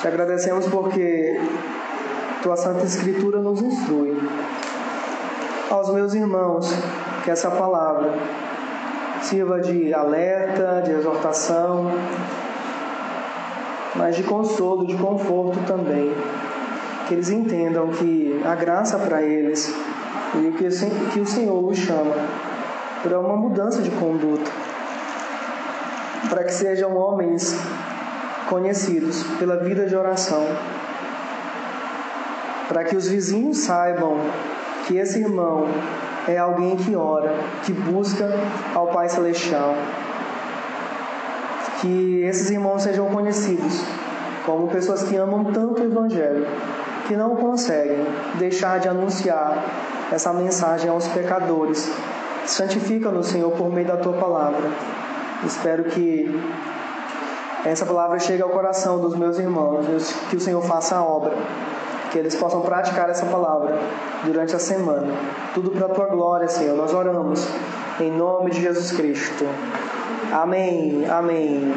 Te 0.01 0.07
agradecemos 0.09 0.67
porque 0.67 1.39
tua 2.41 2.57
Santa 2.57 2.83
Escritura 2.83 3.39
nos 3.39 3.61
instrui. 3.61 4.29
Aos 5.71 5.89
meus 5.93 6.13
irmãos, 6.13 6.69
que 7.23 7.31
essa 7.31 7.49
palavra 7.49 8.13
sirva 9.23 9.59
de 9.59 9.93
alerta, 9.93 10.81
de 10.83 10.91
exortação, 10.91 11.91
mas 13.95 14.15
de 14.15 14.23
consolo, 14.23 14.85
de 14.85 14.95
conforto 14.95 15.59
também. 15.65 16.11
Que 17.07 17.15
eles 17.15 17.29
entendam 17.29 17.89
que 17.89 18.41
a 18.45 18.55
graça 18.55 18.97
para 18.97 19.21
eles 19.21 19.73
e 20.35 20.51
que 21.11 21.19
o 21.19 21.25
Senhor 21.25 21.63
os 21.63 21.77
chama 21.77 22.15
para 23.01 23.19
uma 23.19 23.35
mudança 23.35 23.81
de 23.81 23.91
conduta 23.91 24.49
para 26.29 26.43
que 26.43 26.53
sejam 26.53 26.95
homens 26.95 27.55
conhecidos 28.49 29.23
pela 29.37 29.57
vida 29.57 29.85
de 29.85 29.95
oração, 29.95 30.45
para 32.67 32.83
que 32.83 32.95
os 32.95 33.07
vizinhos 33.07 33.59
saibam 33.59 34.17
que 34.87 34.97
esse 34.97 35.19
irmão 35.19 35.67
é 36.27 36.37
alguém 36.37 36.75
que 36.75 36.95
ora, 36.95 37.33
que 37.63 37.73
busca 37.73 38.29
ao 38.73 38.87
Pai 38.87 39.09
Celestial. 39.09 39.75
Que 41.81 42.23
esses 42.23 42.49
irmãos 42.49 42.83
sejam 42.83 43.07
conhecidos 43.07 43.81
como 44.45 44.67
pessoas 44.67 45.03
que 45.03 45.15
amam 45.15 45.45
tanto 45.45 45.81
o 45.81 45.85
Evangelho, 45.85 46.47
que 47.07 47.15
não 47.15 47.35
conseguem 47.35 48.05
deixar 48.35 48.79
de 48.79 48.87
anunciar 48.87 49.63
essa 50.11 50.33
mensagem 50.33 50.89
aos 50.89 51.07
pecadores. 51.07 51.91
Santifica-nos, 52.45 53.27
Senhor, 53.27 53.51
por 53.51 53.69
meio 53.69 53.87
da 53.87 53.97
tua 53.97 54.13
palavra. 54.13 54.69
Espero 55.45 55.85
que 55.85 56.41
essa 57.65 57.85
palavra 57.85 58.19
chegue 58.19 58.41
ao 58.41 58.49
coração 58.49 58.99
dos 58.99 59.15
meus 59.15 59.39
irmãos, 59.39 59.85
que 60.29 60.35
o 60.35 60.39
Senhor 60.39 60.61
faça 60.61 60.97
a 60.97 61.03
obra, 61.03 61.33
que 62.13 62.19
eles 62.19 62.35
possam 62.35 62.61
praticar 62.61 63.09
essa 63.09 63.25
palavra 63.25 63.75
durante 64.23 64.55
a 64.55 64.59
semana. 64.59 65.11
Tudo 65.55 65.71
para 65.71 65.87
a 65.87 65.89
tua 65.89 66.05
glória, 66.05 66.47
Senhor. 66.47 66.77
Nós 66.77 66.93
oramos 66.93 67.47
em 67.99 68.11
nome 68.11 68.51
de 68.51 68.61
Jesus 68.61 68.91
Cristo. 68.91 69.43
Amém. 70.31 71.05
Amém. 71.09 71.71